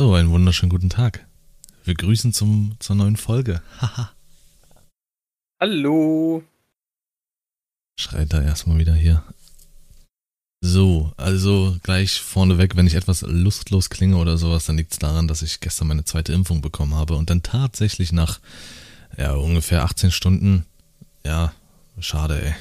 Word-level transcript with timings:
So, 0.00 0.14
einen 0.14 0.30
wunderschönen 0.30 0.70
guten 0.70 0.90
Tag. 0.90 1.26
Wir 1.82 1.94
grüßen 1.94 2.32
zum, 2.32 2.76
zur 2.78 2.94
neuen 2.94 3.16
Folge. 3.16 3.62
Haha. 3.80 4.12
Hallo. 5.60 6.44
Schreit 7.98 8.32
da 8.32 8.40
erstmal 8.40 8.78
wieder 8.78 8.94
hier. 8.94 9.24
So, 10.60 11.12
also 11.16 11.76
gleich 11.82 12.20
vorneweg, 12.20 12.76
wenn 12.76 12.86
ich 12.86 12.94
etwas 12.94 13.22
lustlos 13.22 13.90
klinge 13.90 14.18
oder 14.18 14.38
sowas, 14.38 14.66
dann 14.66 14.76
liegt 14.76 14.92
es 14.92 15.00
daran, 15.00 15.26
dass 15.26 15.42
ich 15.42 15.58
gestern 15.58 15.88
meine 15.88 16.04
zweite 16.04 16.32
Impfung 16.32 16.60
bekommen 16.60 16.94
habe 16.94 17.16
und 17.16 17.28
dann 17.28 17.42
tatsächlich 17.42 18.12
nach 18.12 18.38
ja, 19.16 19.32
ungefähr 19.32 19.82
18 19.82 20.12
Stunden, 20.12 20.64
ja, 21.24 21.52
schade, 21.98 22.40
ey. 22.40 22.54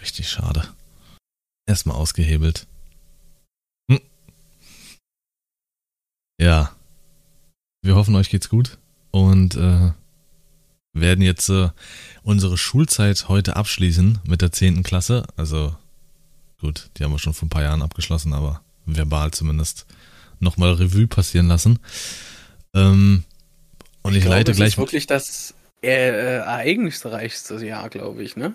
Richtig 0.00 0.28
schade. 0.28 0.64
Erstmal 1.66 1.94
ausgehebelt. 1.94 2.66
Hm. 3.88 4.00
Ja. 6.40 6.74
Wir 7.82 7.94
hoffen, 7.94 8.14
euch 8.14 8.28
geht's 8.28 8.50
gut 8.50 8.78
und 9.10 9.56
äh, 9.56 9.92
werden 10.92 11.22
jetzt 11.22 11.48
äh, 11.48 11.70
unsere 12.22 12.58
Schulzeit 12.58 13.28
heute 13.28 13.56
abschließen 13.56 14.18
mit 14.26 14.42
der 14.42 14.52
10. 14.52 14.82
Klasse. 14.82 15.24
Also 15.36 15.74
gut, 16.60 16.90
die 16.96 17.04
haben 17.04 17.12
wir 17.12 17.18
schon 17.18 17.32
vor 17.32 17.46
ein 17.46 17.50
paar 17.50 17.62
Jahren 17.62 17.80
abgeschlossen, 17.82 18.34
aber 18.34 18.62
verbal 18.84 19.30
zumindest 19.30 19.86
nochmal 20.40 20.74
Revue 20.74 21.06
passieren 21.06 21.48
lassen. 21.48 21.78
Ähm, 22.74 23.24
und 24.02 24.12
ich, 24.12 24.18
ich 24.18 24.24
glaube, 24.24 24.36
leite 24.36 24.52
gleich. 24.52 24.66
Das 24.66 24.74
ist 24.74 24.78
wirklich 24.78 25.06
das 25.06 25.54
äh, 25.82 26.36
ereignisreichste 26.36 27.64
Jahr, 27.64 27.88
glaube 27.88 28.22
ich, 28.22 28.36
ne? 28.36 28.52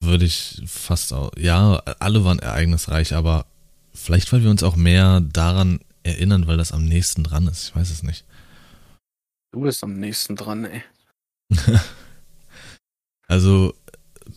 Würde 0.00 0.24
ich 0.24 0.62
fast 0.66 1.12
auch. 1.12 1.30
Ja, 1.36 1.82
alle 1.98 2.24
waren 2.24 2.38
ereignisreich, 2.38 3.14
aber 3.14 3.44
vielleicht, 3.92 4.32
weil 4.32 4.42
wir 4.42 4.50
uns 4.50 4.62
auch 4.62 4.76
mehr 4.76 5.20
daran 5.20 5.80
erinnern, 6.02 6.46
weil 6.46 6.56
das 6.56 6.72
am 6.72 6.84
nächsten 6.84 7.24
dran 7.24 7.46
ist. 7.46 7.68
Ich 7.68 7.76
weiß 7.76 7.90
es 7.90 8.02
nicht. 8.02 8.24
Du 9.52 9.60
bist 9.60 9.84
am 9.84 9.94
nächsten 9.94 10.36
dran, 10.36 10.64
ey. 10.64 10.82
also, 13.28 13.74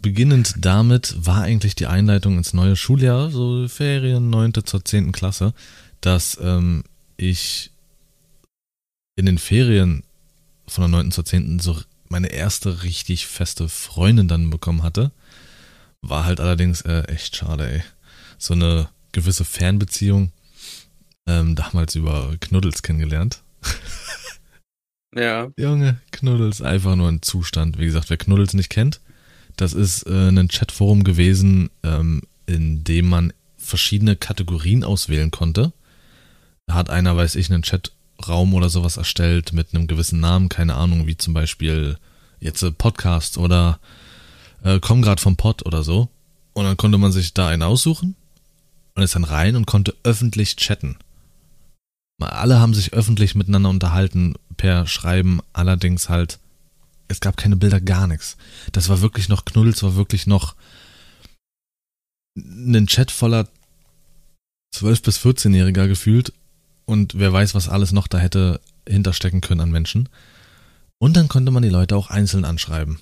beginnend 0.01 0.55
damit 0.57 1.15
war 1.25 1.41
eigentlich 1.43 1.75
die 1.75 1.87
Einleitung 1.87 2.37
ins 2.37 2.53
neue 2.53 2.75
Schuljahr, 2.75 3.31
so 3.31 3.67
Ferien, 3.67 4.29
9. 4.29 4.53
zur 4.65 4.83
10. 4.83 5.11
Klasse, 5.11 5.53
dass 6.01 6.37
ähm, 6.41 6.83
ich 7.17 7.71
in 9.15 9.25
den 9.25 9.37
Ferien 9.37 10.03
von 10.67 10.81
der 10.81 10.89
9. 10.89 11.11
zur 11.11 11.25
10. 11.25 11.59
so 11.59 11.79
meine 12.09 12.27
erste 12.27 12.83
richtig 12.83 13.27
feste 13.27 13.69
Freundin 13.69 14.27
dann 14.27 14.49
bekommen 14.49 14.83
hatte. 14.83 15.11
War 16.01 16.25
halt 16.25 16.39
allerdings 16.39 16.81
äh, 16.81 17.03
echt 17.03 17.35
schade, 17.35 17.69
ey. 17.69 17.83
So 18.37 18.53
eine 18.53 18.89
gewisse 19.11 19.45
Fernbeziehung 19.45 20.31
ähm, 21.27 21.55
damals 21.55 21.95
über 21.95 22.35
Knuddels 22.39 22.81
kennengelernt. 22.83 23.41
ja. 25.15 25.49
Junge, 25.57 25.99
Knuddels, 26.11 26.61
einfach 26.61 26.95
nur 26.95 27.09
ein 27.09 27.21
Zustand. 27.21 27.77
Wie 27.77 27.85
gesagt, 27.85 28.09
wer 28.09 28.17
Knuddels 28.17 28.53
nicht 28.53 28.69
kennt, 28.69 29.01
das 29.55 29.73
ist 29.73 30.03
äh, 30.03 30.29
ein 30.29 30.47
Chatforum 30.49 31.03
gewesen, 31.03 31.69
ähm, 31.83 32.23
in 32.45 32.83
dem 32.83 33.07
man 33.07 33.33
verschiedene 33.57 34.15
Kategorien 34.15 34.83
auswählen 34.83 35.31
konnte. 35.31 35.73
Da 36.67 36.75
hat 36.75 36.89
einer, 36.89 37.15
weiß 37.15 37.35
ich, 37.35 37.51
einen 37.51 37.63
Chatraum 37.63 38.53
oder 38.53 38.69
sowas 38.69 38.97
erstellt 38.97 39.53
mit 39.53 39.73
einem 39.73 39.87
gewissen 39.87 40.19
Namen, 40.19 40.49
keine 40.49 40.75
Ahnung, 40.75 41.07
wie 41.07 41.17
zum 41.17 41.33
Beispiel 41.33 41.97
jetzt 42.39 42.61
äh, 42.63 42.71
Podcast 42.71 43.37
oder 43.37 43.79
äh, 44.63 44.79
komm 44.79 45.01
grad 45.01 45.19
vom 45.19 45.37
Pod 45.37 45.65
oder 45.65 45.83
so. 45.83 46.09
Und 46.53 46.65
dann 46.65 46.77
konnte 46.77 46.97
man 46.97 47.11
sich 47.11 47.33
da 47.33 47.47
einen 47.47 47.63
aussuchen 47.63 48.15
und 48.95 49.03
ist 49.03 49.15
dann 49.15 49.23
rein 49.23 49.55
und 49.55 49.65
konnte 49.65 49.95
öffentlich 50.03 50.55
chatten. 50.55 50.97
Alle 52.21 52.59
haben 52.59 52.73
sich 52.73 52.93
öffentlich 52.93 53.35
miteinander 53.35 53.69
unterhalten 53.69 54.35
per 54.57 54.87
Schreiben, 54.87 55.41
allerdings 55.53 56.09
halt, 56.09 56.39
es 57.07 57.19
gab 57.19 57.37
keine 57.37 57.55
Bilder, 57.55 57.81
gar 57.81 58.07
nichts. 58.07 58.37
Das 58.71 58.89
war 58.89 59.01
wirklich 59.01 59.29
noch 59.29 59.45
Knuddels, 59.45 59.83
war 59.83 59.95
wirklich 59.95 60.25
noch 60.25 60.55
ein 62.37 62.87
Chat 62.87 63.11
voller 63.11 63.47
12- 64.75 65.03
bis 65.03 65.19
14-Jähriger 65.19 65.87
gefühlt 65.87 66.33
und 66.85 67.17
wer 67.17 67.31
weiß, 67.31 67.55
was 67.55 67.69
alles 67.69 67.91
noch 67.91 68.07
da 68.07 68.17
hätte 68.17 68.61
hinterstecken 68.87 69.41
können 69.41 69.61
an 69.61 69.71
Menschen. 69.71 70.09
Und 70.99 71.17
dann 71.17 71.27
konnte 71.27 71.51
man 71.51 71.63
die 71.63 71.69
Leute 71.69 71.95
auch 71.95 72.09
einzeln 72.09 72.45
anschreiben. 72.45 72.99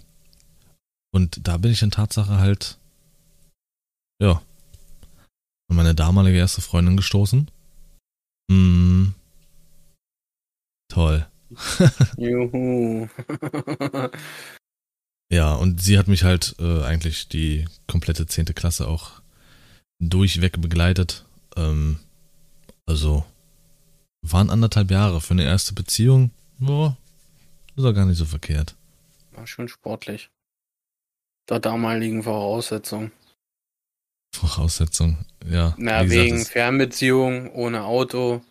Und 1.11 1.47
da 1.47 1.57
bin 1.57 1.71
ich 1.71 1.81
in 1.81 1.91
Tatsache 1.91 2.37
halt, 2.37 2.77
ja, 4.21 4.41
an 5.69 5.75
meine 5.75 5.93
damalige 5.95 6.37
erste 6.37 6.61
Freundin 6.61 6.97
gestoßen. 6.97 7.49
Mm. 8.49 9.13
Toll. 10.89 11.27
Juhu. 12.17 13.07
ja, 15.31 15.53
und 15.55 15.81
sie 15.81 15.97
hat 15.97 16.07
mich 16.07 16.23
halt 16.23 16.55
äh, 16.59 16.83
eigentlich 16.83 17.27
die 17.27 17.65
komplette 17.87 18.27
zehnte 18.27 18.53
Klasse 18.53 18.87
auch 18.87 19.21
durchweg 19.99 20.61
begleitet. 20.61 21.25
Ähm, 21.55 21.99
also 22.85 23.25
waren 24.21 24.49
anderthalb 24.49 24.91
Jahre 24.91 25.21
für 25.21 25.33
eine 25.33 25.43
erste 25.43 25.73
Beziehung. 25.73 26.31
Boah, 26.59 26.97
ist 27.75 27.83
doch 27.83 27.93
gar 27.93 28.05
nicht 28.05 28.17
so 28.17 28.25
verkehrt. 28.25 28.75
War 29.31 29.47
schon 29.47 29.67
sportlich. 29.67 30.29
Der 31.49 31.59
damaligen 31.59 32.23
Voraussetzung. 32.23 33.11
Voraussetzung, 34.33 35.17
ja. 35.49 35.73
Na, 35.77 36.09
wegen 36.09 36.37
gesagt, 36.37 36.51
Fernbeziehung, 36.51 37.51
ohne 37.51 37.83
Auto. 37.83 38.41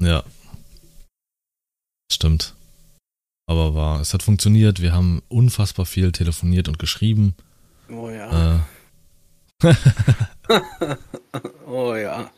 Ja. 0.00 0.24
Stimmt. 2.10 2.54
Aber 3.46 3.74
war, 3.74 4.00
es 4.00 4.14
hat 4.14 4.22
funktioniert. 4.22 4.80
Wir 4.80 4.92
haben 4.92 5.22
unfassbar 5.28 5.86
viel 5.86 6.12
telefoniert 6.12 6.68
und 6.68 6.78
geschrieben. 6.78 7.34
Oh 7.88 8.08
ja. 8.08 8.64
Äh. 9.62 9.74
oh 11.66 11.94
ja. 11.94 12.30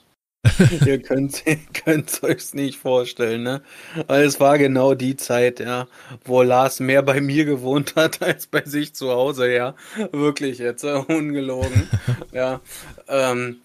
Ihr 0.86 1.02
könnt 1.02 1.42
es 1.44 2.22
euch 2.22 2.54
nicht 2.54 2.78
vorstellen, 2.78 3.42
ne? 3.42 3.62
Weil 4.06 4.24
es 4.24 4.40
war 4.40 4.58
genau 4.58 4.94
die 4.94 5.16
Zeit, 5.16 5.60
ja, 5.60 5.88
wo 6.24 6.42
Lars 6.42 6.80
mehr 6.80 7.02
bei 7.02 7.20
mir 7.20 7.44
gewohnt 7.44 7.96
hat 7.96 8.22
als 8.22 8.46
bei 8.46 8.62
sich 8.64 8.94
zu 8.94 9.10
Hause, 9.10 9.52
ja. 9.52 9.74
Wirklich 10.12 10.58
jetzt, 10.58 10.84
äh, 10.84 10.92
ungelogen. 10.92 11.88
ja. 12.32 12.60
Ähm, 13.08 13.60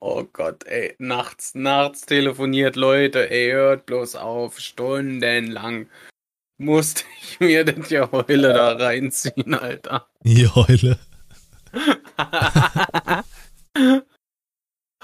oh 0.00 0.24
Gott, 0.32 0.64
ey, 0.64 0.94
nachts, 0.98 1.54
nachts 1.54 2.02
telefoniert, 2.02 2.76
Leute, 2.76 3.30
ey, 3.30 3.52
hört 3.52 3.86
bloß 3.86 4.16
auf, 4.16 4.58
stundenlang 4.58 5.88
musste 6.58 7.04
ich 7.20 7.40
mir 7.40 7.64
das 7.64 7.90
Heule 8.12 8.54
da 8.54 8.72
reinziehen, 8.72 9.54
Alter. 9.54 10.06
Die 10.22 10.46
Heule. 10.46 10.98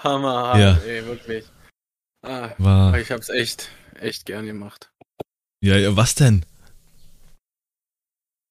Hammerhart, 0.03 0.59
ja. 0.59 0.77
ey, 0.87 1.05
wirklich. 1.07 1.45
Ah, 2.23 2.51
War... 2.59 2.99
Ich 2.99 3.11
hab's 3.11 3.29
echt, 3.29 3.71
echt 3.95 4.27
gern 4.27 4.47
gemacht. 4.47 4.91
Ja, 5.61 5.77
ja, 5.77 5.97
was 5.97 6.15
denn? 6.15 6.45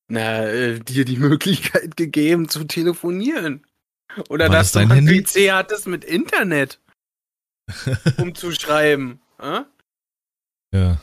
Na, 0.09 0.45
äh, 0.45 0.79
dir 0.79 1.05
die 1.05 1.17
Möglichkeit 1.17 1.97
gegeben 1.97 2.49
zu 2.49 2.63
telefonieren. 2.63 3.65
Oder 4.29 4.49
War 4.49 4.55
dass 4.57 4.71
das 4.71 4.87
du 4.87 4.93
ein 4.93 5.05
PC 5.05 5.51
hattest 5.51 5.87
mit 5.87 6.03
Internet. 6.03 6.79
um 8.17 8.33
zu 8.33 8.51
schreiben. 8.51 9.19
Äh? 9.39 9.61
Ja. 10.73 11.01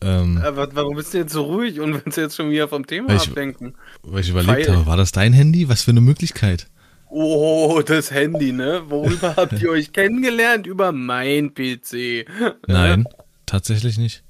Ähm, 0.00 0.38
Aber 0.44 0.72
warum 0.76 0.94
bist 0.94 1.12
du 1.12 1.18
jetzt 1.18 1.32
so 1.32 1.42
ruhig 1.42 1.80
und 1.80 1.92
willst 1.92 2.16
du 2.16 2.20
jetzt 2.20 2.36
schon 2.36 2.50
wieder 2.50 2.68
vom 2.68 2.86
Thema 2.86 3.08
weil 3.08 3.18
ablenken? 3.18 3.76
weil 4.02 4.20
ich 4.20 4.30
überlegt 4.30 4.66
Feil. 4.66 4.76
habe, 4.76 4.86
war 4.86 4.96
das 4.96 5.10
dein 5.10 5.32
Handy? 5.32 5.68
Was 5.68 5.82
für 5.82 5.90
eine 5.90 6.00
Möglichkeit? 6.00 6.68
Oh, 7.10 7.82
das 7.84 8.10
Handy, 8.10 8.52
ne? 8.52 8.82
Worüber 8.88 9.36
habt 9.36 9.60
ihr 9.60 9.70
euch 9.70 9.92
kennengelernt? 9.92 10.66
Über 10.66 10.92
mein 10.92 11.54
PC. 11.54 12.26
Nein, 12.66 13.06
tatsächlich 13.46 13.98
nicht. 13.98 14.22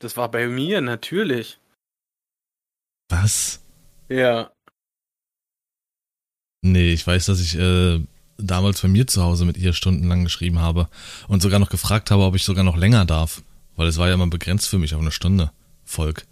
Das 0.00 0.16
war 0.16 0.30
bei 0.30 0.48
mir, 0.48 0.80
natürlich. 0.80 1.58
Was? 3.08 3.60
Ja. 4.08 4.50
Nee, 6.62 6.92
ich 6.92 7.06
weiß, 7.06 7.26
dass 7.26 7.40
ich 7.40 7.56
äh, 7.58 8.00
damals 8.38 8.80
bei 8.82 8.88
mir 8.88 9.06
zu 9.06 9.22
Hause 9.22 9.44
mit 9.44 9.56
ihr 9.56 9.72
stundenlang 9.72 10.24
geschrieben 10.24 10.58
habe 10.58 10.88
und 11.28 11.42
sogar 11.42 11.58
noch 11.58 11.70
gefragt 11.70 12.10
habe, 12.10 12.24
ob 12.24 12.34
ich 12.34 12.44
sogar 12.44 12.64
noch 12.64 12.76
länger 12.76 13.04
darf. 13.04 13.42
Weil 13.76 13.88
es 13.88 13.98
war 13.98 14.08
ja 14.08 14.14
immer 14.14 14.26
begrenzt 14.26 14.68
für 14.68 14.78
mich 14.78 14.94
auf 14.94 15.00
eine 15.00 15.12
Stunde. 15.12 15.52
Volk. 15.84 16.26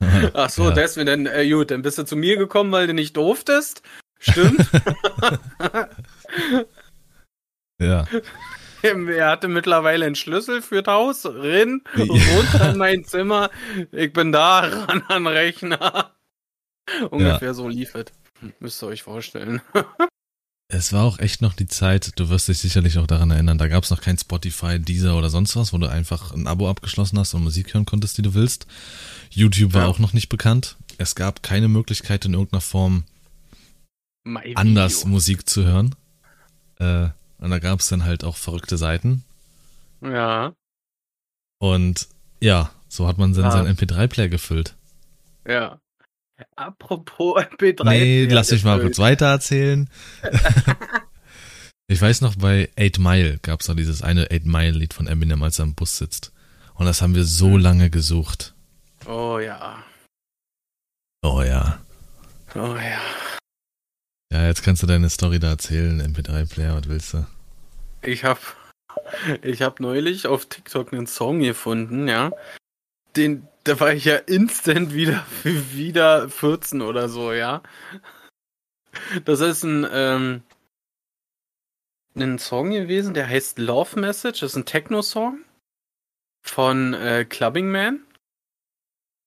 Ach 0.34 0.50
so, 0.50 0.64
ja. 0.64 0.70
deswegen, 0.72 1.06
dann, 1.06 1.26
äh, 1.26 1.48
gut, 1.48 1.70
dann 1.70 1.82
bist 1.82 1.98
du 1.98 2.04
zu 2.04 2.16
mir 2.16 2.36
gekommen, 2.36 2.72
weil 2.72 2.86
du 2.86 2.94
nicht 2.94 3.16
durftest. 3.16 3.82
Stimmt. 4.18 4.68
ja. 7.80 8.06
Er 8.82 9.30
hatte 9.30 9.48
mittlerweile 9.48 10.06
einen 10.06 10.14
Schlüssel 10.14 10.62
für 10.62 10.82
das 10.82 10.94
Haus, 10.94 11.26
rin, 11.26 11.82
runter 11.96 12.70
in 12.70 12.78
mein 12.78 13.04
Zimmer. 13.04 13.50
Ich 13.90 14.12
bin 14.12 14.32
da, 14.32 14.60
ran 14.86 15.02
an 15.08 15.26
Rechner. 15.26 16.14
Ungefähr 17.10 17.48
ja. 17.48 17.54
so 17.54 17.68
lief 17.68 17.94
es. 17.94 18.06
Müsst 18.60 18.82
ihr 18.82 18.88
euch 18.88 19.02
vorstellen. 19.02 19.60
Es 20.68 20.92
war 20.92 21.04
auch 21.04 21.20
echt 21.20 21.42
noch 21.42 21.52
die 21.54 21.68
Zeit, 21.68 22.18
du 22.18 22.28
wirst 22.28 22.48
dich 22.48 22.58
sicherlich 22.58 22.98
auch 22.98 23.06
daran 23.06 23.30
erinnern, 23.30 23.56
da 23.56 23.68
gab 23.68 23.84
es 23.84 23.90
noch 23.90 24.00
kein 24.00 24.18
Spotify, 24.18 24.80
Deezer 24.80 25.16
oder 25.16 25.30
sonst 25.30 25.54
was, 25.54 25.72
wo 25.72 25.78
du 25.78 25.88
einfach 25.88 26.32
ein 26.32 26.48
Abo 26.48 26.68
abgeschlossen 26.68 27.18
hast 27.20 27.34
und 27.34 27.44
Musik 27.44 27.72
hören 27.72 27.84
konntest, 27.86 28.18
die 28.18 28.22
du 28.22 28.34
willst. 28.34 28.66
YouTube 29.30 29.74
war 29.74 29.82
Ja. 29.82 29.88
auch 29.88 30.00
noch 30.00 30.12
nicht 30.12 30.28
bekannt. 30.28 30.76
Es 30.98 31.14
gab 31.14 31.42
keine 31.44 31.68
Möglichkeit 31.68 32.24
in 32.24 32.34
irgendeiner 32.34 32.60
Form 32.62 33.04
anders. 34.56 35.04
Musik 35.04 35.48
zu 35.48 35.62
hören. 35.64 35.94
Äh, 36.80 37.10
und 37.38 37.50
da 37.50 37.58
gab 37.60 37.78
es 37.78 37.88
dann 37.88 38.04
halt 38.04 38.24
auch 38.24 38.36
verrückte 38.36 38.76
Seiten. 38.76 39.22
Ja, 40.02 40.52
Und 41.58 42.08
ja, 42.40 42.70
so 42.88 43.06
hat 43.06 43.18
man 43.18 43.32
dann 43.34 43.44
Ah. 43.46 43.50
seinen 43.52 43.68
MP3-Player 43.68 44.28
gefüllt. 44.28 44.74
ja. 45.46 45.78
Apropos 46.54 47.36
MP3. 47.36 47.84
nee, 47.84 48.24
lass 48.26 48.50
mich 48.50 48.64
mal 48.64 48.80
kurz 48.80 48.98
weiter 48.98 49.26
erzählen. 49.26 49.88
ich 51.88 52.00
weiß 52.00 52.20
noch, 52.20 52.36
bei 52.36 52.70
Eight 52.76 52.98
Mile 52.98 53.38
gab 53.42 53.60
es 53.60 53.66
da 53.66 53.74
dieses 53.74 54.02
eine 54.02 54.30
Eight 54.30 54.44
Mile-Lied 54.44 54.94
von 54.94 55.06
Eminem, 55.06 55.42
als 55.42 55.58
er 55.58 55.64
im 55.64 55.74
Bus 55.74 55.96
sitzt. 55.96 56.32
Und 56.74 56.86
das 56.86 57.00
haben 57.00 57.14
wir 57.14 57.24
so 57.24 57.56
lange 57.56 57.90
gesucht. 57.90 58.54
Oh 59.06 59.38
ja. 59.38 59.82
Oh 61.22 61.42
ja. 61.42 61.80
Oh 62.54 62.76
ja. 62.76 63.00
Ja, 64.32 64.46
jetzt 64.46 64.62
kannst 64.62 64.82
du 64.82 64.86
deine 64.86 65.08
Story 65.08 65.38
da 65.38 65.50
erzählen, 65.50 66.02
MP3-Player, 66.02 66.76
was 66.76 66.88
willst 66.88 67.14
du? 67.14 67.26
Ich 68.02 68.24
hab, 68.24 68.38
ich 69.42 69.62
hab 69.62 69.80
neulich 69.80 70.26
auf 70.26 70.46
TikTok 70.46 70.92
einen 70.92 71.06
Song 71.06 71.40
gefunden, 71.40 72.08
ja. 72.08 72.30
Den, 73.16 73.46
da 73.66 73.80
war 73.80 73.92
ich 73.92 74.04
ja 74.04 74.16
instant 74.16 74.94
wieder, 74.94 75.26
wieder 75.44 76.28
14 76.28 76.82
oder 76.82 77.08
so, 77.08 77.32
ja. 77.32 77.62
Das 79.24 79.40
ist 79.40 79.64
ein, 79.64 79.86
ähm, 79.90 80.42
ein 82.14 82.38
Song 82.38 82.70
gewesen, 82.70 83.12
der 83.12 83.28
heißt 83.28 83.58
Love 83.58 84.00
Message, 84.00 84.40
das 84.40 84.52
ist 84.52 84.56
ein 84.56 84.66
Techno-Song 84.66 85.44
von 86.42 86.94
äh, 86.94 87.24
Clubbing 87.28 87.70
Man. 87.70 88.06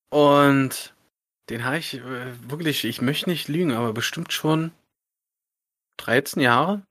Und 0.09 0.95
den 1.49 1.65
habe 1.65 1.77
ich 1.77 1.95
äh, 1.95 2.49
wirklich, 2.49 2.85
ich 2.85 3.01
möchte 3.01 3.29
nicht 3.29 3.47
lügen, 3.47 3.73
aber 3.73 3.93
bestimmt 3.93 4.33
schon 4.33 4.71
13 5.97 6.41
Jahre 6.41 6.83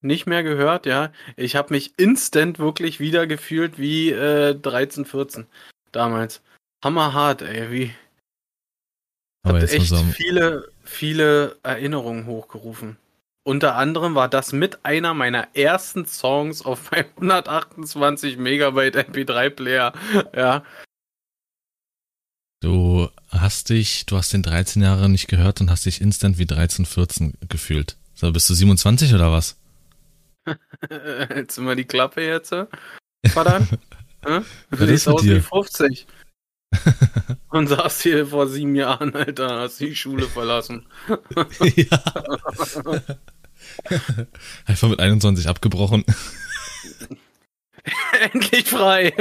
nicht 0.00 0.26
mehr 0.26 0.42
gehört, 0.42 0.86
ja. 0.86 1.12
Ich 1.36 1.56
habe 1.56 1.74
mich 1.74 1.98
instant 1.98 2.58
wirklich 2.58 3.00
wieder 3.00 3.26
gefühlt 3.26 3.78
wie 3.78 4.10
äh, 4.10 4.54
13, 4.54 5.04
14 5.06 5.46
damals. 5.92 6.42
Hammerhart, 6.84 7.42
ey, 7.42 7.70
wie 7.70 7.94
Aber 9.42 9.60
hat 9.60 9.68
mal 9.68 9.74
echt 9.74 9.94
viele, 10.14 10.68
viele 10.84 11.56
Erinnerungen 11.62 12.26
hochgerufen. 12.26 12.96
Unter 13.46 13.76
anderem 13.76 14.14
war 14.14 14.28
das 14.28 14.52
mit 14.52 14.84
einer 14.84 15.12
meiner 15.12 15.48
ersten 15.54 16.06
Songs 16.06 16.62
auf 16.62 16.90
meinem 16.90 17.06
128 17.16 18.36
Megabyte 18.36 18.96
MP3-Player. 18.96 19.92
Ja, 20.34 20.62
Du 22.64 23.10
hast 23.28 23.68
dich, 23.68 24.06
du 24.06 24.16
hast 24.16 24.32
den 24.32 24.42
13 24.42 24.80
Jahre 24.80 25.10
nicht 25.10 25.28
gehört 25.28 25.60
und 25.60 25.70
hast 25.70 25.84
dich 25.84 26.00
instant 26.00 26.38
wie 26.38 26.46
13, 26.46 26.86
14 26.86 27.34
gefühlt. 27.46 27.98
So, 28.14 28.32
bist 28.32 28.48
du 28.48 28.54
27 28.54 29.12
oder 29.12 29.30
was? 29.30 29.58
jetzt 30.88 31.58
immer 31.58 31.76
die 31.76 31.84
Klappe 31.84 32.22
jetzt. 32.22 32.54
Verdammt. 33.26 33.68
Hä? 34.26 34.40
Du 34.70 34.86
siehst 34.86 35.06
aus 35.08 35.22
wie 35.24 35.42
50. 35.42 36.06
Und 37.48 37.68
saß 37.68 38.02
hier 38.02 38.26
vor 38.26 38.48
sieben 38.48 38.74
Jahren, 38.74 39.14
Alter, 39.14 39.60
hast 39.60 39.80
die 39.80 39.94
Schule 39.94 40.26
verlassen. 40.26 40.86
ja. 41.76 42.02
Einfach 44.66 44.88
mit 44.88 45.00
21 45.00 45.48
abgebrochen. 45.48 46.04
Endlich 48.32 48.66
frei. 48.68 49.12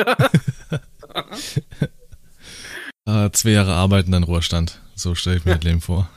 Ah, 3.06 3.30
zwei 3.32 3.52
Jahre 3.52 3.74
arbeiten, 3.74 4.12
dann 4.12 4.24
Ruhestand. 4.24 4.80
So 4.96 5.16
stelle 5.16 5.38
ich 5.38 5.46
mir 5.46 5.56
das 5.56 5.64
Leben 5.64 5.82
vor. 5.82 6.10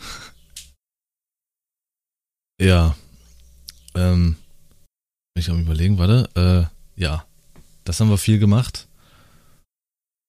Ja. 2.60 2.96
Ähm, 3.94 4.36
ich 5.34 5.50
am 5.50 5.60
überlegen, 5.60 5.98
warte. 5.98 6.70
Äh, 6.96 7.00
ja. 7.00 7.26
Das 7.84 8.00
haben 8.00 8.10
wir 8.10 8.18
viel 8.18 8.38
gemacht. 8.38 8.88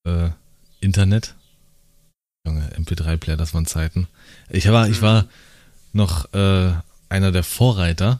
Äh, 0.05 0.29
Internet. 0.79 1.35
Junge, 2.45 2.69
MP3-Player, 2.77 3.37
das 3.37 3.53
waren 3.53 3.65
Zeiten. 3.65 4.07
Ich 4.49 4.71
war, 4.71 4.87
ich 4.89 5.01
war 5.01 5.25
noch 5.93 6.33
äh, 6.33 6.71
einer 7.09 7.31
der 7.31 7.43
Vorreiter, 7.43 8.19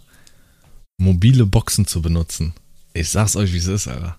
mobile 0.97 1.45
Boxen 1.45 1.87
zu 1.87 2.01
benutzen. 2.01 2.53
Ich 2.93 3.09
sag's 3.09 3.35
euch, 3.35 3.53
wie 3.53 3.57
es 3.57 3.67
ist, 3.67 3.87
Alter. 3.87 4.17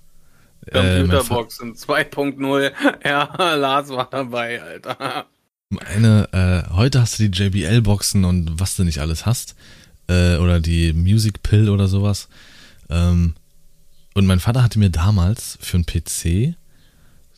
Äh, 0.67 1.01
Computerboxen 1.01 1.75
2.0. 1.75 2.73
Ja, 3.05 3.55
Lars 3.55 3.89
war 3.91 4.09
dabei, 4.11 4.63
Alter. 4.63 5.27
Meine, 5.71 6.29
äh, 6.33 6.73
heute 6.75 7.01
hast 7.01 7.19
du 7.19 7.29
die 7.29 7.39
JBL-Boxen 7.39 8.25
und 8.25 8.59
was 8.59 8.77
du 8.77 8.85
nicht 8.85 9.01
alles 9.01 9.27
hast. 9.27 9.55
Äh, 10.09 10.37
oder 10.37 10.61
die 10.61 10.93
Music 10.93 11.43
Pill 11.43 11.69
oder 11.69 11.89
sowas. 11.89 12.29
Ähm, 12.89 13.35
und 14.15 14.27
mein 14.27 14.41
Vater 14.41 14.63
hatte 14.63 14.79
mir 14.79 14.91
damals 14.91 15.59
für 15.61 15.77
einen 15.77 15.87
PC 15.87 16.57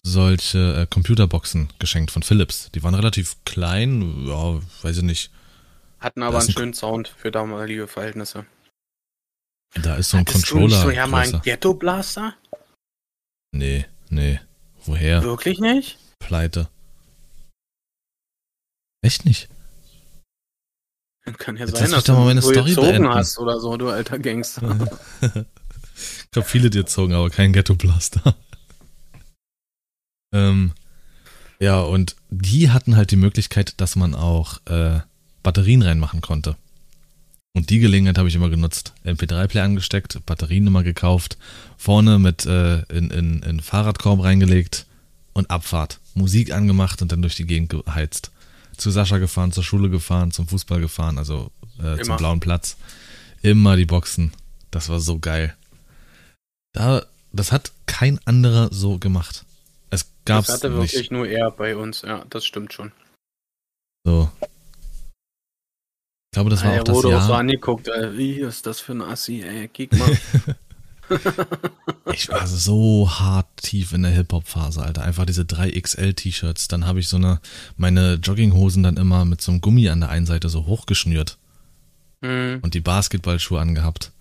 solche 0.02 0.82
äh, 0.82 0.86
Computerboxen 0.86 1.72
geschenkt 1.78 2.10
von 2.10 2.22
Philips. 2.22 2.70
Die 2.74 2.82
waren 2.82 2.94
relativ 2.94 3.36
klein, 3.44 4.26
ja, 4.26 4.60
weiß 4.82 4.98
ich 4.98 5.02
nicht. 5.02 5.30
Hatten 5.98 6.22
aber 6.22 6.38
einen 6.38 6.48
ein- 6.48 6.52
schönen 6.52 6.74
Sound 6.74 7.08
für 7.08 7.30
damalige 7.30 7.86
Verhältnisse. 7.86 8.46
Da 9.74 9.96
ist 9.96 10.10
so 10.10 10.16
ein 10.16 10.26
Hattest 10.26 10.46
Controller. 10.48 10.68
Du 10.68 10.74
nicht 10.74 10.82
so, 10.82 10.90
ja, 10.90 11.06
mal 11.06 11.22
größer. 11.24 11.36
ein 11.36 11.42
Ghetto 11.42 11.74
Blaster? 11.74 12.34
Nee, 13.52 13.86
nee. 14.08 14.40
Woher? 14.86 15.22
Wirklich 15.22 15.60
nicht? 15.60 15.98
Pleite. 16.18 16.68
Echt 19.02 19.24
nicht? 19.24 19.48
Kann 21.38 21.56
ja 21.56 21.66
Jetzt 21.66 21.76
sein, 21.78 21.90
dass 21.92 22.04
doch 22.04 22.14
mal 22.18 22.24
meine 22.24 22.40
du 22.40 22.50
Story 22.50 22.70
gezogen 22.70 22.86
beenden. 22.88 23.08
hast 23.14 23.38
oder 23.38 23.60
so, 23.60 23.76
du 23.76 23.88
alter 23.90 24.18
Gangster. 24.18 24.88
Ich 26.24 26.30
glaube, 26.30 26.48
viele 26.48 26.70
dir 26.70 26.86
zogen, 26.86 27.12
aber 27.12 27.28
kein 27.28 27.52
Ghetto 27.52 27.74
Blaster. 27.74 28.34
Ähm, 30.32 30.72
ja, 31.58 31.80
und 31.80 32.16
die 32.30 32.70
hatten 32.70 32.96
halt 32.96 33.10
die 33.10 33.16
Möglichkeit, 33.16 33.74
dass 33.80 33.96
man 33.96 34.14
auch 34.14 34.58
äh, 34.66 35.00
Batterien 35.42 35.82
reinmachen 35.82 36.20
konnte. 36.20 36.56
Und 37.52 37.70
die 37.70 37.80
Gelegenheit 37.80 38.16
habe 38.16 38.28
ich 38.28 38.34
immer 38.34 38.48
genutzt. 38.48 38.94
MP3-Player 39.04 39.64
angesteckt, 39.64 40.24
Batterien 40.24 40.66
immer 40.66 40.82
gekauft, 40.82 41.36
vorne 41.76 42.18
mit 42.18 42.46
äh, 42.46 42.82
in, 42.84 43.10
in, 43.10 43.42
in 43.42 43.60
Fahrradkorb 43.60 44.22
reingelegt 44.22 44.86
und 45.32 45.50
Abfahrt. 45.50 45.98
Musik 46.14 46.52
angemacht 46.52 47.02
und 47.02 47.12
dann 47.12 47.22
durch 47.22 47.34
die 47.34 47.46
Gegend 47.46 47.70
geheizt. 47.70 48.30
Zu 48.76 48.90
Sascha 48.90 49.18
gefahren, 49.18 49.52
zur 49.52 49.64
Schule 49.64 49.90
gefahren, 49.90 50.30
zum 50.30 50.46
Fußball 50.48 50.80
gefahren, 50.80 51.18
also 51.18 51.50
äh, 51.82 52.00
zum 52.02 52.16
blauen 52.16 52.40
Platz. 52.40 52.76
Immer 53.42 53.76
die 53.76 53.84
Boxen. 53.84 54.32
Das 54.70 54.88
war 54.88 55.00
so 55.00 55.18
geil. 55.18 55.54
Da, 56.72 57.04
das 57.32 57.52
hat 57.52 57.72
kein 57.86 58.18
anderer 58.26 58.68
so 58.72 58.98
gemacht. 58.98 59.44
Es 59.90 60.12
gab's 60.24 60.46
das 60.46 60.56
hatte 60.56 60.70
nicht. 60.70 60.92
wirklich 60.92 61.10
nur 61.10 61.26
er 61.28 61.50
bei 61.50 61.76
uns, 61.76 62.02
ja, 62.02 62.24
das 62.30 62.44
stimmt 62.46 62.72
schon. 62.72 62.92
So. 64.04 64.30
Ich 64.40 66.34
glaube, 66.34 66.50
das 66.50 66.62
war 66.62 66.70
Alter, 66.70 66.80
auch 66.80 66.84
das 66.84 66.96
wurde 66.96 67.16
auch 67.16 67.22
so 67.22 67.30
Jahr. 67.30 67.40
angeguckt, 67.40 67.90
Alter, 67.90 68.16
wie 68.16 68.34
ist 68.34 68.66
das 68.66 68.80
für 68.80 68.92
ein 68.92 69.02
Assi, 69.02 69.42
ey, 69.42 69.68
kick 69.68 69.92
mal. 69.98 70.16
Ich 72.12 72.28
war 72.28 72.46
so 72.46 73.10
hart 73.10 73.48
tief 73.56 73.92
in 73.92 74.02
der 74.02 74.12
Hip-Hop-Phase, 74.12 74.82
Alter. 74.82 75.02
Einfach 75.02 75.26
diese 75.26 75.42
3XL-T-Shirts. 75.42 76.68
Dann 76.68 76.86
habe 76.86 77.00
ich 77.00 77.08
so 77.08 77.16
eine, 77.16 77.40
meine 77.76 78.14
Jogginghosen 78.14 78.82
dann 78.82 78.96
immer 78.96 79.24
mit 79.24 79.40
so 79.40 79.52
einem 79.52 79.60
Gummi 79.60 79.88
an 79.88 80.00
der 80.00 80.10
einen 80.10 80.26
Seite 80.26 80.48
so 80.48 80.66
hochgeschnürt 80.66 81.38
hm. 82.22 82.60
und 82.62 82.74
die 82.74 82.80
Basketballschuhe 82.80 83.60
angehabt. 83.60 84.12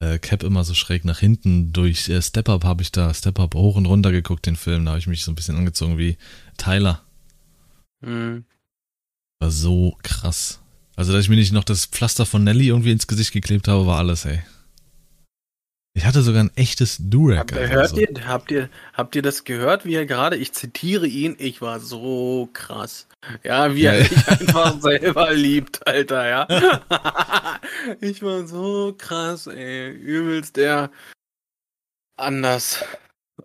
Äh, 0.00 0.18
Cap 0.18 0.42
immer 0.42 0.64
so 0.64 0.74
schräg 0.74 1.04
nach 1.04 1.18
hinten. 1.18 1.72
Durch 1.72 2.08
äh, 2.08 2.22
Step 2.22 2.48
Up 2.48 2.64
habe 2.64 2.82
ich 2.82 2.90
da, 2.90 3.12
Step 3.12 3.38
Up 3.38 3.54
hoch 3.54 3.76
und 3.76 3.86
runter 3.86 4.12
geguckt, 4.12 4.46
den 4.46 4.56
Film. 4.56 4.84
Da 4.84 4.92
habe 4.92 4.98
ich 4.98 5.06
mich 5.06 5.22
so 5.22 5.30
ein 5.30 5.34
bisschen 5.34 5.56
angezogen 5.56 5.98
wie 5.98 6.16
Tyler. 6.56 7.02
Hm. 8.02 8.44
War 9.40 9.50
so 9.50 9.96
krass. 10.02 10.60
Also, 10.96 11.12
dass 11.12 11.22
ich 11.22 11.28
mir 11.28 11.36
nicht 11.36 11.52
noch 11.52 11.64
das 11.64 11.86
Pflaster 11.86 12.26
von 12.26 12.44
Nelly 12.44 12.68
irgendwie 12.68 12.92
ins 12.92 13.06
Gesicht 13.06 13.32
geklebt 13.32 13.68
habe, 13.68 13.86
war 13.86 13.98
alles, 13.98 14.24
ey. 14.24 14.40
Ich 15.92 16.04
hatte 16.04 16.22
sogar 16.22 16.44
ein 16.44 16.56
echtes 16.56 16.98
Durag. 17.00 17.38
Habt, 17.38 17.52
Alter, 17.54 17.74
hört 17.74 17.88
so. 17.90 17.98
ihr, 17.98 18.08
habt 18.26 18.50
ihr, 18.50 18.68
habt 18.94 19.16
ihr 19.16 19.22
das 19.22 19.44
gehört, 19.44 19.84
wie 19.84 19.94
er 19.94 20.06
gerade, 20.06 20.36
ich 20.36 20.52
zitiere 20.52 21.06
ihn, 21.06 21.36
ich 21.38 21.60
war 21.60 21.80
so 21.80 22.48
krass. 22.52 23.06
Ja, 23.42 23.74
wie 23.74 23.84
er 23.84 23.98
ja. 23.98 24.04
sich 24.04 24.28
einfach 24.28 24.80
selber 24.80 25.32
liebt, 25.34 25.86
Alter, 25.86 26.28
ja. 26.28 27.60
ich 28.00 28.22
war 28.22 28.46
so 28.46 28.94
krass, 28.96 29.46
ey. 29.46 29.90
Übelst 29.90 30.56
der 30.56 30.90
anders 32.16 32.84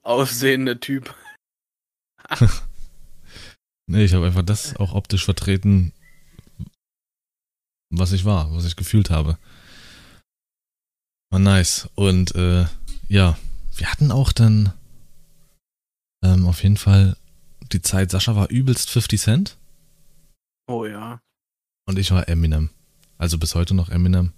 aussehende 0.03 0.79
Typ. 0.79 1.13
Nee, 3.87 4.05
ich 4.05 4.13
habe 4.15 4.25
einfach 4.25 4.41
das 4.41 4.75
auch 4.77 4.93
optisch 4.93 5.25
vertreten, 5.25 5.93
was 7.91 8.13
ich 8.13 8.25
war, 8.25 8.51
was 8.55 8.65
ich 8.65 8.75
gefühlt 8.75 9.11
habe. 9.11 9.37
War 11.31 11.39
nice. 11.39 11.87
Und 11.93 12.33
äh, 12.33 12.65
ja, 13.09 13.37
wir 13.75 13.91
hatten 13.91 14.11
auch 14.11 14.31
dann 14.31 14.73
ähm, 16.23 16.47
auf 16.47 16.63
jeden 16.63 16.77
Fall 16.77 17.15
die 17.71 17.81
Zeit, 17.81 18.09
Sascha 18.09 18.35
war 18.35 18.49
übelst 18.49 18.89
50 18.89 19.21
Cent. 19.21 19.57
Oh 20.67 20.85
ja. 20.85 21.19
Und 21.87 21.99
ich 21.99 22.11
war 22.11 22.27
Eminem. 22.27 22.69
Also 23.17 23.37
bis 23.37 23.55
heute 23.55 23.73
noch 23.73 23.89
Eminem. 23.89 24.33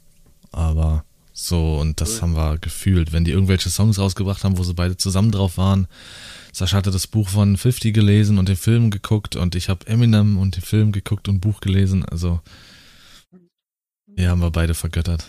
Aber 0.51 1.05
so, 1.33 1.77
und 1.77 2.01
das 2.01 2.15
cool. 2.15 2.21
haben 2.21 2.35
wir 2.35 2.57
gefühlt. 2.57 3.13
Wenn 3.13 3.23
die 3.23 3.31
irgendwelche 3.31 3.69
Songs 3.69 3.99
rausgebracht 3.99 4.43
haben, 4.43 4.57
wo 4.57 4.63
sie 4.63 4.73
beide 4.73 4.97
zusammen 4.97 5.31
drauf 5.31 5.57
waren. 5.57 5.87
Sascha 6.51 6.77
hatte 6.77 6.91
das 6.91 7.05
Buch 7.05 7.29
von 7.29 7.55
50 7.55 7.93
gelesen 7.93 8.39
und 8.39 8.49
den 8.49 8.55
Film 8.55 8.89
geguckt 8.89 9.35
und 9.35 9.53
ich 9.53 9.69
habe 9.69 9.85
Eminem 9.85 10.39
und 10.39 10.55
den 10.55 10.63
Film 10.63 10.91
geguckt 10.91 11.27
und 11.29 11.39
Buch 11.39 11.59
gelesen. 11.59 12.03
Also, 12.05 12.41
ja, 14.15 14.29
haben 14.29 14.41
wir 14.41 14.49
beide 14.49 14.73
vergöttert. 14.73 15.27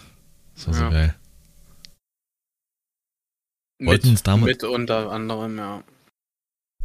Das 0.54 0.68
war 0.68 0.74
ja. 0.74 0.80
so 0.80 0.90
geil. 0.90 1.14
Wollten 3.80 4.06
mit, 4.06 4.12
uns 4.12 4.22
damals, 4.22 4.46
mit 4.46 4.64
unter 4.64 5.12
anderem, 5.12 5.58
ja. 5.58 5.84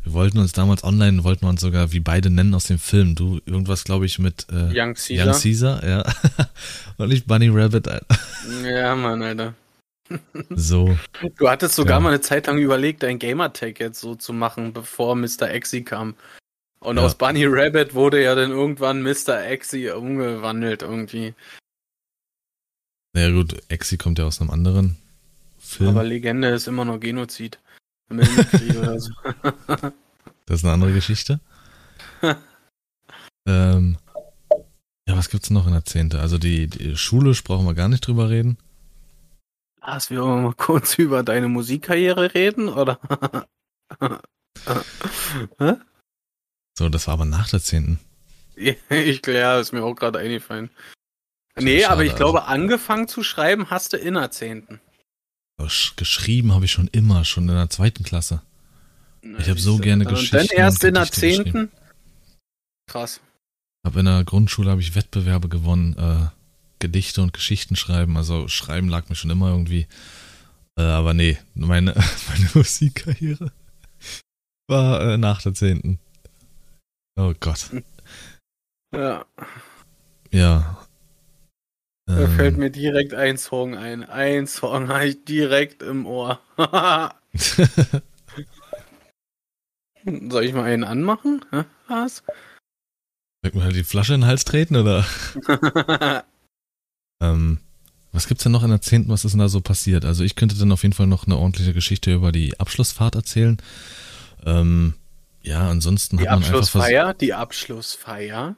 Wir 0.04 0.14
wollten 0.14 0.38
uns 0.40 0.52
damals 0.52 0.84
online, 0.84 1.24
wollten 1.24 1.44
wir 1.44 1.50
uns 1.50 1.62
sogar 1.62 1.94
wie 1.94 2.02
beide 2.02 2.30
nennen 2.30 2.54
aus 2.54 2.66
dem 2.66 2.80
Film. 2.80 3.16
Du 3.16 3.40
irgendwas, 3.46 3.86
glaube 3.86 4.06
ich, 4.06 4.20
mit 4.20 4.48
äh, 4.52 4.70
Young 4.74 4.96
Caesar. 4.96 5.28
Young 5.28 5.42
Caesar, 5.42 5.88
ja. 5.88 6.04
Und 6.98 7.10
nicht 7.10 7.26
Bunny 7.26 7.50
Rabbit, 7.50 7.88
Alter. 7.88 8.20
Ja, 8.64 8.96
Mann, 8.96 9.22
Alter. 9.22 9.54
So. 10.50 10.98
Du 11.38 11.50
hattest 11.50 11.76
sogar 11.76 11.98
ja. 11.98 12.00
mal 12.02 12.10
eine 12.10 12.22
Zeit 12.22 12.48
lang 12.48 12.58
überlegt, 12.58 13.04
dein 13.04 13.20
Gamertag 13.20 13.80
jetzt 13.80 14.02
so 14.02 14.16
zu 14.16 14.34
machen, 14.34 14.74
bevor 14.74 15.16
Mr. 15.16 15.50
Exi 15.50 15.84
kam. 15.84 16.16
Und 16.80 16.98
ja. 16.98 17.04
aus 17.04 17.16
Bunny 17.16 17.46
Rabbit 17.46 17.94
wurde 17.94 18.22
ja 18.22 18.36
dann 18.36 18.52
irgendwann 18.52 19.02
Mr. 19.02 19.46
Exi 19.46 19.90
umgewandelt 19.90 20.82
irgendwie. 20.82 21.34
Naja 23.14 23.32
gut, 23.32 23.56
Exi 23.70 23.98
kommt 23.98 24.20
ja 24.20 24.26
aus 24.26 24.42
einem 24.42 24.50
anderen 24.50 24.98
Film. 25.60 25.92
Aber 25.92 26.04
Legende 26.04 26.50
ist 26.50 26.68
immer 26.68 26.84
noch 26.84 27.00
Genozid. 27.00 27.60
Oder 28.20 29.00
so. 29.00 29.12
Das 30.46 30.60
ist 30.60 30.66
eine 30.66 30.74
andere 30.74 30.92
Geschichte. 30.92 31.40
ähm, 33.48 33.98
ja, 35.08 35.18
was 35.18 35.30
gibt's 35.30 35.50
noch 35.50 35.68
in 35.68 35.74
der 35.74 35.86
Zehnte? 35.86 36.20
Also 36.20 36.38
die, 36.38 36.68
die 36.68 36.98
Schule 36.98 37.34
brauchen 37.44 37.66
wir 37.66 37.74
gar 37.74 37.88
nicht 37.88 38.06
drüber 38.06 38.30
reden. 38.30 38.58
Lass 39.82 40.10
wir 40.10 40.22
mal 40.22 40.54
kurz 40.54 40.96
über 40.98 41.24
deine 41.24 41.48
Musikkarriere 41.48 42.34
reden, 42.34 42.70
oder? 42.70 43.00
so, 46.78 46.90
das 46.90 47.08
war 47.08 47.14
aber 47.14 47.26
nach 47.26 47.50
der 47.50 47.62
Zehnten. 47.62 48.00
ich 48.56 49.22
klar, 49.22 49.60
ist 49.60 49.72
mir 49.72 49.84
auch 49.84 49.96
gerade 49.96 50.20
eingefallen. 50.20 50.70
Nee, 51.56 51.86
aber 51.86 52.04
ich 52.04 52.16
glaube, 52.16 52.42
also. 52.44 52.54
angefangen 52.54 53.08
zu 53.08 53.24
schreiben 53.24 53.70
hast 53.70 53.94
du 53.94 53.98
in 53.98 54.16
der 54.16 54.32
Zehnten. 54.32 54.82
Geschrieben 55.58 56.54
habe 56.54 56.66
ich 56.66 56.72
schon 56.72 56.88
immer, 56.88 57.24
schon 57.26 57.48
in 57.48 57.56
der 57.56 57.70
zweiten 57.70 58.04
Klasse. 58.04 58.42
Na, 59.22 59.40
ich 59.40 59.50
habe 59.50 59.60
so 59.60 59.78
gerne 59.78 60.06
geschrieben. 60.06 60.42
Und 60.42 60.52
dann 60.52 60.58
erst 60.58 60.84
in 60.84 60.94
der 60.96 61.12
zehnten? 61.12 61.72
Krass. 62.88 63.22
Hab 63.86 63.96
in 63.96 64.06
der 64.06 64.24
Grundschule 64.24 64.70
habe 64.72 64.82
ich 64.82 64.96
Wettbewerbe 64.96 65.50
gewonnen, 65.50 65.96
äh, 65.98 66.28
Gedichte 66.80 67.22
und 67.22 67.34
Geschichten 67.34 67.76
schreiben. 67.76 68.18
Also 68.18 68.48
schreiben 68.48 68.90
lag 68.90 69.10
mir 69.10 69.16
schon 69.16 69.32
immer 69.32 69.50
irgendwie. 69.50 69.88
Äh, 70.78 70.84
aber 70.84 71.14
nee, 71.14 71.38
meine, 71.54 71.94
meine 72.28 72.50
Musikkarriere 72.54 73.52
war 74.68 75.02
äh, 75.02 75.18
nach 75.18 75.42
der 75.42 75.54
zehnten. 75.54 76.00
Oh 77.16 77.34
Gott. 77.40 77.70
Ja. 78.94 79.26
Ja, 80.32 80.83
da 82.06 82.20
ähm, 82.20 82.36
fällt 82.36 82.58
mir 82.58 82.70
direkt 82.70 83.14
ein 83.14 83.38
Song 83.38 83.76
ein. 83.76 84.04
Ein 84.04 84.48
Song 84.48 84.88
habe 84.94 85.08
ich 85.08 85.24
direkt 85.26 85.82
im 85.84 86.06
Ohr. 86.06 86.42
Soll 90.06 90.44
ich 90.44 90.54
mal 90.54 90.66
einen 90.66 90.84
anmachen? 90.84 91.46
Was? 91.88 92.24
Soll 93.42 93.52
mir 93.54 93.64
halt 93.64 93.76
die 93.76 93.86
Flasche 93.86 94.14
in 94.14 94.22
den 94.22 94.28
Hals 94.28 94.44
treten, 94.44 94.76
oder? 94.76 95.06
ähm, 97.22 97.60
was 98.12 98.28
gibt's 98.28 98.44
denn 98.44 98.52
noch 98.52 98.64
in 98.64 98.70
der 98.70 98.82
10., 98.82 99.08
was 99.08 99.24
ist 99.24 99.32
denn 99.32 99.40
da 99.40 99.48
so 99.48 99.62
passiert? 99.62 100.04
Also 100.04 100.24
ich 100.24 100.36
könnte 100.36 100.58
dann 100.58 100.72
auf 100.72 100.84
jeden 100.84 100.94
Fall 100.94 101.08
noch 101.08 101.26
eine 101.26 101.38
ordentliche 101.38 101.74
Geschichte 101.74 102.14
über 102.14 102.32
die 102.32 102.60
Abschlussfahrt 102.60 103.16
erzählen. 103.16 103.58
Ähm, 104.46 104.94
ja, 105.42 105.70
ansonsten 105.70 106.18
die 106.18 106.24
hat 106.24 106.32
man 106.32 106.38
einfach 106.38 106.50
Abschlussfeier, 106.50 107.14
die 107.14 107.34
Abschlussfeier. 107.34 108.56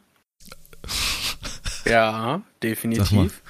Ja, 1.90 2.42
definitiv. 2.64 3.42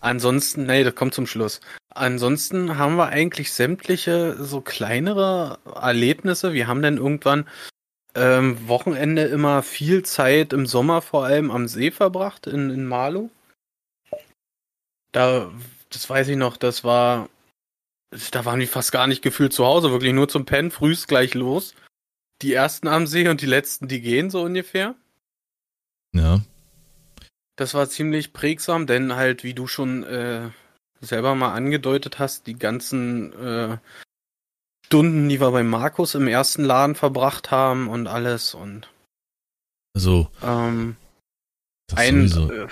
Ansonsten, 0.00 0.64
nee, 0.64 0.84
das 0.84 0.94
kommt 0.94 1.12
zum 1.12 1.26
Schluss. 1.26 1.60
Ansonsten 1.90 2.78
haben 2.78 2.96
wir 2.96 3.08
eigentlich 3.08 3.52
sämtliche 3.52 4.42
so 4.42 4.60
kleinere 4.60 5.58
Erlebnisse. 5.74 6.52
Wir 6.52 6.68
haben 6.68 6.82
dann 6.82 6.96
irgendwann 6.96 7.46
ähm, 8.14 8.68
Wochenende 8.68 9.24
immer 9.24 9.62
viel 9.62 10.04
Zeit 10.04 10.52
im 10.52 10.66
Sommer 10.66 11.02
vor 11.02 11.24
allem 11.24 11.50
am 11.50 11.68
See 11.68 11.90
verbracht 11.90 12.46
in, 12.46 12.70
in 12.70 12.86
Malu. 12.86 13.30
Da, 15.12 15.50
das 15.90 16.08
weiß 16.08 16.28
ich 16.28 16.36
noch, 16.36 16.56
das 16.56 16.84
war, 16.84 17.28
da 18.30 18.44
waren 18.44 18.60
die 18.60 18.66
fast 18.66 18.92
gar 18.92 19.06
nicht 19.06 19.22
gefühlt 19.22 19.52
zu 19.52 19.66
Hause, 19.66 19.90
wirklich 19.90 20.12
nur 20.12 20.28
zum 20.28 20.44
Pennen, 20.44 20.70
frühst 20.70 21.08
gleich 21.08 21.34
los. 21.34 21.74
Die 22.42 22.54
ersten 22.54 22.88
am 22.88 23.06
See 23.06 23.28
und 23.28 23.42
die 23.42 23.46
letzten, 23.46 23.88
die 23.88 24.00
gehen 24.00 24.30
so 24.30 24.42
ungefähr. 24.42 24.94
Ja. 26.12 26.40
Das 27.60 27.74
war 27.74 27.90
ziemlich 27.90 28.32
prägsam, 28.32 28.86
denn 28.86 29.16
halt, 29.16 29.44
wie 29.44 29.52
du 29.52 29.66
schon 29.66 30.02
äh, 30.04 30.48
selber 31.02 31.34
mal 31.34 31.52
angedeutet 31.52 32.18
hast, 32.18 32.46
die 32.46 32.58
ganzen 32.58 33.34
äh, 33.34 33.76
Stunden, 34.86 35.28
die 35.28 35.42
wir 35.42 35.50
bei 35.50 35.62
Markus 35.62 36.14
im 36.14 36.26
ersten 36.26 36.64
Laden 36.64 36.94
verbracht 36.94 37.50
haben 37.50 37.90
und 37.90 38.06
alles 38.06 38.54
und 38.54 38.88
so. 39.92 40.30
Ähm, 40.42 40.96
ein, 41.94 42.32
äh, 42.50 42.66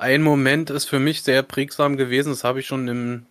ein 0.00 0.24
Moment 0.24 0.70
ist 0.70 0.86
für 0.86 0.98
mich 0.98 1.22
sehr 1.22 1.44
prägsam 1.44 1.96
gewesen, 1.96 2.30
das 2.30 2.42
habe 2.42 2.58
ich 2.58 2.66
schon 2.66 2.88
im 2.88 3.26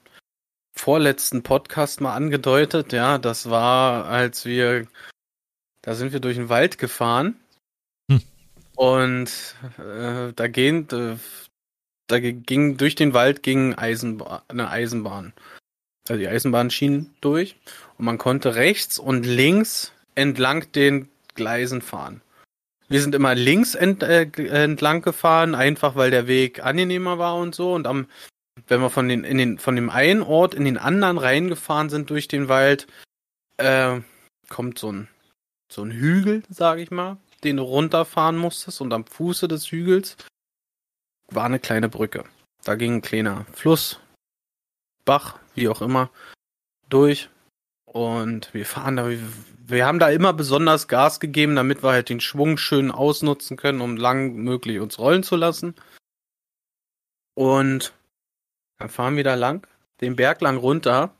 vorletzten 0.73 1.43
Podcast 1.43 1.99
mal 1.99 2.15
angedeutet, 2.15 2.93
ja, 2.93 3.17
das 3.17 3.49
war, 3.49 4.05
als 4.05 4.45
wir, 4.45 4.87
da 5.81 5.95
sind 5.95 6.13
wir 6.13 6.21
durch 6.21 6.37
den 6.37 6.47
Wald 6.47 6.77
gefahren 6.77 7.40
und 8.81 9.55
äh, 9.77 10.33
da 10.33 10.47
gehen, 10.47 10.87
äh, 10.89 11.15
da 12.07 12.19
ging 12.19 12.77
durch 12.77 12.95
den 12.95 13.13
Wald 13.13 13.43
ging 13.43 13.75
Eisenbahn, 13.75 14.41
eine 14.47 14.71
Eisenbahn. 14.71 15.33
Also 16.09 16.19
die 16.19 16.27
Eisenbahnschienen 16.27 17.13
durch 17.21 17.55
und 17.99 18.05
man 18.05 18.17
konnte 18.17 18.55
rechts 18.55 18.97
und 18.97 19.23
links 19.23 19.91
entlang 20.15 20.71
den 20.71 21.09
Gleisen 21.35 21.83
fahren. 21.83 22.21
Wir 22.87 23.03
sind 23.03 23.13
immer 23.13 23.35
links 23.35 23.75
ent, 23.75 24.01
äh, 24.01 24.23
entlang 24.23 25.03
gefahren, 25.03 25.53
einfach 25.53 25.95
weil 25.95 26.09
der 26.09 26.25
Weg 26.25 26.65
angenehmer 26.65 27.19
war 27.19 27.35
und 27.35 27.53
so. 27.53 27.75
Und 27.75 27.85
am, 27.85 28.07
wenn 28.67 28.81
wir 28.81 28.89
von, 28.89 29.07
den, 29.07 29.23
in 29.23 29.37
den, 29.37 29.59
von 29.59 29.75
dem 29.75 29.91
einen 29.91 30.23
Ort 30.23 30.55
in 30.55 30.65
den 30.65 30.79
anderen 30.79 31.19
reingefahren 31.19 31.91
sind 31.91 32.09
durch 32.09 32.27
den 32.27 32.47
Wald, 32.47 32.87
äh, 33.57 33.99
kommt 34.49 34.79
so 34.79 34.91
ein, 34.91 35.07
so 35.71 35.83
ein 35.83 35.91
Hügel, 35.91 36.41
sage 36.49 36.81
ich 36.81 36.89
mal 36.89 37.17
den 37.43 37.57
du 37.57 37.63
runterfahren 37.63 38.37
musstest 38.37 38.81
und 38.81 38.93
am 38.93 39.05
Fuße 39.05 39.47
des 39.47 39.71
Hügels 39.71 40.17
war 41.29 41.45
eine 41.45 41.59
kleine 41.59 41.89
Brücke. 41.89 42.25
Da 42.63 42.75
ging 42.75 42.95
ein 42.95 43.01
kleiner 43.01 43.45
Fluss, 43.53 43.99
Bach, 45.05 45.39
wie 45.55 45.67
auch 45.67 45.81
immer, 45.81 46.09
durch. 46.89 47.29
Und 47.85 48.53
wir 48.53 48.65
fahren 48.65 48.95
da, 48.95 49.09
wir 49.09 49.85
haben 49.85 49.99
da 49.99 50.09
immer 50.09 50.33
besonders 50.33 50.87
Gas 50.87 51.19
gegeben, 51.19 51.55
damit 51.55 51.83
wir 51.83 51.91
halt 51.91 52.09
den 52.09 52.21
Schwung 52.21 52.57
schön 52.57 52.91
ausnutzen 52.91 53.57
können, 53.57 53.81
um 53.81 53.97
lang 53.97 54.35
möglich 54.35 54.79
uns 54.79 54.99
rollen 54.99 55.23
zu 55.23 55.35
lassen. 55.35 55.75
Und 57.33 57.93
dann 58.77 58.89
fahren 58.89 59.15
wir 59.15 59.23
da 59.23 59.35
lang, 59.35 59.67
den 60.01 60.15
Berg 60.15 60.41
lang 60.41 60.57
runter 60.57 61.13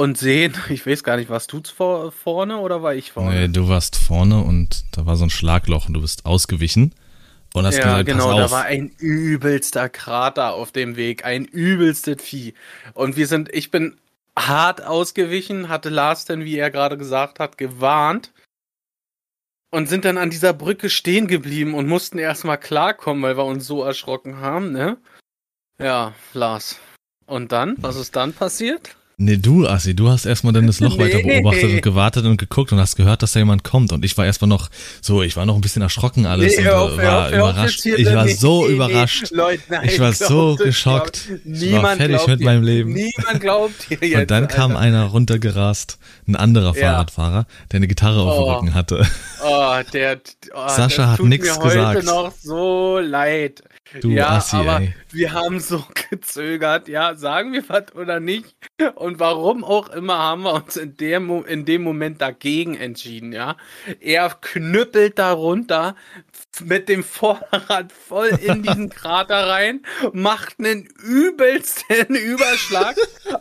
und 0.00 0.16
sehen, 0.16 0.54
ich 0.70 0.86
weiß 0.86 1.04
gar 1.04 1.16
nicht, 1.16 1.28
warst 1.28 1.52
du 1.52 1.60
vor, 1.62 2.10
vorne 2.10 2.56
oder 2.58 2.82
war 2.82 2.94
ich 2.94 3.12
vorne? 3.12 3.40
Nee, 3.40 3.48
du 3.48 3.68
warst 3.68 3.96
vorne 3.96 4.42
und 4.42 4.84
da 4.92 5.04
war 5.04 5.16
so 5.16 5.24
ein 5.24 5.30
Schlagloch 5.30 5.88
und 5.88 5.94
du 5.94 6.00
bist 6.00 6.24
ausgewichen. 6.24 6.94
Und 7.52 7.66
hast 7.66 7.78
ja, 7.78 7.82
gesagt, 7.82 8.06
genau, 8.06 8.38
da 8.38 8.50
war 8.50 8.64
ein 8.64 8.92
übelster 8.98 9.88
Krater 9.88 10.54
auf 10.54 10.70
dem 10.70 10.96
Weg, 10.96 11.24
ein 11.24 11.44
übelstes 11.44 12.22
Vieh. 12.22 12.54
Und 12.94 13.16
wir 13.16 13.26
sind, 13.26 13.52
ich 13.52 13.72
bin 13.72 13.98
hart 14.38 14.82
ausgewichen, 14.82 15.68
hatte 15.68 15.88
Lars 15.88 16.24
denn, 16.24 16.44
wie 16.44 16.56
er 16.56 16.70
gerade 16.70 16.96
gesagt 16.96 17.40
hat, 17.40 17.58
gewarnt 17.58 18.32
und 19.70 19.88
sind 19.88 20.04
dann 20.04 20.16
an 20.16 20.30
dieser 20.30 20.52
Brücke 20.52 20.88
stehen 20.88 21.26
geblieben 21.26 21.74
und 21.74 21.88
mussten 21.88 22.18
erstmal 22.18 22.58
klarkommen, 22.58 23.22
weil 23.22 23.36
wir 23.36 23.44
uns 23.44 23.66
so 23.66 23.82
erschrocken 23.82 24.38
haben, 24.38 24.72
ne? 24.72 24.96
Ja, 25.78 26.14
Lars. 26.32 26.78
Und 27.26 27.52
dann? 27.52 27.74
Was 27.78 27.96
ist 27.96 28.14
dann 28.14 28.32
passiert? 28.32 28.96
Nee, 29.22 29.36
du, 29.36 29.66
Assi, 29.68 29.94
du 29.94 30.08
hast 30.08 30.24
erstmal 30.24 30.54
dann 30.54 30.66
das 30.66 30.80
Loch 30.80 30.96
Nee. 30.96 31.04
weiter 31.04 31.18
beobachtet 31.22 31.64
und 31.64 31.82
gewartet 31.82 32.24
und 32.24 32.38
geguckt 32.38 32.72
und 32.72 32.78
hast 32.80 32.96
gehört, 32.96 33.22
dass 33.22 33.32
da 33.32 33.40
jemand 33.40 33.64
kommt. 33.64 33.92
Und 33.92 34.02
ich 34.02 34.16
war 34.16 34.24
erstmal 34.24 34.48
noch 34.48 34.70
so, 35.02 35.22
ich 35.22 35.36
war 35.36 35.44
noch 35.44 35.56
ein 35.56 35.60
bisschen 35.60 35.82
erschrocken 35.82 36.24
alles 36.24 36.56
und 36.56 36.64
hör 36.64 36.80
auf, 36.80 36.92
äh, 36.98 37.02
hör 37.02 37.10
war 37.12 37.18
auf, 37.18 37.26
auf, 37.26 37.32
überrascht. 37.34 37.82
hier, 37.82 37.98
Ich 37.98 38.06
war 38.06 38.24
nee, 38.24 38.32
so 38.32 38.62
nee, 38.62 38.68
nee, 38.68 38.74
überrascht. 38.76 39.30
Leute, 39.30 39.62
nein, 39.68 39.90
Ich 39.92 40.00
war 40.00 40.14
so 40.14 40.56
geschockt. 40.56 41.26
glaubt- 41.26 41.62
Ich 41.62 41.72
war 41.72 41.96
fertig 41.96 42.26
mit 42.28 42.40
dir. 42.40 42.44
meinem 42.46 42.62
Leben. 42.62 42.92
Niemand 42.94 43.40
glaubt 43.40 43.90
dir 43.90 43.98
jetzt. 44.00 44.20
Und 44.20 44.30
dann 44.30 44.48
kam 44.48 44.70
Alter. 44.70 44.80
einer 44.80 45.04
runtergerast, 45.04 45.98
ein 46.26 46.36
anderer 46.36 46.74
Ja. 46.74 46.80
Fahrradfahrer, 46.92 47.46
der 47.72 47.76
eine 47.76 47.88
Gitarre 47.88 48.22
auf 48.22 48.34
dem 48.36 48.42
Oh. 48.44 48.52
Rücken 48.54 48.74
hatte. 48.74 49.06
Oh, 49.44 49.74
der, 49.92 50.18
oh, 50.54 50.68
Sascha 50.68 51.02
das 51.02 51.10
hat 51.10 51.16
tut 51.18 51.28
nix 51.28 51.46
mir 51.46 51.56
heute 51.62 51.68
gesagt. 51.76 52.04
noch 52.04 52.32
so 52.42 52.98
leid. 52.98 53.62
Du 54.00 54.10
ja, 54.10 54.30
Assi, 54.30 54.56
aber 54.56 54.80
ey. 54.80 54.94
wir 55.10 55.32
haben 55.32 55.58
so 55.58 55.84
gezögert, 56.10 56.86
ja, 56.88 57.16
sagen 57.16 57.52
wir 57.52 57.68
was 57.68 57.94
oder 57.94 58.20
nicht. 58.20 58.54
Und 58.94 59.18
warum 59.18 59.64
auch 59.64 59.88
immer 59.88 60.16
haben 60.18 60.42
wir 60.42 60.54
uns 60.54 60.76
in 60.76 60.96
dem, 60.96 61.26
Mo- 61.26 61.42
in 61.42 61.64
dem 61.64 61.82
Moment 61.82 62.20
dagegen 62.20 62.76
entschieden, 62.76 63.32
ja. 63.32 63.56
Er 64.00 64.30
knüppelt 64.40 65.18
da 65.18 65.32
runter 65.32 65.96
mit 66.62 66.88
dem 66.88 67.02
Vorderrad 67.20 67.92
voll 67.92 68.28
in 68.28 68.62
diesen 68.62 68.90
Krater 68.90 69.48
rein, 69.48 69.82
macht 70.12 70.58
einen 70.58 70.86
übelsten 71.02 72.14
Überschlag 72.14 72.96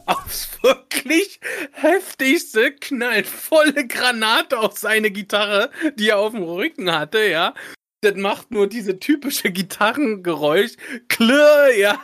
aufs 0.06 0.50
wirklich 0.64 1.40
heftigste, 1.74 2.72
knallt 2.74 3.28
volle 3.28 3.86
Granate 3.88 4.58
auf 4.58 4.78
seine 4.78 5.12
Gitarre, 5.12 5.70
die 5.96 6.10
er 6.10 6.18
auf 6.20 6.32
dem 6.34 6.44
Rücken 6.44 6.92
hatte, 6.92 7.24
ja. 7.28 7.54
Das 8.02 8.16
macht 8.16 8.52
nur 8.52 8.68
diese 8.68 9.00
typische 9.00 9.52
Gitarrengeräusch. 9.52 10.74
Klirr, 11.08 11.76
ja. 11.78 12.02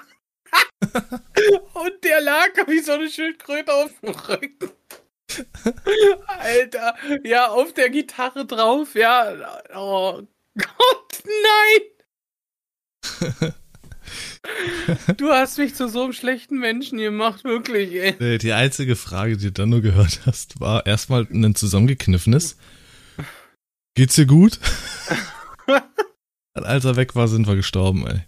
Und 1.74 2.04
der 2.04 2.22
lag 2.22 2.50
wie 2.68 2.80
so 2.80 2.94
eine 2.94 3.10
Schildkröte 3.10 3.74
auf 3.74 3.92
dem 4.02 4.10
Rücken. 4.10 4.72
Alter, 6.28 6.96
ja, 7.24 7.48
auf 7.48 7.74
der 7.74 7.90
Gitarre 7.90 8.46
drauf, 8.46 8.96
ja. 8.96 9.60
Oh 9.74 10.22
Gott, 10.58 11.24
nein! 11.25 11.82
Du 15.18 15.32
hast 15.32 15.58
mich 15.58 15.74
zu 15.74 15.88
so 15.90 16.04
einem 16.04 16.14
schlechten 16.14 16.60
Menschen 16.60 17.00
gemacht, 17.00 17.44
wirklich, 17.44 17.92
ey. 17.94 18.16
Nee, 18.20 18.38
Die 18.38 18.54
einzige 18.54 18.96
Frage, 18.96 19.38
die 19.38 19.46
du 19.46 19.52
dann 19.52 19.70
nur 19.70 19.82
gehört 19.82 20.22
hast, 20.28 20.60
war 20.60 20.86
erstmal 20.86 21.28
ein 21.32 21.56
zusammengekniffenes. 21.56 22.56
Geht's 23.96 24.16
dir 24.16 24.28
gut? 24.28 24.60
Als 26.54 26.86
er 26.86 26.96
weg 26.96 27.16
war, 27.16 27.28
sind 27.28 27.48
wir 27.48 27.56
gestorben, 27.56 28.06
ey. 28.08 28.22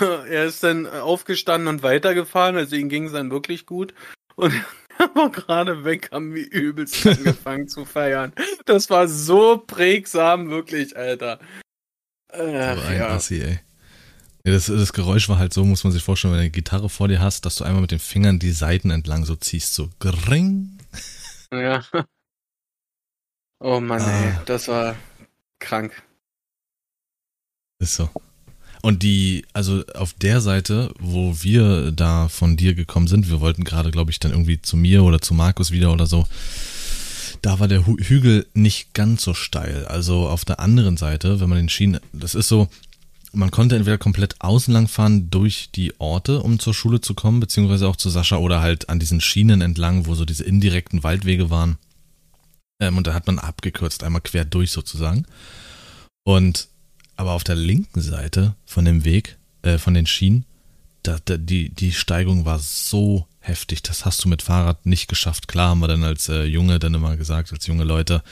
Ja, 0.00 0.24
er 0.24 0.44
ist 0.46 0.62
dann 0.62 0.86
aufgestanden 0.86 1.68
und 1.68 1.82
weitergefahren, 1.82 2.56
also 2.56 2.74
ihm 2.76 2.88
ging 2.88 3.06
es 3.06 3.12
dann 3.12 3.30
wirklich 3.30 3.66
gut. 3.66 3.94
Und 4.36 4.52
er 4.98 5.14
war 5.14 5.30
gerade 5.30 5.84
weg, 5.84 6.10
haben 6.12 6.34
wir 6.34 6.50
übelst 6.50 7.06
angefangen 7.06 7.68
zu 7.68 7.84
feiern. 7.84 8.32
Das 8.66 8.88
war 8.90 9.08
so 9.08 9.58
prägsam, 9.58 10.48
wirklich, 10.50 10.96
Alter. 10.96 11.38
So 12.34 12.42
Ach, 12.42 12.88
ein 12.88 12.96
ja. 12.98 13.08
Assi, 13.08 13.40
ey. 13.40 13.60
Ja, 14.44 14.52
das, 14.52 14.66
das 14.66 14.92
Geräusch 14.92 15.28
war 15.28 15.38
halt 15.38 15.52
so, 15.52 15.64
muss 15.64 15.84
man 15.84 15.92
sich 15.92 16.02
vorstellen, 16.02 16.32
wenn 16.32 16.38
du 16.38 16.42
eine 16.44 16.50
Gitarre 16.50 16.88
vor 16.88 17.08
dir 17.08 17.20
hast, 17.20 17.44
dass 17.44 17.56
du 17.56 17.64
einmal 17.64 17.82
mit 17.82 17.90
den 17.90 17.98
Fingern 17.98 18.38
die 18.38 18.52
Seiten 18.52 18.90
entlang 18.90 19.24
so 19.24 19.36
ziehst, 19.36 19.74
so 19.74 19.90
gring. 19.98 20.78
ja. 21.52 21.84
Oh 23.60 23.80
Mann, 23.80 24.00
Ah. 24.00 24.22
ey, 24.24 24.32
das 24.46 24.68
war 24.68 24.94
krank. 25.58 26.02
Ist 27.78 27.96
so. 27.96 28.08
Und 28.82 29.02
die, 29.02 29.44
also 29.52 29.84
auf 29.94 30.12
der 30.12 30.40
Seite, 30.40 30.92
wo 31.00 31.42
wir 31.42 31.90
da 31.92 32.28
von 32.28 32.56
dir 32.56 32.74
gekommen 32.74 33.08
sind, 33.08 33.28
wir 33.28 33.40
wollten 33.40 33.64
gerade, 33.64 33.90
glaube 33.90 34.10
ich, 34.10 34.20
dann 34.20 34.30
irgendwie 34.32 34.62
zu 34.62 34.76
mir 34.76 35.02
oder 35.02 35.20
zu 35.20 35.34
Markus 35.34 35.70
wieder 35.70 35.92
oder 35.92 36.06
so, 36.06 36.26
da 37.42 37.60
war 37.60 37.68
der 37.68 37.86
Hügel 37.86 38.46
nicht 38.54 38.94
ganz 38.94 39.22
so 39.22 39.34
steil. 39.34 39.84
Also 39.86 40.28
auf 40.28 40.44
der 40.44 40.60
anderen 40.60 40.96
Seite, 40.96 41.40
wenn 41.40 41.48
man 41.48 41.58
den 41.58 41.68
Schienen, 41.68 42.00
das 42.12 42.34
ist 42.34 42.48
so, 42.48 42.68
man 43.32 43.50
konnte 43.50 43.76
entweder 43.76 43.98
komplett 43.98 44.36
außen 44.40 44.72
lang 44.72 44.88
fahren 44.88 45.30
durch 45.30 45.70
die 45.74 45.98
Orte, 46.00 46.40
um 46.40 46.58
zur 46.58 46.74
Schule 46.74 47.00
zu 47.00 47.14
kommen, 47.14 47.40
beziehungsweise 47.40 47.86
auch 47.86 47.96
zu 47.96 48.10
Sascha 48.10 48.36
oder 48.36 48.60
halt 48.60 48.88
an 48.88 48.98
diesen 48.98 49.20
Schienen 49.20 49.60
entlang, 49.60 50.06
wo 50.06 50.14
so 50.14 50.24
diese 50.24 50.44
indirekten 50.44 51.02
Waldwege 51.02 51.50
waren. 51.50 51.78
Ähm, 52.80 52.96
und 52.96 53.06
da 53.06 53.14
hat 53.14 53.26
man 53.26 53.38
abgekürzt, 53.38 54.02
einmal 54.02 54.22
quer 54.22 54.44
durch 54.44 54.70
sozusagen. 54.70 55.26
Und 56.24 56.67
aber 57.18 57.32
auf 57.32 57.44
der 57.44 57.56
linken 57.56 58.00
Seite 58.00 58.54
von 58.64 58.84
dem 58.84 59.04
Weg, 59.04 59.36
äh, 59.62 59.76
von 59.78 59.92
den 59.92 60.06
Schienen, 60.06 60.44
da, 61.02 61.18
da, 61.24 61.36
die, 61.36 61.68
die 61.70 61.92
Steigung 61.92 62.44
war 62.44 62.58
so 62.58 63.26
heftig. 63.40 63.82
Das 63.82 64.04
hast 64.04 64.24
du 64.24 64.28
mit 64.28 64.40
Fahrrad 64.42 64.86
nicht 64.86 65.08
geschafft. 65.08 65.48
Klar 65.48 65.70
haben 65.70 65.80
wir 65.80 65.88
dann 65.88 66.04
als 66.04 66.28
äh, 66.28 66.44
Junge 66.44 66.78
dann 66.78 66.94
immer 66.94 67.16
gesagt, 67.16 67.52
als 67.52 67.66
junge 67.66 67.84
Leute, 67.84 68.22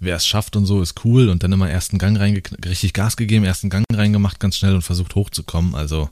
wer 0.00 0.16
es 0.16 0.26
schafft 0.26 0.56
und 0.56 0.66
so, 0.66 0.82
ist 0.82 1.04
cool. 1.04 1.28
Und 1.28 1.42
dann 1.42 1.52
immer 1.52 1.70
ersten 1.70 1.98
Gang 1.98 2.18
reinge 2.18 2.42
richtig 2.64 2.92
Gas 2.92 3.16
gegeben, 3.16 3.44
ersten 3.44 3.70
Gang 3.70 3.84
reingemacht, 3.92 4.40
ganz 4.40 4.56
schnell 4.56 4.74
und 4.74 4.82
versucht 4.82 5.14
hochzukommen. 5.14 5.74
Also, 5.76 6.10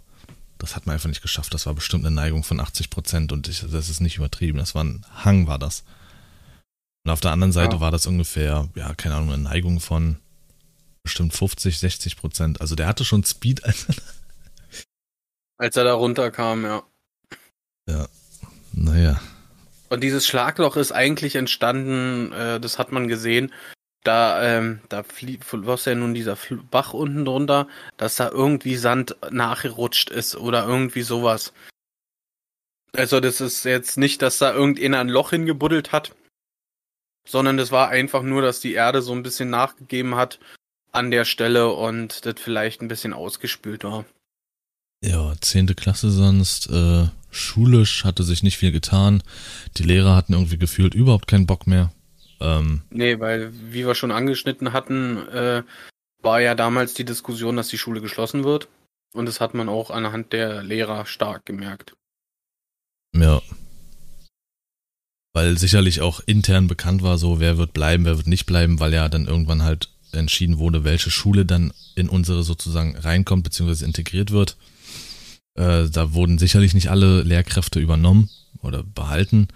das 0.58 0.76
hat 0.76 0.86
man 0.86 0.94
einfach 0.94 1.08
nicht 1.08 1.22
geschafft. 1.22 1.54
Das 1.54 1.66
war 1.66 1.74
bestimmt 1.74 2.04
eine 2.06 2.14
Neigung 2.14 2.44
von 2.44 2.60
80 2.60 2.88
Prozent 2.90 3.32
und 3.32 3.48
ich, 3.48 3.64
das 3.68 3.88
ist 3.88 4.00
nicht 4.00 4.16
übertrieben. 4.16 4.58
Das 4.58 4.74
war 4.76 4.84
ein 4.84 5.04
Hang, 5.24 5.46
war 5.48 5.58
das. 5.58 5.82
Und 7.04 7.10
auf 7.10 7.20
der 7.20 7.32
anderen 7.32 7.52
Seite 7.52 7.76
Ja. 7.76 7.80
war 7.80 7.90
das 7.90 8.06
ungefähr, 8.06 8.68
ja, 8.76 8.94
keine 8.94 9.16
Ahnung, 9.16 9.32
eine 9.32 9.42
Neigung 9.42 9.80
von 9.80 10.16
bestimmt 11.06 11.34
50, 11.34 11.78
60 11.78 12.16
Prozent. 12.16 12.60
Also 12.60 12.74
der 12.74 12.88
hatte 12.88 13.04
schon 13.04 13.24
Speed. 13.24 13.64
Als, 13.64 13.86
Als 15.56 15.76
er 15.76 15.84
da 15.84 15.94
runterkam, 15.94 16.64
ja. 16.64 16.82
naja, 17.86 18.08
Und 19.88 20.02
dieses 20.02 20.26
Schlagloch 20.26 20.76
ist 20.76 20.90
eigentlich 20.90 21.36
entstanden, 21.36 22.32
äh, 22.32 22.60
das 22.60 22.78
hat 22.78 22.90
man 22.90 23.06
gesehen, 23.06 23.52
da, 24.02 24.42
ähm, 24.42 24.80
da 24.88 25.04
floss 25.04 25.84
ja 25.84 25.94
nun 25.94 26.12
dieser 26.12 26.36
Bach 26.70 26.92
unten 26.92 27.24
drunter, 27.24 27.68
dass 27.96 28.16
da 28.16 28.28
irgendwie 28.28 28.76
Sand 28.76 29.16
nachgerutscht 29.30 30.10
ist 30.10 30.36
oder 30.36 30.66
irgendwie 30.66 31.02
sowas. 31.02 31.52
Also 32.92 33.20
das 33.20 33.40
ist 33.40 33.64
jetzt 33.64 33.96
nicht, 33.96 34.22
dass 34.22 34.38
da 34.38 34.52
irgendeiner 34.52 35.00
ein 35.00 35.08
Loch 35.08 35.30
hingebuddelt 35.30 35.92
hat, 35.92 36.14
sondern 37.26 37.56
das 37.56 37.70
war 37.72 37.88
einfach 37.88 38.22
nur, 38.22 38.42
dass 38.42 38.60
die 38.60 38.74
Erde 38.74 39.02
so 39.02 39.12
ein 39.12 39.22
bisschen 39.22 39.50
nachgegeben 39.50 40.16
hat 40.16 40.38
an 40.96 41.10
der 41.10 41.24
Stelle 41.24 41.72
und 41.72 42.24
das 42.26 42.34
vielleicht 42.38 42.80
ein 42.82 42.88
bisschen 42.88 43.12
ausgespült 43.12 43.84
war. 43.84 44.04
ja, 45.04 45.34
zehnte 45.40 45.74
Klasse 45.74 46.10
sonst. 46.10 46.68
Äh, 46.70 47.08
schulisch 47.30 48.04
hatte 48.04 48.22
sich 48.22 48.42
nicht 48.42 48.56
viel 48.56 48.72
getan. 48.72 49.22
Die 49.76 49.82
Lehrer 49.84 50.16
hatten 50.16 50.32
irgendwie 50.32 50.58
gefühlt 50.58 50.94
überhaupt 50.94 51.26
keinen 51.28 51.46
Bock 51.46 51.66
mehr. 51.66 51.92
Ähm, 52.40 52.82
Nee, 52.90 53.20
weil, 53.20 53.52
wie 53.72 53.86
wir 53.86 53.94
schon 53.94 54.10
angeschnitten 54.10 54.72
hatten, 54.72 55.28
äh, 55.28 55.62
war 56.22 56.40
ja 56.40 56.54
damals 56.54 56.94
die 56.94 57.04
Diskussion, 57.04 57.56
dass 57.56 57.68
die 57.68 57.78
Schule 57.78 58.00
geschlossen 58.00 58.44
wird. 58.44 58.68
Und 59.12 59.26
das 59.26 59.40
hat 59.40 59.54
man 59.54 59.68
auch 59.68 59.90
anhand 59.90 60.32
der 60.32 60.62
Lehrer 60.62 61.06
stark 61.06 61.44
gemerkt. 61.46 61.94
ja. 63.14 63.40
Weil 65.34 65.58
sicherlich 65.58 66.00
auch 66.00 66.20
intern 66.24 66.66
bekannt 66.66 67.02
war, 67.02 67.18
so 67.18 67.40
wer 67.40 67.58
wird 67.58 67.74
bleiben, 67.74 68.06
wer 68.06 68.16
wird 68.16 68.26
nicht 68.26 68.46
bleiben, 68.46 68.80
weil 68.80 68.94
ja 68.94 69.10
dann 69.10 69.26
irgendwann 69.26 69.62
halt 69.62 69.90
entschieden 70.16 70.58
wurde, 70.58 70.84
welche 70.84 71.10
Schule 71.10 71.44
dann 71.44 71.72
in 71.94 72.08
unsere 72.08 72.42
sozusagen 72.42 72.96
reinkommt, 72.96 73.44
beziehungsweise 73.44 73.84
integriert 73.84 74.30
wird. 74.30 74.56
Äh, 75.54 75.88
da 75.88 76.12
wurden 76.12 76.38
sicherlich 76.38 76.74
nicht 76.74 76.90
alle 76.90 77.22
Lehrkräfte 77.22 77.80
übernommen 77.80 78.28
oder 78.62 78.82
behalten. 78.82 79.48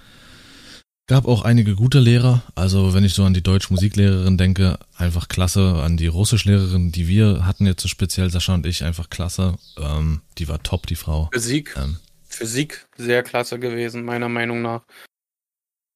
Gab 1.07 1.27
auch 1.27 1.42
einige 1.42 1.75
gute 1.75 1.99
Lehrer. 1.99 2.42
Also 2.55 2.94
wenn 2.94 3.03
ich 3.03 3.14
so 3.14 3.25
an 3.25 3.35
die 3.35 3.42
Deutsch-Musiklehrerin 3.42 4.38
denke, 4.38 4.79
einfach 4.96 5.27
klasse. 5.27 5.83
An 5.83 5.96
die 5.96 6.07
Russischlehrerin, 6.07 6.92
die 6.92 7.09
wir 7.09 7.44
hatten 7.44 7.66
jetzt 7.66 7.83
so 7.83 7.88
speziell, 7.88 8.31
Sascha 8.31 8.55
und 8.55 8.64
ich, 8.64 8.85
einfach 8.85 9.11
klasse. 9.11 9.57
Ähm, 9.77 10.20
die 10.38 10.46
war 10.49 10.62
top, 10.62 10.87
die 10.87 10.94
Frau. 10.94 11.29
Physik, 11.33 11.75
Ähm, 11.77 11.96
Physik 12.29 12.87
sehr 12.96 13.25
klasse 13.25 13.59
gewesen, 13.59 14.05
meiner 14.05 14.29
Meinung 14.29 14.62
nach. 14.62 14.83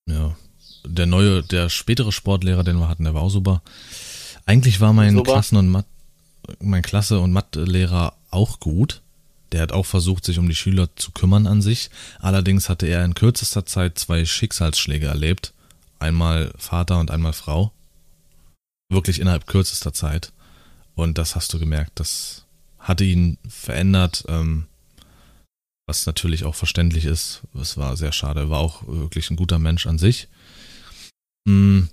ja. 0.08 0.36
Der 0.86 1.06
neue, 1.06 1.42
der 1.42 1.70
spätere 1.70 2.12
Sportlehrer, 2.12 2.62
den 2.62 2.76
wir 2.76 2.88
hatten, 2.88 3.04
der 3.04 3.14
war 3.14 3.22
auch 3.22 3.30
super. 3.30 3.62
Eigentlich 4.46 4.80
war 4.80 4.92
mein 4.92 5.16
Super. 5.16 5.32
Klassen- 5.32 5.56
und 5.56 5.68
Math, 5.68 5.86
mein 6.60 6.82
Klasse- 6.82 7.20
und 7.20 7.32
Mathelehrer 7.32 8.14
auch 8.30 8.60
gut. 8.60 9.00
Der 9.52 9.62
hat 9.62 9.72
auch 9.72 9.86
versucht, 9.86 10.24
sich 10.24 10.38
um 10.38 10.48
die 10.48 10.54
Schüler 10.54 10.88
zu 10.96 11.12
kümmern 11.12 11.46
an 11.46 11.62
sich. 11.62 11.90
Allerdings 12.18 12.68
hatte 12.68 12.86
er 12.86 13.04
in 13.04 13.14
kürzester 13.14 13.64
Zeit 13.64 13.98
zwei 13.98 14.24
Schicksalsschläge 14.24 15.06
erlebt. 15.06 15.52
Einmal 15.98 16.52
Vater 16.58 16.98
und 16.98 17.10
einmal 17.10 17.32
Frau. 17.32 17.72
Wirklich 18.90 19.20
innerhalb 19.20 19.46
kürzester 19.46 19.92
Zeit. 19.92 20.32
Und 20.94 21.18
das 21.18 21.36
hast 21.36 21.52
du 21.52 21.58
gemerkt. 21.58 21.92
Das 21.94 22.44
hatte 22.78 23.04
ihn 23.04 23.38
verändert, 23.48 24.24
ähm, 24.28 24.66
was 25.86 26.06
natürlich 26.06 26.44
auch 26.44 26.54
verständlich 26.54 27.04
ist. 27.04 27.42
Es 27.58 27.76
war 27.76 27.96
sehr 27.96 28.12
schade. 28.12 28.40
Er 28.40 28.50
war 28.50 28.60
auch 28.60 28.86
wirklich 28.86 29.30
ein 29.30 29.36
guter 29.36 29.58
Mensch 29.58 29.86
an 29.86 29.98
sich. 29.98 30.28
Mm. 31.46 31.84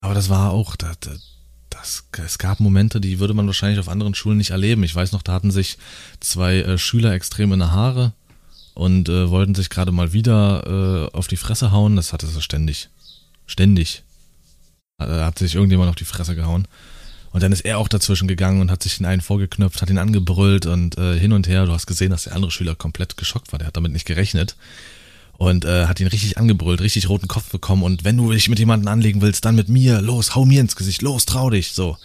Aber 0.00 0.14
das 0.14 0.28
war 0.28 0.50
auch, 0.50 0.76
das, 0.76 0.96
das, 1.68 2.04
es 2.24 2.38
gab 2.38 2.60
Momente, 2.60 3.00
die 3.00 3.18
würde 3.18 3.34
man 3.34 3.46
wahrscheinlich 3.46 3.78
auf 3.78 3.88
anderen 3.88 4.14
Schulen 4.14 4.38
nicht 4.38 4.50
erleben. 4.50 4.82
Ich 4.82 4.94
weiß 4.94 5.12
noch, 5.12 5.22
da 5.22 5.32
hatten 5.32 5.50
sich 5.50 5.78
zwei 6.20 6.56
äh, 6.56 6.78
Schüler 6.78 7.12
extrem 7.12 7.52
in 7.52 7.58
der 7.58 7.72
Haare 7.72 8.12
und 8.74 9.08
äh, 9.08 9.30
wollten 9.30 9.54
sich 9.54 9.68
gerade 9.70 9.92
mal 9.92 10.12
wieder 10.12 11.10
äh, 11.12 11.16
auf 11.16 11.28
die 11.28 11.36
Fresse 11.36 11.70
hauen. 11.70 11.96
Das 11.96 12.12
hatte 12.12 12.26
sie 12.26 12.40
ständig. 12.40 12.88
Ständig. 13.46 14.02
Hat, 14.98 15.10
hat 15.10 15.38
sich 15.38 15.54
irgendjemand 15.54 15.90
auf 15.90 15.96
die 15.96 16.04
Fresse 16.04 16.34
gehauen. 16.34 16.66
Und 17.32 17.42
dann 17.42 17.52
ist 17.52 17.60
er 17.60 17.78
auch 17.78 17.88
dazwischen 17.88 18.26
gegangen 18.26 18.60
und 18.60 18.70
hat 18.70 18.82
sich 18.82 18.96
den 18.96 19.06
einen 19.06 19.20
vorgeknöpft, 19.20 19.82
hat 19.82 19.90
ihn 19.90 19.98
angebrüllt 19.98 20.66
und 20.66 20.98
äh, 20.98 21.18
hin 21.18 21.32
und 21.32 21.46
her. 21.46 21.66
Du 21.66 21.72
hast 21.72 21.86
gesehen, 21.86 22.10
dass 22.10 22.24
der 22.24 22.34
andere 22.34 22.50
Schüler 22.50 22.74
komplett 22.74 23.16
geschockt 23.16 23.52
war. 23.52 23.58
Der 23.58 23.68
hat 23.68 23.76
damit 23.76 23.92
nicht 23.92 24.06
gerechnet. 24.06 24.56
Und 25.40 25.64
äh, 25.64 25.86
hat 25.86 25.98
ihn 26.00 26.06
richtig 26.06 26.36
angebrüllt, 26.36 26.82
richtig 26.82 27.08
roten 27.08 27.26
Kopf 27.26 27.50
bekommen. 27.50 27.82
Und 27.82 28.04
wenn 28.04 28.18
du 28.18 28.30
dich 28.30 28.50
mit 28.50 28.58
jemandem 28.58 28.88
anlegen 28.88 29.22
willst, 29.22 29.46
dann 29.46 29.54
mit 29.54 29.70
mir. 29.70 30.02
Los, 30.02 30.34
hau 30.34 30.44
mir 30.44 30.60
ins 30.60 30.76
Gesicht. 30.76 31.00
Los, 31.00 31.24
trau 31.24 31.48
dich. 31.48 31.72
So. 31.72 31.96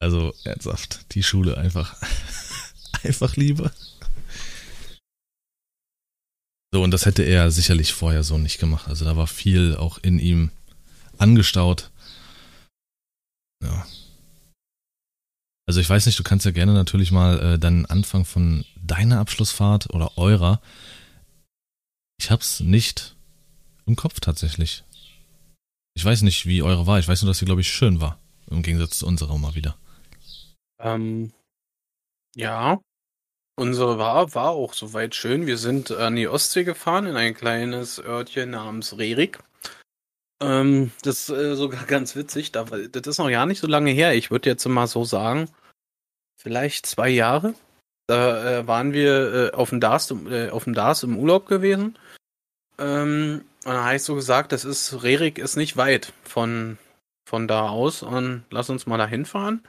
Also, 0.00 0.34
ernsthaft. 0.42 1.14
Die 1.14 1.22
Schule 1.22 1.56
einfach. 1.56 1.94
einfach 3.04 3.36
Liebe. 3.36 3.70
So, 6.72 6.82
und 6.82 6.90
das 6.90 7.06
hätte 7.06 7.22
er 7.22 7.52
sicherlich 7.52 7.92
vorher 7.92 8.24
so 8.24 8.36
nicht 8.36 8.58
gemacht. 8.58 8.88
Also 8.88 9.04
da 9.04 9.16
war 9.16 9.28
viel 9.28 9.76
auch 9.76 9.98
in 9.98 10.18
ihm 10.18 10.50
angestaut. 11.18 11.90
Ja. 13.62 13.86
Also 15.68 15.80
ich 15.80 15.88
weiß 15.88 16.06
nicht, 16.06 16.18
du 16.18 16.24
kannst 16.24 16.46
ja 16.46 16.50
gerne 16.50 16.72
natürlich 16.72 17.12
mal 17.12 17.38
äh, 17.38 17.58
dann 17.60 17.86
Anfang 17.86 18.24
von 18.24 18.64
deiner 18.76 19.20
Abschlussfahrt 19.20 19.90
oder 19.90 20.18
eurer. 20.18 20.60
Ich 22.20 22.30
hab's 22.30 22.60
nicht 22.60 23.16
im 23.86 23.96
Kopf 23.96 24.20
tatsächlich. 24.20 24.84
Ich 25.94 26.04
weiß 26.04 26.22
nicht, 26.22 26.46
wie 26.46 26.62
eure 26.62 26.86
war. 26.86 26.98
Ich 26.98 27.08
weiß 27.08 27.22
nur, 27.22 27.30
dass 27.30 27.38
sie, 27.38 27.46
glaube 27.46 27.62
ich, 27.62 27.72
schön 27.72 28.00
war. 28.00 28.18
Im 28.50 28.62
Gegensatz 28.62 28.98
zu 28.98 29.06
unserer 29.06 29.36
mal 29.38 29.54
wieder. 29.54 29.76
Ähm, 30.78 31.32
ja, 32.36 32.78
Unsere 33.60 33.98
war, 33.98 34.34
war 34.34 34.52
auch 34.52 34.72
soweit 34.72 35.14
schön. 35.14 35.46
Wir 35.46 35.58
sind 35.58 35.90
an 35.90 36.16
die 36.16 36.28
Ostsee 36.28 36.64
gefahren, 36.64 37.04
in 37.04 37.16
ein 37.16 37.34
kleines 37.34 38.02
Örtchen 38.02 38.52
namens 38.52 38.96
Rerik. 38.96 39.38
Ähm, 40.42 40.92
das 41.02 41.28
ist 41.28 41.36
äh, 41.36 41.54
sogar 41.56 41.84
ganz 41.86 42.16
witzig. 42.16 42.52
Da, 42.52 42.64
das 42.64 43.06
ist 43.06 43.18
noch 43.18 43.28
gar 43.28 43.44
nicht 43.44 43.60
so 43.60 43.66
lange 43.66 43.90
her. 43.90 44.14
Ich 44.14 44.30
würde 44.30 44.48
jetzt 44.48 44.66
mal 44.66 44.86
so 44.86 45.04
sagen, 45.04 45.50
vielleicht 46.40 46.86
zwei 46.86 47.10
Jahre. 47.10 47.52
Da 48.06 48.60
äh, 48.60 48.66
waren 48.66 48.94
wir 48.94 49.52
äh, 49.52 49.54
auf, 49.54 49.68
dem 49.68 49.80
Dars, 49.80 50.10
äh, 50.10 50.48
auf 50.48 50.64
dem 50.64 50.72
Dars 50.72 51.02
im 51.02 51.18
Urlaub 51.18 51.46
gewesen. 51.46 51.98
Ähm, 52.80 53.44
und 53.64 53.72
da 53.72 53.84
habe 53.84 53.96
ich 53.96 54.02
so 54.02 54.14
gesagt, 54.14 54.52
das 54.52 54.64
ist, 54.64 55.02
Rerik 55.02 55.38
ist 55.38 55.56
nicht 55.56 55.76
weit 55.76 56.12
von, 56.24 56.78
von 57.28 57.46
da 57.46 57.68
aus 57.68 58.02
und 58.02 58.44
lass 58.50 58.70
uns 58.70 58.86
mal 58.86 58.96
da 58.96 59.06
hinfahren. 59.06 59.62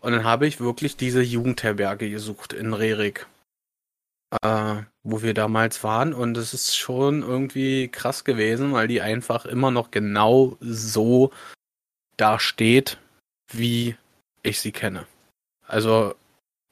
Und 0.00 0.12
dann 0.12 0.24
habe 0.24 0.46
ich 0.46 0.60
wirklich 0.60 0.96
diese 0.96 1.22
Jugendherberge 1.22 2.08
gesucht 2.08 2.52
in 2.52 2.72
Rerik, 2.72 3.26
äh, 4.42 4.82
wo 5.02 5.22
wir 5.22 5.34
damals 5.34 5.84
waren. 5.84 6.14
Und 6.14 6.38
es 6.38 6.54
ist 6.54 6.76
schon 6.76 7.22
irgendwie 7.22 7.88
krass 7.88 8.24
gewesen, 8.24 8.72
weil 8.72 8.88
die 8.88 9.02
einfach 9.02 9.44
immer 9.44 9.70
noch 9.70 9.90
genau 9.90 10.56
so 10.60 11.30
da 12.16 12.38
steht, 12.38 12.98
wie 13.52 13.96
ich 14.42 14.60
sie 14.60 14.72
kenne. 14.72 15.06
Also 15.66 16.14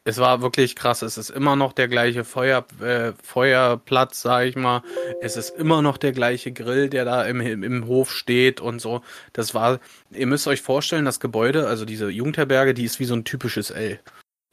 es 0.06 0.18
war 0.18 0.40
wirklich 0.40 0.76
krass. 0.76 1.02
Es 1.02 1.18
ist 1.18 1.30
immer 1.30 1.56
noch 1.56 1.72
der 1.72 1.88
gleiche 1.88 2.22
Feuer, 2.22 2.64
äh, 2.80 3.12
Feuerplatz, 3.24 4.22
sag 4.22 4.46
ich 4.46 4.54
mal. 4.54 4.82
Es 5.20 5.36
ist 5.36 5.50
immer 5.50 5.82
noch 5.82 5.98
der 5.98 6.12
gleiche 6.12 6.52
Grill, 6.52 6.88
der 6.88 7.04
da 7.04 7.24
im, 7.24 7.40
im 7.40 7.86
Hof 7.88 8.12
steht 8.12 8.60
und 8.60 8.80
so. 8.80 9.02
Das 9.32 9.52
war, 9.52 9.80
ihr 10.12 10.28
müsst 10.28 10.46
euch 10.46 10.62
vorstellen, 10.62 11.04
das 11.04 11.18
Gebäude, 11.18 11.66
also 11.66 11.84
diese 11.84 12.08
Jugendherberge, 12.08 12.72
die 12.72 12.84
ist 12.84 13.00
wie 13.00 13.04
so 13.04 13.14
ein 13.14 13.24
typisches 13.24 13.70
L. 13.70 13.98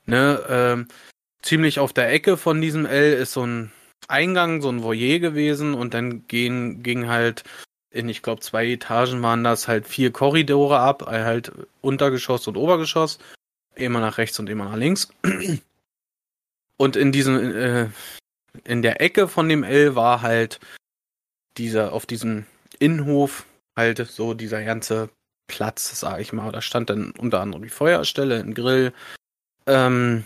Ne, 0.08 0.44
ähm, 0.50 0.88
ziemlich 1.44 1.80
auf 1.80 1.94
der 1.94 2.12
Ecke 2.12 2.36
von 2.36 2.60
diesem 2.60 2.88
L 2.88 3.14
ist 3.14 3.34
so 3.34 3.46
ein 3.46 3.72
Eingang, 4.08 4.60
so 4.60 4.70
ein 4.70 4.82
Voyer 4.82 5.20
gewesen 5.20 5.76
und 5.76 5.94
dann 5.94 6.28
gehen, 6.28 6.82
ging 6.82 7.08
halt 7.08 7.44
in, 7.92 8.10
ich 8.10 8.24
glaube, 8.24 8.42
zwei 8.42 8.72
Etagen 8.72 9.22
waren 9.22 9.44
das 9.44 9.68
halt 9.68 9.88
vier 9.88 10.12
Korridore 10.12 10.80
ab, 10.80 11.06
halt 11.06 11.52
Untergeschoss 11.82 12.48
und 12.48 12.58
Obergeschoss 12.58 13.20
immer 13.76 14.00
nach 14.00 14.18
rechts 14.18 14.40
und 14.40 14.50
immer 14.50 14.66
nach 14.66 14.76
links. 14.76 15.10
Und 16.78 16.96
in 16.96 17.12
diesem, 17.12 17.56
äh, 17.56 17.90
in 18.64 18.82
der 18.82 19.02
Ecke 19.02 19.28
von 19.28 19.50
dem 19.50 19.64
L 19.64 19.96
war 19.96 20.22
halt 20.22 20.60
dieser, 21.58 21.94
auf 21.94 22.06
diesem 22.06 22.46
Innenhof 22.80 23.46
halt 23.76 23.98
so 24.08 24.34
dieser 24.34 24.64
ganze 24.64 25.10
Platz, 25.48 26.00
sag 26.00 26.20
ich 26.20 26.34
mal. 26.34 26.52
Da 26.52 26.62
stand 26.62 26.90
dann 26.90 27.12
unter 27.12 27.42
anderem 27.42 27.64
die 27.64 27.70
Feuerstelle, 27.70 28.40
ein 28.40 28.54
Grill. 28.54 28.94
Ähm, 29.66 30.26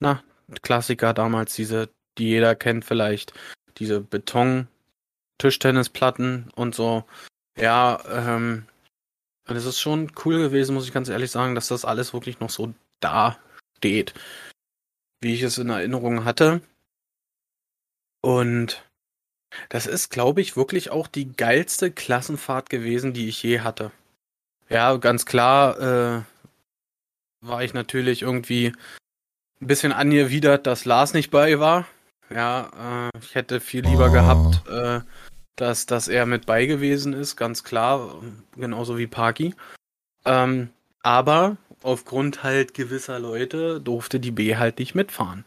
na, 0.00 0.22
Klassiker 0.62 1.14
damals, 1.14 1.54
diese, 1.54 1.88
die 2.18 2.28
jeder 2.28 2.54
kennt 2.54 2.84
vielleicht, 2.84 3.32
diese 3.78 4.00
Beton-Tischtennisplatten 4.00 6.50
und 6.54 6.74
so. 6.74 7.04
Ja, 7.56 8.02
ähm, 8.08 8.66
und 9.48 9.56
es 9.56 9.64
ist 9.64 9.80
schon 9.80 10.12
cool 10.24 10.38
gewesen, 10.38 10.74
muss 10.74 10.86
ich 10.86 10.92
ganz 10.92 11.08
ehrlich 11.08 11.30
sagen, 11.30 11.54
dass 11.54 11.68
das 11.68 11.84
alles 11.84 12.12
wirklich 12.12 12.40
noch 12.40 12.50
so 12.50 12.72
da 13.00 13.38
steht, 13.76 14.14
wie 15.20 15.34
ich 15.34 15.42
es 15.42 15.58
in 15.58 15.70
Erinnerung 15.70 16.24
hatte. 16.24 16.60
Und 18.20 18.84
das 19.68 19.86
ist, 19.86 20.10
glaube 20.10 20.40
ich, 20.40 20.56
wirklich 20.56 20.90
auch 20.90 21.08
die 21.08 21.32
geilste 21.32 21.90
Klassenfahrt 21.90 22.70
gewesen, 22.70 23.12
die 23.12 23.28
ich 23.28 23.42
je 23.42 23.60
hatte. 23.60 23.90
Ja, 24.68 24.96
ganz 24.96 25.26
klar 25.26 25.78
äh, 25.80 26.22
war 27.40 27.62
ich 27.62 27.74
natürlich 27.74 28.22
irgendwie 28.22 28.72
ein 29.60 29.66
bisschen 29.66 29.92
angewidert, 29.92 30.66
dass 30.66 30.84
Lars 30.84 31.12
nicht 31.12 31.30
bei 31.30 31.58
war. 31.58 31.86
Ja, 32.30 33.10
äh, 33.14 33.18
ich 33.18 33.34
hätte 33.34 33.60
viel 33.60 33.84
lieber 33.84 34.08
oh. 34.08 34.12
gehabt, 34.12 34.66
äh, 34.68 35.00
dass, 35.56 35.86
dass 35.86 36.08
er 36.08 36.26
mit 36.26 36.46
bei 36.46 36.66
gewesen 36.66 37.12
ist, 37.12 37.36
ganz 37.36 37.64
klar, 37.64 38.22
genauso 38.56 38.98
wie 38.98 39.06
Parky. 39.06 39.54
Ähm, 40.24 40.70
aber 41.02 41.56
aufgrund 41.82 42.42
halt 42.42 42.74
gewisser 42.74 43.18
Leute 43.18 43.80
durfte 43.80 44.20
die 44.20 44.30
B 44.30 44.56
halt 44.56 44.78
nicht 44.78 44.94
mitfahren. 44.94 45.44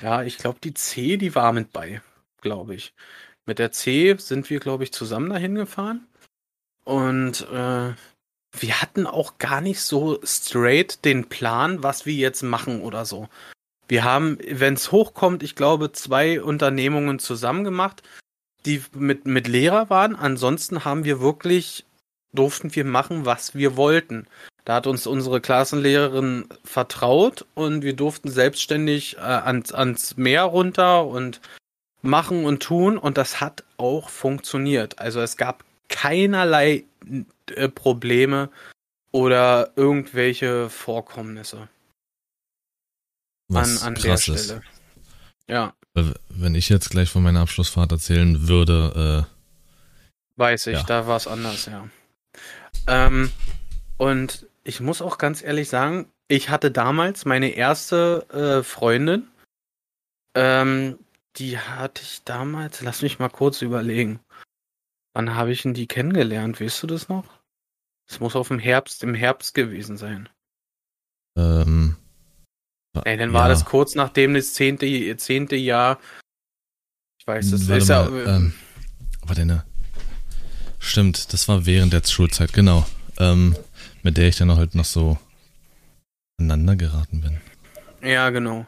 Ja, 0.00 0.22
ich 0.22 0.38
glaube, 0.38 0.58
die 0.62 0.74
C, 0.74 1.16
die 1.16 1.34
war 1.34 1.52
mit 1.52 1.72
bei, 1.72 2.02
glaube 2.40 2.74
ich. 2.74 2.94
Mit 3.46 3.58
der 3.58 3.72
C 3.72 4.16
sind 4.18 4.50
wir, 4.50 4.60
glaube 4.60 4.84
ich, 4.84 4.92
zusammen 4.92 5.30
dahin 5.30 5.54
gefahren. 5.54 6.06
Und 6.84 7.42
äh, 7.50 7.94
wir 8.58 8.82
hatten 8.82 9.06
auch 9.06 9.38
gar 9.38 9.60
nicht 9.60 9.80
so 9.80 10.20
straight 10.22 11.04
den 11.04 11.28
Plan, 11.28 11.82
was 11.82 12.06
wir 12.06 12.14
jetzt 12.14 12.42
machen 12.42 12.80
oder 12.80 13.04
so. 13.04 13.28
Wir 13.88 14.02
haben, 14.04 14.38
wenn 14.48 14.74
es 14.74 14.90
hochkommt, 14.90 15.42
ich 15.42 15.54
glaube, 15.54 15.92
zwei 15.92 16.42
Unternehmungen 16.42 17.18
zusammen 17.18 17.64
gemacht 17.64 18.02
die 18.66 18.82
mit, 18.94 19.26
mit 19.26 19.48
Lehrer 19.48 19.88
waren. 19.90 20.16
Ansonsten 20.16 20.84
haben 20.84 21.04
wir 21.04 21.20
wirklich, 21.20 21.84
durften 22.32 22.74
wir 22.74 22.84
machen, 22.84 23.24
was 23.24 23.54
wir 23.54 23.76
wollten. 23.76 24.26
Da 24.64 24.74
hat 24.74 24.86
uns 24.88 25.06
unsere 25.06 25.40
Klassenlehrerin 25.40 26.48
vertraut 26.64 27.46
und 27.54 27.82
wir 27.82 27.94
durften 27.94 28.30
selbstständig 28.30 29.16
äh, 29.16 29.20
ans, 29.20 29.72
ans 29.72 30.16
Meer 30.16 30.42
runter 30.42 31.06
und 31.06 31.40
machen 32.02 32.44
und 32.44 32.62
tun 32.62 32.98
und 32.98 33.16
das 33.16 33.40
hat 33.40 33.64
auch 33.76 34.08
funktioniert. 34.08 34.98
Also 34.98 35.20
es 35.20 35.36
gab 35.36 35.64
keinerlei 35.88 36.84
äh, 37.54 37.68
Probleme 37.68 38.50
oder 39.12 39.70
irgendwelche 39.76 40.68
Vorkommnisse 40.68 41.68
Was 43.48 43.82
an, 43.82 43.94
an 43.94 44.02
der 44.02 44.16
Stelle. 44.16 44.36
Ist. 44.36 44.60
Ja. 45.48 45.74
Wenn 46.28 46.54
ich 46.54 46.68
jetzt 46.68 46.90
gleich 46.90 47.10
von 47.10 47.22
meiner 47.22 47.40
Abschlussfahrt 47.40 47.92
erzählen 47.92 48.48
würde, 48.48 49.26
äh, 49.26 50.38
weiß 50.38 50.66
ich, 50.68 50.78
ja. 50.78 50.82
da 50.82 51.06
war 51.06 51.16
es 51.16 51.26
anders, 51.26 51.66
ja. 51.66 51.88
Ähm, 52.86 53.32
und 53.96 54.46
ich 54.64 54.80
muss 54.80 55.00
auch 55.00 55.16
ganz 55.18 55.42
ehrlich 55.42 55.68
sagen, 55.68 56.10
ich 56.28 56.50
hatte 56.50 56.70
damals 56.70 57.24
meine 57.24 57.50
erste 57.50 58.26
äh, 58.30 58.62
Freundin. 58.62 59.28
Ähm, 60.34 60.98
die 61.36 61.58
hatte 61.58 62.02
ich 62.02 62.24
damals, 62.24 62.82
lass 62.82 63.02
mich 63.02 63.18
mal 63.18 63.28
kurz 63.28 63.62
überlegen. 63.62 64.20
Wann 65.14 65.34
habe 65.34 65.52
ich 65.52 65.62
denn 65.62 65.74
die 65.74 65.86
kennengelernt? 65.86 66.60
Weißt 66.60 66.82
du 66.82 66.86
das 66.86 67.08
noch? 67.08 67.24
Es 68.08 68.20
muss 68.20 68.36
auf 68.36 68.48
dem 68.48 68.58
Herbst, 68.58 69.02
im 69.02 69.14
Herbst 69.14 69.54
gewesen 69.54 69.96
sein. 69.96 70.28
Ähm, 71.36 71.96
Ey, 73.04 73.16
dann 73.16 73.32
war 73.32 73.44
ja. 73.44 73.48
das 73.48 73.64
kurz 73.64 73.94
nachdem 73.94 74.34
das 74.34 74.54
zehnte, 74.54 75.16
zehnte 75.16 75.56
Jahr. 75.56 75.98
Ich 77.18 77.26
weiß, 77.26 77.50
das 77.50 77.68
Warte 77.68 77.82
ist 77.82 77.88
ja. 77.88 78.08
Mal, 78.08 78.26
ähm, 78.26 78.54
warte, 79.22 79.44
ne? 79.44 79.64
Stimmt, 80.78 81.32
das 81.32 81.48
war 81.48 81.66
während 81.66 81.92
der 81.92 82.02
Schulzeit, 82.04 82.52
genau. 82.52 82.86
Ähm, 83.18 83.56
mit 84.02 84.16
der 84.16 84.28
ich 84.28 84.36
dann 84.36 84.56
heute 84.56 84.76
noch 84.76 84.84
so 84.84 85.18
aneinander 86.38 86.76
geraten 86.76 87.20
bin. 87.20 87.40
Ja, 88.08 88.30
genau. 88.30 88.66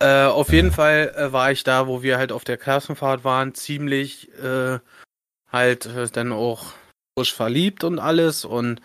Äh, 0.00 0.24
auf 0.24 0.48
ja. 0.48 0.56
jeden 0.56 0.72
Fall 0.72 1.14
äh, 1.16 1.32
war 1.32 1.52
ich 1.52 1.62
da, 1.62 1.86
wo 1.86 2.02
wir 2.02 2.18
halt 2.18 2.32
auf 2.32 2.44
der 2.44 2.56
Klassenfahrt 2.56 3.24
waren, 3.24 3.54
ziemlich 3.54 4.32
äh, 4.42 4.78
halt 5.52 5.86
äh, 5.86 6.08
dann 6.08 6.32
auch 6.32 6.72
frisch 7.16 7.34
verliebt 7.34 7.84
und 7.84 7.98
alles 7.98 8.44
und 8.44 8.80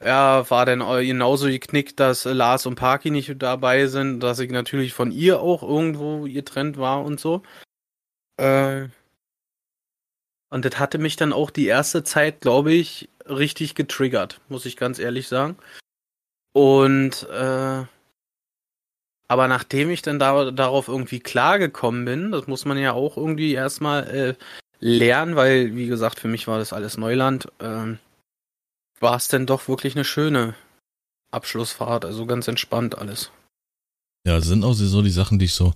ja, 0.00 0.48
war 0.50 0.66
dann 0.66 0.80
genauso 0.80 1.46
geknickt, 1.46 2.00
dass 2.00 2.24
Lars 2.24 2.66
und 2.66 2.74
Parky 2.74 3.10
nicht 3.10 3.34
dabei 3.38 3.86
sind, 3.86 4.20
dass 4.20 4.38
ich 4.38 4.50
natürlich 4.50 4.92
von 4.92 5.10
ihr 5.10 5.40
auch 5.40 5.62
irgendwo 5.62 6.22
getrennt 6.22 6.76
war 6.76 7.04
und 7.04 7.18
so. 7.18 7.42
Äh, 8.36 8.88
und 10.50 10.64
das 10.64 10.78
hatte 10.78 10.98
mich 10.98 11.16
dann 11.16 11.32
auch 11.32 11.50
die 11.50 11.66
erste 11.66 12.04
Zeit, 12.04 12.40
glaube 12.40 12.72
ich, 12.72 13.08
richtig 13.28 13.74
getriggert, 13.74 14.40
muss 14.48 14.66
ich 14.66 14.76
ganz 14.76 14.98
ehrlich 14.98 15.28
sagen. 15.28 15.56
Und 16.52 17.28
äh, 17.30 17.84
aber 19.28 19.48
nachdem 19.48 19.90
ich 19.90 20.02
dann 20.02 20.18
da, 20.18 20.50
darauf 20.50 20.88
irgendwie 20.88 21.20
klargekommen 21.20 22.04
bin, 22.04 22.30
das 22.30 22.46
muss 22.46 22.64
man 22.64 22.78
ja 22.78 22.92
auch 22.92 23.16
irgendwie 23.16 23.54
erstmal 23.54 24.06
äh, 24.08 24.34
lernen, 24.78 25.36
weil, 25.36 25.74
wie 25.74 25.88
gesagt, 25.88 26.20
für 26.20 26.28
mich 26.28 26.46
war 26.46 26.58
das 26.58 26.72
alles 26.72 26.96
Neuland, 26.96 27.46
äh, 27.58 27.96
war 29.00 29.16
es 29.16 29.28
denn 29.28 29.46
doch 29.46 29.68
wirklich 29.68 29.94
eine 29.94 30.04
schöne 30.04 30.54
Abschlussfahrt, 31.30 32.04
also 32.04 32.26
ganz 32.26 32.48
entspannt 32.48 32.98
alles. 32.98 33.30
Ja, 34.26 34.40
sind 34.40 34.64
auch 34.64 34.72
so 34.72 35.02
die 35.02 35.10
Sachen, 35.10 35.38
die 35.38 35.44
ich 35.44 35.54
so 35.54 35.74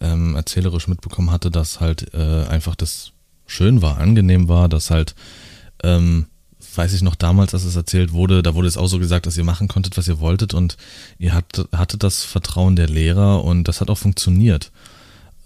ähm, 0.00 0.34
erzählerisch 0.34 0.88
mitbekommen 0.88 1.30
hatte, 1.30 1.50
dass 1.50 1.80
halt 1.80 2.12
äh, 2.14 2.44
einfach 2.46 2.74
das 2.74 3.12
schön 3.46 3.80
war, 3.82 3.98
angenehm 3.98 4.48
war, 4.48 4.68
dass 4.68 4.90
halt, 4.90 5.14
ähm, 5.82 6.26
weiß 6.74 6.92
ich 6.92 7.02
noch 7.02 7.14
damals, 7.14 7.54
als 7.54 7.64
es 7.64 7.76
erzählt 7.76 8.12
wurde, 8.12 8.42
da 8.42 8.54
wurde 8.54 8.68
es 8.68 8.76
auch 8.76 8.88
so 8.88 8.98
gesagt, 8.98 9.26
dass 9.26 9.36
ihr 9.36 9.44
machen 9.44 9.68
konntet, 9.68 9.96
was 9.96 10.08
ihr 10.08 10.20
wolltet 10.20 10.52
und 10.52 10.76
ihr 11.18 11.32
hattet, 11.32 11.68
hattet 11.72 12.02
das 12.02 12.24
Vertrauen 12.24 12.76
der 12.76 12.88
Lehrer 12.88 13.42
und 13.42 13.64
das 13.64 13.80
hat 13.80 13.90
auch 13.90 13.98
funktioniert. 13.98 14.70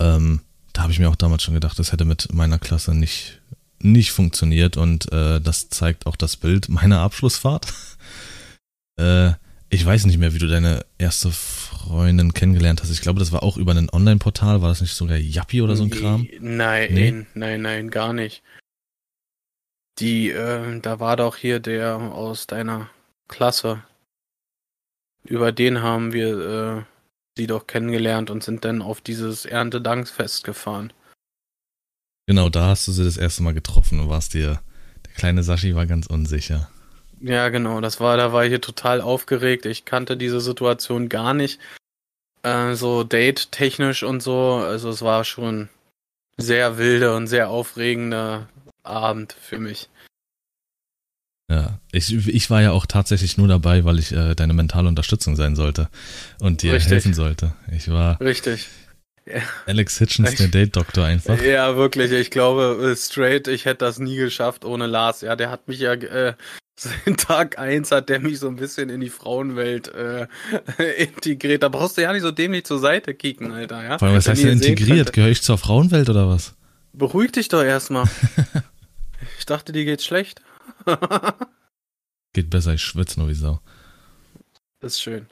Ähm, 0.00 0.40
da 0.72 0.82
habe 0.82 0.92
ich 0.92 0.98
mir 0.98 1.08
auch 1.08 1.16
damals 1.16 1.42
schon 1.42 1.54
gedacht, 1.54 1.78
das 1.78 1.92
hätte 1.92 2.04
mit 2.04 2.32
meiner 2.32 2.58
Klasse 2.58 2.94
nicht, 2.94 3.40
nicht 3.84 4.12
funktioniert 4.12 4.76
und 4.76 5.10
äh, 5.12 5.40
das 5.40 5.68
zeigt 5.68 6.06
auch 6.06 6.16
das 6.16 6.36
Bild 6.36 6.68
meiner 6.68 7.00
Abschlussfahrt. 7.00 7.72
äh, 8.98 9.32
ich 9.68 9.86
weiß 9.86 10.04
nicht 10.04 10.18
mehr, 10.18 10.34
wie 10.34 10.38
du 10.38 10.48
deine 10.48 10.84
erste 10.98 11.30
Freundin 11.30 12.34
kennengelernt 12.34 12.82
hast. 12.82 12.90
Ich 12.90 13.00
glaube, 13.00 13.20
das 13.20 13.32
war 13.32 13.42
auch 13.42 13.56
über 13.56 13.72
ein 13.72 13.88
Online-Portal. 13.90 14.60
War 14.60 14.68
das 14.68 14.82
nicht 14.82 14.94
sogar 14.94 15.16
Yappi 15.16 15.62
oder 15.62 15.76
so 15.76 15.84
ein 15.84 15.90
Kram? 15.90 16.28
Nein, 16.40 16.88
nee? 16.92 17.26
nein, 17.32 17.62
nein, 17.62 17.90
gar 17.90 18.12
nicht. 18.12 18.42
Die, 19.98 20.30
äh, 20.30 20.78
da 20.80 21.00
war 21.00 21.16
doch 21.16 21.36
hier 21.36 21.58
der 21.58 21.96
aus 21.96 22.46
deiner 22.46 22.90
Klasse. 23.28 23.82
Über 25.24 25.52
den 25.52 25.80
haben 25.80 26.12
wir 26.12 26.38
äh, 26.38 26.82
sie 27.36 27.46
doch 27.46 27.66
kennengelernt 27.66 28.30
und 28.30 28.42
sind 28.42 28.64
dann 28.64 28.82
auf 28.82 29.00
dieses 29.00 29.46
Erntedankfest 29.46 30.44
gefahren. 30.44 30.92
Genau, 32.32 32.48
da 32.48 32.68
hast 32.68 32.88
du 32.88 32.92
sie 32.92 33.04
das 33.04 33.18
erste 33.18 33.42
Mal 33.42 33.52
getroffen 33.52 34.00
und 34.00 34.08
warst 34.08 34.32
dir, 34.32 34.62
der 35.04 35.12
kleine 35.12 35.42
Sashi 35.42 35.74
war 35.74 35.84
ganz 35.84 36.06
unsicher. 36.06 36.70
Ja, 37.20 37.50
genau, 37.50 37.82
das 37.82 38.00
war, 38.00 38.16
da 38.16 38.32
war 38.32 38.44
ich 38.44 38.48
hier 38.48 38.60
total 38.62 39.02
aufgeregt. 39.02 39.66
Ich 39.66 39.84
kannte 39.84 40.16
diese 40.16 40.40
Situation 40.40 41.10
gar 41.10 41.34
nicht. 41.34 41.60
Äh, 42.42 42.72
so 42.72 43.04
date-technisch 43.04 44.02
und 44.02 44.22
so. 44.22 44.54
Also 44.54 44.88
es 44.88 45.02
war 45.02 45.24
schon 45.24 45.68
sehr 46.38 46.78
wilde 46.78 47.14
und 47.14 47.26
sehr 47.26 47.50
aufregender 47.50 48.48
Abend 48.82 49.36
für 49.38 49.58
mich. 49.58 49.90
Ja, 51.50 51.80
ich, 51.92 52.14
ich 52.28 52.48
war 52.48 52.62
ja 52.62 52.70
auch 52.72 52.86
tatsächlich 52.86 53.36
nur 53.36 53.48
dabei, 53.48 53.84
weil 53.84 53.98
ich 53.98 54.12
äh, 54.12 54.34
deine 54.34 54.54
mentale 54.54 54.88
Unterstützung 54.88 55.36
sein 55.36 55.54
sollte 55.54 55.90
und 56.40 56.62
dir 56.62 56.72
Richtig. 56.72 56.92
helfen 56.92 57.12
sollte. 57.12 57.52
Ich 57.70 57.90
war. 57.90 58.18
Richtig. 58.22 58.70
Alex 59.66 59.98
Hitchens, 59.98 60.34
der 60.34 60.48
Date-Doktor 60.48 61.04
einfach. 61.04 61.40
Ja, 61.40 61.76
wirklich. 61.76 62.12
Ich 62.12 62.30
glaube, 62.30 62.92
äh, 62.92 62.96
straight, 62.96 63.48
ich 63.48 63.64
hätte 63.64 63.84
das 63.84 63.98
nie 63.98 64.16
geschafft 64.16 64.64
ohne 64.64 64.86
Lars. 64.86 65.20
Ja, 65.20 65.36
der 65.36 65.50
hat 65.50 65.68
mich 65.68 65.78
ja 65.78 65.92
äh, 65.92 66.34
Seit 66.76 67.20
Tag 67.20 67.58
1 67.58 67.90
hat 67.92 68.08
der 68.08 68.20
mich 68.20 68.38
so 68.38 68.48
ein 68.48 68.56
bisschen 68.56 68.88
in 68.88 69.00
die 69.00 69.10
Frauenwelt 69.10 69.88
äh, 69.94 70.26
integriert. 70.96 71.62
Da 71.62 71.68
brauchst 71.68 71.96
du 71.96 72.02
ja 72.02 72.12
nicht 72.12 72.22
so 72.22 72.30
dämlich 72.30 72.64
zur 72.64 72.78
Seite 72.78 73.14
kicken, 73.14 73.52
Alter, 73.52 73.84
ja. 73.84 73.98
Vor 73.98 74.08
allem, 74.08 74.16
was 74.16 74.28
heißt 74.28 74.42
denn 74.42 74.52
integriert? 74.52 75.12
Gehöre 75.12 75.30
ich 75.30 75.42
zur 75.42 75.58
Frauenwelt 75.58 76.08
oder 76.08 76.28
was? 76.28 76.54
Beruhig 76.92 77.32
dich 77.32 77.48
doch 77.48 77.62
erstmal. 77.62 78.06
ich 79.38 79.46
dachte, 79.46 79.72
dir 79.72 79.84
geht's 79.84 80.04
schlecht. 80.04 80.40
Geht 82.32 82.50
besser, 82.50 82.74
ich 82.74 82.82
schwitze 82.82 83.20
nur 83.20 83.28
wie 83.28 83.34
Sau. 83.34 83.60
Das 84.80 84.94
ist 84.94 85.02
schön. 85.02 85.26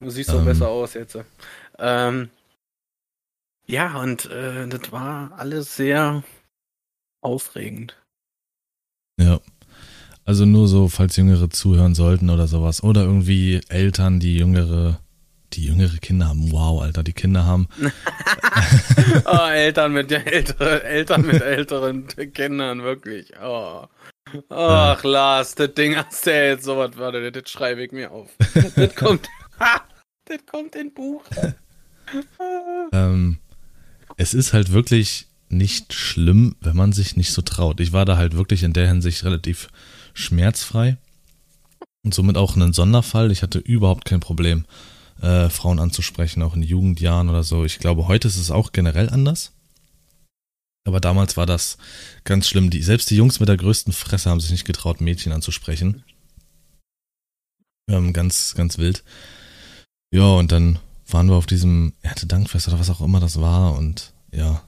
Du 0.00 0.10
siehst 0.10 0.30
doch 0.30 0.38
ähm, 0.38 0.44
besser 0.44 0.68
aus 0.68 0.94
jetzt. 0.94 1.18
Ähm, 1.78 2.30
ja, 3.66 4.00
und 4.00 4.26
äh, 4.26 4.66
das 4.68 4.92
war 4.92 5.32
alles 5.36 5.76
sehr 5.76 6.22
aufregend. 7.20 7.96
Ja. 9.18 9.40
Also 10.24 10.44
nur 10.44 10.68
so, 10.68 10.88
falls 10.88 11.16
Jüngere 11.16 11.50
zuhören 11.50 11.94
sollten 11.94 12.30
oder 12.30 12.46
sowas. 12.46 12.82
Oder 12.82 13.02
irgendwie 13.02 13.60
Eltern, 13.68 14.20
die 14.20 14.36
jüngere, 14.36 15.00
die 15.52 15.64
jüngere 15.64 15.96
Kinder 15.98 16.28
haben. 16.28 16.52
Wow, 16.52 16.82
Alter, 16.82 17.02
die 17.02 17.12
Kinder 17.12 17.44
haben. 17.44 17.68
oh, 19.24 19.48
Eltern 19.48 19.92
mit 19.92 20.12
ältere, 20.12 20.84
Eltern 20.84 21.26
mit 21.26 21.42
älteren 21.42 22.06
Kindern, 22.32 22.82
wirklich. 22.82 23.32
Oh. 23.42 23.86
Ach, 24.48 25.02
Lars, 25.02 25.54
das 25.54 25.74
Ding 25.74 25.96
hast 25.96 26.26
du 26.26 26.30
ja 26.30 26.44
jetzt 26.44 26.64
sowas, 26.64 26.92
warte, 26.94 27.32
das 27.32 27.50
schreibe 27.50 27.82
ich 27.84 27.92
mir 27.92 28.10
auf. 28.10 28.30
das 28.76 28.94
kommt, 28.94 29.28
das 30.26 30.46
kommt 30.46 30.74
in 30.76 30.92
Buch. 30.92 31.24
ähm, 32.92 33.38
es 34.22 34.34
ist 34.34 34.52
halt 34.52 34.70
wirklich 34.70 35.26
nicht 35.48 35.92
schlimm, 35.92 36.54
wenn 36.60 36.76
man 36.76 36.92
sich 36.92 37.16
nicht 37.16 37.32
so 37.32 37.42
traut. 37.42 37.80
Ich 37.80 37.92
war 37.92 38.04
da 38.04 38.16
halt 38.16 38.36
wirklich 38.36 38.62
in 38.62 38.72
der 38.72 38.86
Hinsicht 38.86 39.24
relativ 39.24 39.68
schmerzfrei 40.14 40.96
und 42.04 42.14
somit 42.14 42.36
auch 42.36 42.54
ein 42.56 42.72
Sonderfall. 42.72 43.32
Ich 43.32 43.42
hatte 43.42 43.58
überhaupt 43.58 44.04
kein 44.04 44.20
Problem, 44.20 44.64
äh, 45.20 45.50
Frauen 45.50 45.80
anzusprechen, 45.80 46.42
auch 46.42 46.54
in 46.54 46.62
Jugendjahren 46.62 47.28
oder 47.28 47.42
so. 47.42 47.64
Ich 47.64 47.80
glaube, 47.80 48.06
heute 48.06 48.28
ist 48.28 48.38
es 48.38 48.52
auch 48.52 48.70
generell 48.70 49.10
anders. 49.10 49.52
Aber 50.84 51.00
damals 51.00 51.36
war 51.36 51.46
das 51.46 51.76
ganz 52.22 52.48
schlimm. 52.48 52.70
Die, 52.70 52.82
selbst 52.82 53.10
die 53.10 53.16
Jungs 53.16 53.40
mit 53.40 53.48
der 53.48 53.56
größten 53.56 53.92
Fresse 53.92 54.30
haben 54.30 54.40
sich 54.40 54.52
nicht 54.52 54.64
getraut, 54.64 55.00
Mädchen 55.00 55.32
anzusprechen. 55.32 56.04
Ähm, 57.90 58.12
ganz, 58.12 58.54
ganz 58.54 58.78
wild. 58.78 59.02
Ja, 60.12 60.26
und 60.26 60.52
dann 60.52 60.78
waren 61.08 61.28
wir 61.28 61.36
auf 61.36 61.46
diesem 61.46 61.92
Erntedankfest 62.02 62.68
oder 62.68 62.78
was 62.78 62.90
auch 62.90 63.00
immer 63.00 63.20
das 63.20 63.40
war 63.40 63.74
und 63.76 64.11
ja. 64.32 64.62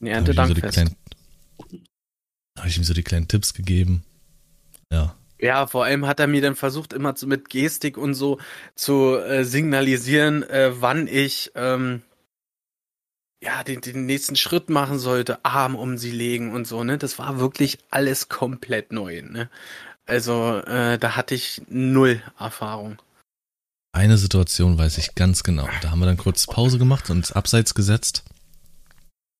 Erntedankfest. 0.00 0.76
Da 0.76 2.62
habe 2.62 2.68
ich 2.68 2.76
ihm 2.76 2.84
so 2.84 2.94
die 2.94 3.02
kleinen 3.02 3.28
Tipps 3.28 3.54
gegeben. 3.54 4.04
Ja. 4.90 5.14
Ja, 5.38 5.66
vor 5.66 5.84
allem 5.84 6.06
hat 6.06 6.18
er 6.18 6.26
mir 6.26 6.40
dann 6.40 6.56
versucht, 6.56 6.94
immer 6.94 7.14
zu, 7.14 7.26
mit 7.26 7.50
Gestik 7.50 7.98
und 7.98 8.14
so 8.14 8.38
zu 8.74 9.16
äh, 9.18 9.44
signalisieren, 9.44 10.42
äh, 10.44 10.72
wann 10.80 11.06
ich 11.06 11.52
ähm, 11.54 12.02
ja 13.42 13.62
den, 13.62 13.82
den 13.82 14.06
nächsten 14.06 14.36
Schritt 14.36 14.70
machen 14.70 14.98
sollte, 14.98 15.44
Arm 15.44 15.74
um 15.74 15.98
sie 15.98 16.10
legen 16.10 16.52
und 16.54 16.66
so, 16.66 16.84
ne? 16.84 16.96
Das 16.96 17.18
war 17.18 17.38
wirklich 17.38 17.78
alles 17.90 18.30
komplett 18.30 18.92
neu, 18.92 19.22
ne? 19.22 19.50
Also, 20.06 20.58
äh, 20.58 20.98
da 20.98 21.16
hatte 21.16 21.34
ich 21.34 21.62
null 21.68 22.22
Erfahrung. 22.38 23.02
Eine 23.92 24.16
Situation 24.18 24.78
weiß 24.78 24.98
ich 24.98 25.14
ganz 25.14 25.42
genau. 25.42 25.68
Da 25.82 25.90
haben 25.90 25.98
wir 25.98 26.06
dann 26.06 26.16
kurz 26.16 26.46
Pause 26.46 26.78
gemacht 26.78 27.10
und 27.10 27.18
uns 27.18 27.32
abseits 27.32 27.74
gesetzt. 27.74 28.24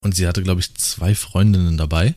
Und 0.03 0.15
sie 0.15 0.27
hatte, 0.27 0.43
glaube 0.43 0.61
ich, 0.61 0.75
zwei 0.75 1.15
Freundinnen 1.15 1.77
dabei 1.77 2.15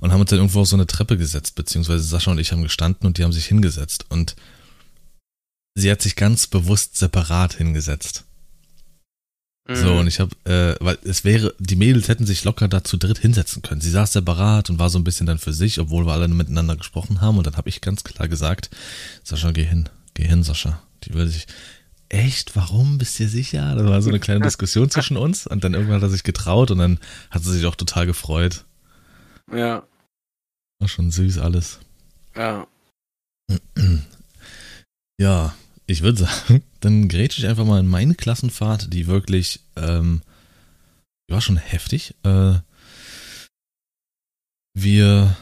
und 0.00 0.12
haben 0.12 0.20
uns 0.20 0.30
dann 0.30 0.38
irgendwo 0.38 0.60
auf 0.60 0.68
so 0.68 0.76
eine 0.76 0.86
Treppe 0.86 1.18
gesetzt, 1.18 1.54
beziehungsweise 1.56 2.04
Sascha 2.04 2.30
und 2.30 2.38
ich 2.38 2.52
haben 2.52 2.62
gestanden 2.62 3.06
und 3.06 3.18
die 3.18 3.24
haben 3.24 3.32
sich 3.32 3.46
hingesetzt 3.46 4.06
und 4.08 4.36
sie 5.74 5.90
hat 5.90 6.02
sich 6.02 6.16
ganz 6.16 6.46
bewusst 6.46 6.96
separat 6.96 7.54
hingesetzt. 7.54 8.24
Mhm. 9.68 9.76
So, 9.76 9.96
und 9.98 10.06
ich 10.06 10.18
habe, 10.18 10.34
äh, 10.44 10.82
weil 10.82 10.98
es 11.04 11.24
wäre, 11.24 11.54
die 11.58 11.76
Mädels 11.76 12.08
hätten 12.08 12.26
sich 12.26 12.44
locker 12.44 12.68
da 12.68 12.82
zu 12.82 12.96
dritt 12.96 13.18
hinsetzen 13.18 13.62
können. 13.62 13.82
Sie 13.82 13.90
saß 13.90 14.12
separat 14.12 14.70
und 14.70 14.78
war 14.78 14.88
so 14.88 14.98
ein 14.98 15.04
bisschen 15.04 15.26
dann 15.26 15.38
für 15.38 15.52
sich, 15.52 15.78
obwohl 15.78 16.06
wir 16.06 16.12
alle 16.12 16.26
miteinander 16.28 16.76
gesprochen 16.76 17.20
haben. 17.20 17.36
Und 17.36 17.46
dann 17.46 17.56
habe 17.56 17.68
ich 17.68 17.82
ganz 17.82 18.02
klar 18.02 18.28
gesagt, 18.28 18.70
Sascha, 19.24 19.52
geh 19.52 19.64
hin, 19.64 19.88
geh 20.14 20.26
hin, 20.26 20.42
Sascha. 20.42 20.80
Die 21.04 21.12
würde 21.12 21.30
sich, 21.30 21.46
echt, 22.08 22.56
warum, 22.56 22.98
bist 22.98 23.18
du 23.18 23.28
sicher? 23.28 23.74
Das 23.74 23.86
war 23.86 24.02
so 24.02 24.08
eine 24.08 24.20
kleine 24.20 24.40
Diskussion 24.40 24.90
zwischen 24.90 25.16
uns. 25.16 25.46
Und 25.46 25.64
dann 25.64 25.74
irgendwann 25.74 25.96
hat 25.96 26.02
er 26.02 26.10
sich 26.10 26.24
getraut 26.24 26.70
und 26.70 26.78
dann 26.78 26.98
hat 27.30 27.42
sie 27.42 27.52
sich 27.52 27.66
auch 27.66 27.76
total 27.76 28.06
gefreut. 28.06 28.64
Ja. 29.52 29.86
War 30.80 30.88
schon 30.88 31.10
süß 31.10 31.38
alles. 31.38 31.80
Ja. 32.36 32.66
Ja, 35.20 35.52
ich 35.86 36.02
würde 36.02 36.18
sagen, 36.18 36.62
dann 36.80 37.08
grätsche 37.08 37.40
ich 37.40 37.48
einfach 37.48 37.64
mal 37.64 37.80
in 37.80 37.88
meine 37.88 38.14
Klassenfahrt, 38.14 38.92
die 38.92 39.08
wirklich, 39.08 39.60
ähm, 39.74 40.22
die 41.28 41.34
war 41.34 41.40
schon 41.40 41.56
heftig. 41.56 42.14
Äh, 42.22 42.54
wir 44.74 45.36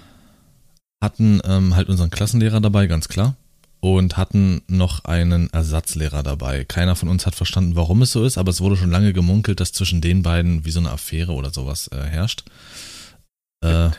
hatten 1.02 1.42
ähm, 1.44 1.76
halt 1.76 1.90
unseren 1.90 2.08
Klassenlehrer 2.08 2.62
dabei, 2.62 2.86
ganz 2.86 3.08
klar. 3.08 3.36
Und 3.80 4.16
hatten 4.16 4.62
noch 4.66 5.04
einen 5.04 5.50
Ersatzlehrer 5.50 6.22
dabei. 6.22 6.64
Keiner 6.64 6.96
von 6.96 7.08
uns 7.08 7.26
hat 7.26 7.34
verstanden, 7.34 7.76
warum 7.76 8.02
es 8.02 8.12
so 8.12 8.24
ist, 8.24 8.38
aber 8.38 8.50
es 8.50 8.60
wurde 8.60 8.76
schon 8.76 8.90
lange 8.90 9.12
gemunkelt, 9.12 9.60
dass 9.60 9.72
zwischen 9.72 10.00
den 10.00 10.22
beiden 10.22 10.64
wie 10.64 10.70
so 10.70 10.80
eine 10.80 10.90
Affäre 10.90 11.32
oder 11.32 11.52
sowas 11.52 11.88
äh, 11.88 12.02
herrscht. 12.02 12.44
Äh, 13.60 13.90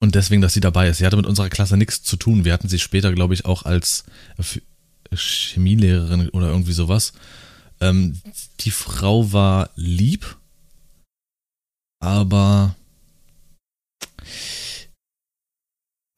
und 0.00 0.14
deswegen, 0.14 0.42
dass 0.42 0.52
sie 0.52 0.60
dabei 0.60 0.88
ist. 0.88 0.98
Sie 0.98 1.06
hatte 1.06 1.16
mit 1.16 1.26
unserer 1.26 1.48
Klasse 1.48 1.76
nichts 1.76 2.02
zu 2.02 2.16
tun. 2.16 2.44
Wir 2.44 2.52
hatten 2.52 2.68
sie 2.68 2.78
später, 2.78 3.12
glaube 3.12 3.34
ich, 3.34 3.44
auch 3.46 3.64
als 3.64 4.04
Chemielehrerin 5.12 6.28
oder 6.30 6.48
irgendwie 6.48 6.72
sowas. 6.72 7.12
Ähm, 7.80 8.20
die 8.60 8.70
Frau 8.70 9.32
war 9.32 9.70
lieb, 9.76 10.36
aber 12.00 12.74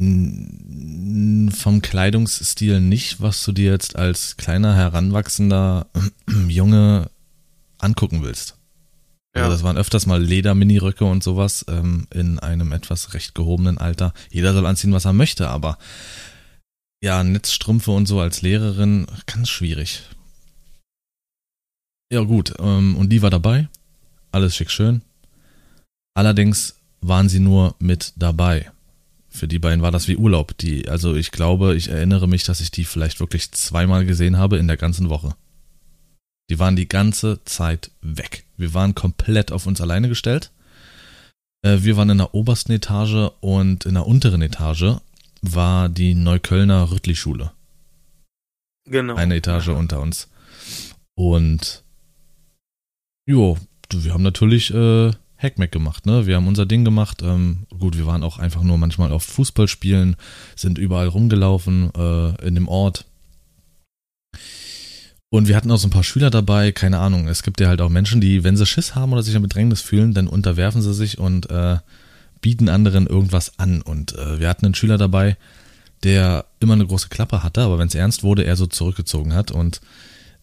vom 0.01 1.83
Kleidungsstil 1.83 2.81
nicht, 2.81 3.21
was 3.21 3.45
du 3.45 3.53
dir 3.53 3.71
jetzt 3.71 3.97
als 3.97 4.39
kleiner, 4.39 4.75
heranwachsender 4.75 5.89
Junge 6.49 7.11
angucken 7.79 8.23
willst. 8.23 8.57
Ja. 9.35 9.43
Also 9.43 9.57
das 9.57 9.63
waren 9.63 9.77
öfters 9.77 10.07
mal 10.07 10.23
Leder-Miniröcke 10.23 11.05
und 11.05 11.23
sowas 11.23 11.67
ähm, 11.69 12.07
in 12.13 12.39
einem 12.39 12.73
etwas 12.73 13.13
recht 13.13 13.35
gehobenen 13.35 13.79
Alter. 13.79 14.15
Jeder 14.31 14.55
soll 14.55 14.67
anziehen, 14.67 14.93
was 14.93 15.05
er 15.05 15.13
möchte, 15.13 15.49
aber 15.49 15.77
ja, 17.03 17.23
Netzstrümpfe 17.23 17.91
und 17.91 18.07
so 18.07 18.21
als 18.21 18.43
Lehrerin, 18.43 19.07
ganz 19.27 19.51
schwierig. 19.51 20.03
Ja 22.11 22.23
gut, 22.23 22.55
ähm, 22.59 22.97
und 22.97 23.11
die 23.11 23.23
war 23.23 23.31
dabei. 23.31 23.69
Alles 24.33 24.57
schick 24.57 24.71
schön. 24.71 25.03
Allerdings 26.15 26.77
waren 27.01 27.29
sie 27.29 27.41
nur 27.41 27.75
mit 27.79 28.15
dabei. 28.17 28.73
Für 29.31 29.47
die 29.47 29.61
beiden 29.61 29.81
war 29.81 29.93
das 29.93 30.09
wie 30.09 30.17
Urlaub. 30.17 30.59
Die, 30.59 30.89
also 30.89 31.15
ich 31.15 31.31
glaube, 31.31 31.77
ich 31.77 31.89
erinnere 31.89 32.27
mich, 32.27 32.45
dass 32.45 32.61
ich 32.61 32.73
die 32.73 32.85
vielleicht 32.85 33.21
wirklich 33.21 33.53
zweimal 33.53 34.05
gesehen 34.05 34.37
habe 34.37 34.59
in 34.59 34.67
der 34.67 34.77
ganzen 34.77 35.09
Woche. 35.09 35.35
Die 36.51 36.59
waren 36.59 36.75
die 36.75 36.89
ganze 36.89 37.43
Zeit 37.45 37.93
weg. 38.03 38.45
Wir 38.57 38.75
waren 38.75 38.97
komplett 38.97 39.53
auf 39.53 39.67
uns 39.67 39.81
alleine 39.81 40.09
gestellt. 40.09 40.51
Äh, 41.63 41.79
wir 41.83 41.97
waren 41.97 42.11
in 42.11 42.19
der 42.19 42.35
obersten 42.35 42.73
Etage 42.73 43.31
und 43.41 43.87
in 43.87 43.95
der 43.95 44.07
unteren 44.07 44.43
Etage 44.43 44.97
war 45.43 45.89
die 45.89 46.15
Neuköllner 46.15 46.91
Rüttli-Schule. 46.91 47.53
Genau. 48.87 49.15
Eine 49.15 49.37
Etage 49.37 49.69
unter 49.69 50.01
uns. 50.01 50.29
Und 51.15 51.85
jo, 53.27 53.57
wir 53.93 54.13
haben 54.13 54.25
natürlich 54.25 54.75
äh, 54.75 55.13
Hackmack 55.41 55.73
gemacht, 55.73 56.07
ne? 56.07 56.27
Wir 56.27 56.37
haben 56.37 56.47
unser 56.47 56.67
Ding 56.67 56.85
gemacht. 56.85 57.23
Ähm, 57.23 57.67
gut, 57.79 57.97
wir 57.97 58.07
waren 58.07 58.23
auch 58.23 58.39
einfach 58.39 58.63
nur 58.63 58.79
manchmal 58.79 59.13
auf 59.13 59.25
Fußballspielen, 59.25 60.17
sind 60.55 60.79
überall 60.79 61.09
rumgelaufen 61.09 61.91
äh, 61.95 62.47
in 62.47 62.55
dem 62.55 62.69
Ort. 62.69 63.07
Und 65.31 65.47
wir 65.47 65.57
hatten 65.57 65.71
auch 65.71 65.79
so 65.79 65.87
ein 65.87 65.93
paar 65.93 66.05
Schüler 66.05 66.31
dabei, 66.31 66.73
keine 66.73 66.99
Ahnung. 66.99 67.29
Es 67.29 67.43
gibt 67.43 67.61
ja 67.61 67.69
halt 67.69 67.81
auch 67.81 67.89
Menschen, 67.89 68.21
die, 68.21 68.43
wenn 68.43 68.57
sie 68.57 68.67
Schiss 68.67 68.97
haben 68.97 69.13
oder 69.13 69.23
sich 69.23 69.35
in 69.35 69.43
Bedrängnis 69.43 69.81
fühlen, 69.81 70.13
dann 70.13 70.27
unterwerfen 70.27 70.83
sie 70.83 70.93
sich 70.93 71.19
und 71.19 71.49
äh, 71.51 71.79
bieten 72.41 72.69
anderen 72.69 73.07
irgendwas 73.07 73.59
an. 73.59 73.81
Und 73.81 74.17
äh, 74.19 74.41
wir 74.41 74.49
hatten 74.49 74.67
einen 74.67 74.75
Schüler 74.75 74.99
dabei, 74.99 75.37
der 76.03 76.47
immer 76.59 76.73
eine 76.73 76.87
große 76.87 77.09
Klappe 77.09 77.43
hatte, 77.43 77.63
aber 77.63 77.79
wenn 77.79 77.87
es 77.87 77.95
ernst 77.95 78.23
wurde, 78.25 78.45
er 78.45 78.57
so 78.57 78.67
zurückgezogen 78.67 79.33
hat. 79.33 79.53
Und 79.53 79.81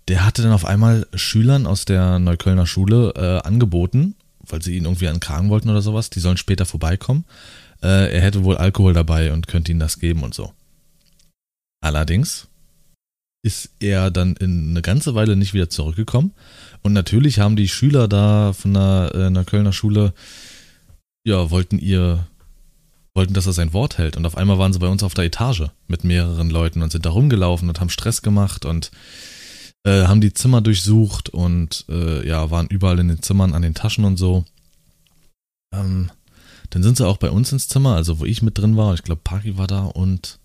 der 0.08 0.26
hatte 0.26 0.42
dann 0.42 0.54
auf 0.54 0.66
einmal 0.66 1.06
Schülern 1.14 1.68
aus 1.68 1.84
der 1.84 2.20
Neuköllner 2.20 2.66
Schule 2.66 3.14
äh, 3.16 3.46
angeboten, 3.48 4.16
weil 4.50 4.62
sie 4.62 4.78
ihn 4.78 4.86
irgendwie 4.86 5.08
ankragen 5.08 5.50
wollten 5.50 5.70
oder 5.70 5.82
sowas, 5.82 6.10
die 6.10 6.20
sollen 6.20 6.38
später 6.38 6.66
vorbeikommen. 6.66 7.26
Äh, 7.82 8.14
er 8.14 8.22
hätte 8.22 8.44
wohl 8.44 8.58
Alkohol 8.58 8.94
dabei 8.94 9.34
und 9.34 9.48
könnte 9.48 9.72
ihnen 9.72 9.80
das 9.80 10.00
geben 10.00 10.24
und 10.24 10.34
so. 10.34 10.54
Allerdings 11.82 12.48
ist 13.44 13.70
er 13.80 14.12
dann 14.12 14.36
in 14.36 14.72
eine 14.72 14.82
ganze 14.82 15.16
Weile 15.16 15.36
nicht 15.36 15.54
wieder 15.54 15.70
zurückgekommen. 15.70 16.34
Und 16.82 16.94
natürlich 16.94 17.40
haben 17.40 17.56
die 17.56 17.70
Schüler 17.70 18.08
da 18.08 18.54
von 18.54 18.74
der, 18.74 19.12
äh, 19.14 19.26
einer 19.26 19.46
Kölner 19.46 19.74
Schule, 19.74 20.14
ja, 21.26 21.50
wollten 21.50 21.80
ihr, 21.80 22.28
wollten, 23.14 23.34
dass 23.34 23.46
er 23.46 23.54
sein 23.54 23.74
Wort 23.74 23.98
hält. 23.98 24.18
Und 24.18 24.26
auf 24.26 24.38
einmal 24.38 24.58
waren 24.58 24.74
sie 24.74 24.80
bei 24.80 24.88
uns 24.88 25.04
auf 25.04 25.14
der 25.14 25.26
Etage 25.26 25.64
mit 25.88 26.04
mehreren 26.04 26.50
Leuten 26.50 26.82
und 26.82 26.92
sind 26.92 27.06
da 27.06 27.10
rumgelaufen 27.10 27.70
und 27.70 27.80
haben 27.80 27.90
Stress 27.90 28.22
gemacht 28.22 28.66
und 28.66 28.92
äh, 29.84 30.06
haben 30.06 30.22
die 30.22 30.34
Zimmer 30.34 30.62
durchsucht 30.62 31.30
und 31.30 31.86
äh, 31.90 32.28
ja, 32.28 32.50
waren 32.52 32.68
überall 32.68 33.00
in 33.00 33.08
den 33.08 33.22
Zimmern 33.22 33.54
an 33.54 33.62
den 33.62 33.74
Taschen 33.74 34.06
und 34.06 34.18
so. 34.18 34.46
Ähm, 35.74 36.12
dann 36.70 36.84
sind 36.84 36.98
sie 36.98 37.08
auch 37.08 37.18
bei 37.18 37.30
uns 37.30 37.52
ins 37.52 37.68
Zimmer, 37.68 37.96
also 37.96 38.20
wo 38.20 38.26
ich 38.26 38.42
mit 38.42 38.58
drin 38.58 38.78
war. 38.78 38.94
Ich 38.94 39.04
glaube, 39.04 39.22
Paki 39.24 39.58
war 39.58 39.68
da 39.68 39.86
und 39.86 40.40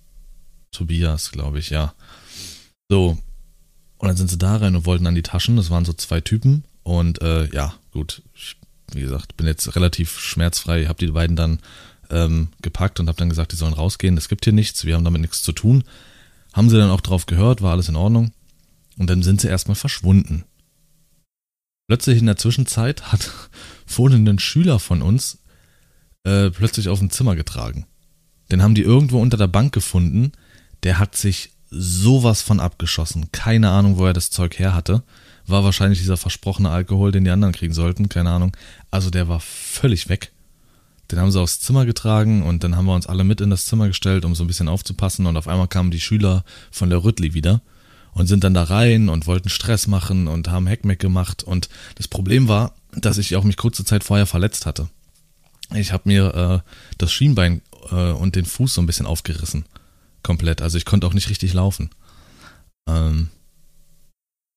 Tobias, 0.70 1.32
glaube 1.32 1.58
ich, 1.58 1.70
ja. 1.70 1.94
So. 2.88 3.18
Und 3.98 4.08
dann 4.08 4.16
sind 4.16 4.30
sie 4.30 4.38
da 4.38 4.56
rein 4.56 4.74
und 4.74 4.86
wollten 4.86 5.06
an 5.06 5.14
die 5.14 5.22
Taschen. 5.22 5.56
Das 5.56 5.70
waren 5.70 5.84
so 5.84 5.92
zwei 5.92 6.20
Typen. 6.20 6.64
Und 6.82 7.22
äh, 7.22 7.46
ja, 7.54 7.74
gut. 7.92 8.22
Ich, 8.34 8.56
wie 8.92 9.00
gesagt, 9.00 9.36
bin 9.36 9.46
jetzt 9.46 9.76
relativ 9.76 10.18
schmerzfrei. 10.18 10.86
Hab 10.86 10.98
die 10.98 11.06
beiden 11.08 11.36
dann 11.36 11.60
ähm, 12.10 12.48
gepackt 12.62 13.00
und 13.00 13.08
hab 13.08 13.16
dann 13.16 13.28
gesagt, 13.28 13.52
die 13.52 13.56
sollen 13.56 13.74
rausgehen. 13.74 14.16
Es 14.16 14.28
gibt 14.28 14.44
hier 14.44 14.52
nichts. 14.52 14.84
Wir 14.84 14.94
haben 14.94 15.04
damit 15.04 15.20
nichts 15.20 15.42
zu 15.42 15.52
tun. 15.52 15.84
Haben 16.52 16.68
sie 16.68 16.76
dann 16.76 16.90
auch 16.90 17.00
drauf 17.00 17.26
gehört, 17.26 17.62
war 17.62 17.72
alles 17.72 17.88
in 17.88 17.96
Ordnung. 17.96 18.32
Und 18.98 19.08
dann 19.08 19.22
sind 19.22 19.40
sie 19.40 19.48
erstmal 19.48 19.74
verschwunden. 19.74 20.44
Plötzlich 21.88 22.18
in 22.18 22.26
der 22.26 22.36
Zwischenzeit 22.36 23.12
hat 23.12 23.30
vorhin 23.86 24.26
ein 24.28 24.38
Schüler 24.38 24.78
von 24.78 25.02
uns 25.02 25.38
äh, 26.24 26.50
plötzlich 26.50 26.88
auf 26.88 27.00
ein 27.00 27.10
Zimmer 27.10 27.36
getragen. 27.36 27.86
Den 28.50 28.62
haben 28.62 28.74
die 28.74 28.82
irgendwo 28.82 29.20
unter 29.20 29.36
der 29.36 29.48
Bank 29.48 29.72
gefunden. 29.72 30.32
Der 30.82 30.98
hat 30.98 31.16
sich 31.16 31.50
sowas 31.70 32.42
von 32.42 32.60
abgeschossen. 32.60 33.32
Keine 33.32 33.70
Ahnung, 33.70 33.96
wo 33.96 34.06
er 34.06 34.12
das 34.12 34.30
Zeug 34.30 34.58
her 34.58 34.74
hatte. 34.74 35.02
War 35.46 35.64
wahrscheinlich 35.64 35.98
dieser 35.98 36.16
versprochene 36.16 36.70
Alkohol, 36.70 37.12
den 37.12 37.24
die 37.24 37.30
anderen 37.30 37.54
kriegen 37.54 37.72
sollten. 37.72 38.08
Keine 38.08 38.30
Ahnung. 38.30 38.56
Also 38.90 39.10
der 39.10 39.28
war 39.28 39.40
völlig 39.40 40.08
weg. 40.08 40.32
Den 41.10 41.18
haben 41.18 41.30
sie 41.30 41.40
aufs 41.40 41.60
Zimmer 41.60 41.84
getragen 41.84 42.42
und 42.42 42.64
dann 42.64 42.76
haben 42.76 42.86
wir 42.86 42.94
uns 42.94 43.06
alle 43.06 43.24
mit 43.24 43.40
in 43.40 43.50
das 43.50 43.66
Zimmer 43.66 43.88
gestellt, 43.88 44.24
um 44.24 44.34
so 44.34 44.44
ein 44.44 44.46
bisschen 44.46 44.68
aufzupassen. 44.68 45.26
Und 45.26 45.36
auf 45.36 45.48
einmal 45.48 45.68
kamen 45.68 45.90
die 45.90 46.00
Schüler 46.00 46.44
von 46.70 46.90
der 46.90 47.04
Rüttli 47.04 47.34
wieder 47.34 47.60
und 48.12 48.26
sind 48.26 48.44
dann 48.44 48.54
da 48.54 48.64
rein 48.64 49.08
und 49.08 49.26
wollten 49.26 49.48
Stress 49.48 49.86
machen 49.86 50.28
und 50.28 50.48
haben 50.48 50.66
Heckmeck 50.66 50.98
gemacht. 50.98 51.42
Und 51.42 51.68
das 51.96 52.08
Problem 52.08 52.48
war, 52.48 52.74
dass 52.94 53.18
ich 53.18 53.36
auch 53.36 53.44
mich 53.44 53.56
kurze 53.56 53.84
Zeit 53.84 54.04
vorher 54.04 54.26
verletzt 54.26 54.66
hatte. 54.66 54.88
Ich 55.74 55.92
habe 55.92 56.08
mir 56.08 56.62
äh, 56.64 56.70
das 56.98 57.12
Schienbein 57.12 57.62
äh, 57.90 58.12
und 58.12 58.36
den 58.36 58.44
Fuß 58.44 58.74
so 58.74 58.82
ein 58.82 58.86
bisschen 58.86 59.06
aufgerissen. 59.06 59.64
Komplett. 60.22 60.62
Also 60.62 60.76
ich 60.78 60.84
konnte 60.84 61.06
auch 61.06 61.14
nicht 61.14 61.30
richtig 61.30 61.54
laufen. 61.54 61.90
Ähm, 62.88 63.28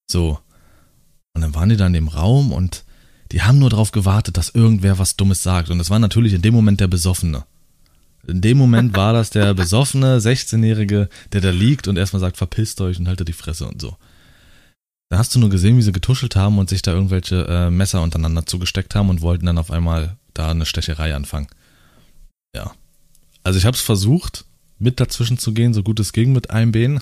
so. 0.09 0.39
Und 1.33 1.41
dann 1.41 1.55
waren 1.55 1.69
die 1.69 1.77
da 1.77 1.87
in 1.87 1.93
dem 1.93 2.07
Raum 2.07 2.51
und 2.51 2.83
die 3.31 3.41
haben 3.41 3.59
nur 3.59 3.69
darauf 3.69 3.91
gewartet, 3.91 4.37
dass 4.37 4.49
irgendwer 4.49 4.99
was 4.99 5.15
Dummes 5.15 5.43
sagt. 5.43 5.69
Und 5.69 5.79
es 5.79 5.89
war 5.89 5.99
natürlich 5.99 6.33
in 6.33 6.41
dem 6.41 6.53
Moment 6.53 6.79
der 6.79 6.87
Besoffene. 6.87 7.45
In 8.27 8.41
dem 8.41 8.57
Moment 8.57 8.95
war 8.95 9.13
das 9.13 9.29
der 9.29 9.53
besoffene 9.53 10.19
16-Jährige, 10.19 11.09
der 11.31 11.41
da 11.41 11.51
liegt 11.51 11.87
und 11.87 11.97
erstmal 11.97 12.19
sagt, 12.19 12.37
verpisst 12.37 12.81
euch 12.81 12.99
und 12.99 13.07
haltet 13.07 13.27
die 13.27 13.33
Fresse 13.33 13.67
und 13.67 13.81
so. 13.81 13.97
Da 15.09 15.19
hast 15.19 15.35
du 15.35 15.39
nur 15.39 15.49
gesehen, 15.49 15.77
wie 15.77 15.83
sie 15.83 15.91
getuschelt 15.91 16.35
haben 16.35 16.57
und 16.57 16.69
sich 16.69 16.81
da 16.81 16.91
irgendwelche 16.91 17.45
äh, 17.47 17.69
Messer 17.69 18.01
untereinander 18.01 18.45
zugesteckt 18.45 18.95
haben 18.95 19.09
und 19.09 19.21
wollten 19.21 19.45
dann 19.45 19.59
auf 19.59 19.69
einmal 19.69 20.17
da 20.33 20.49
eine 20.49 20.65
Stecherei 20.65 21.13
anfangen. 21.13 21.47
Ja. 22.55 22.71
Also 23.43 23.59
ich 23.59 23.65
habe 23.65 23.75
es 23.75 23.81
versucht, 23.81 24.45
mit 24.79 24.99
dazwischen 24.99 25.37
zu 25.37 25.53
gehen, 25.53 25.73
so 25.73 25.83
gut 25.83 25.99
es 25.99 26.11
ging 26.11 26.33
mit 26.33 26.49
einem 26.49 26.71
Bein. 26.71 26.99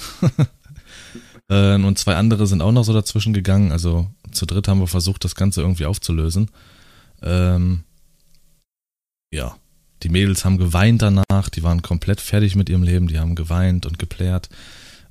äh, 1.50 1.76
und 1.76 1.98
zwei 1.98 2.16
andere 2.16 2.46
sind 2.46 2.62
auch 2.62 2.74
noch 2.74 2.84
so 2.84 2.94
dazwischen 2.94 3.34
gegangen. 3.34 3.72
Also 3.72 4.10
zu 4.32 4.46
dritt 4.46 4.68
haben 4.68 4.82
wir 4.82 4.88
versucht, 4.88 5.24
das 5.24 5.36
Ganze 5.36 5.62
irgendwie 5.62 5.86
aufzulösen. 5.86 6.52
Ähm, 7.22 7.84
ja. 9.32 9.56
Die 10.04 10.10
Mädels 10.10 10.44
haben 10.44 10.58
geweint 10.58 11.02
danach, 11.02 11.50
die 11.50 11.64
waren 11.64 11.82
komplett 11.82 12.20
fertig 12.22 12.56
mit 12.56 12.70
ihrem 12.70 12.84
Leben, 12.84 13.08
die 13.08 13.20
haben 13.20 13.36
geweint 13.36 13.86
und 13.86 13.98
geplärt. 13.98 14.50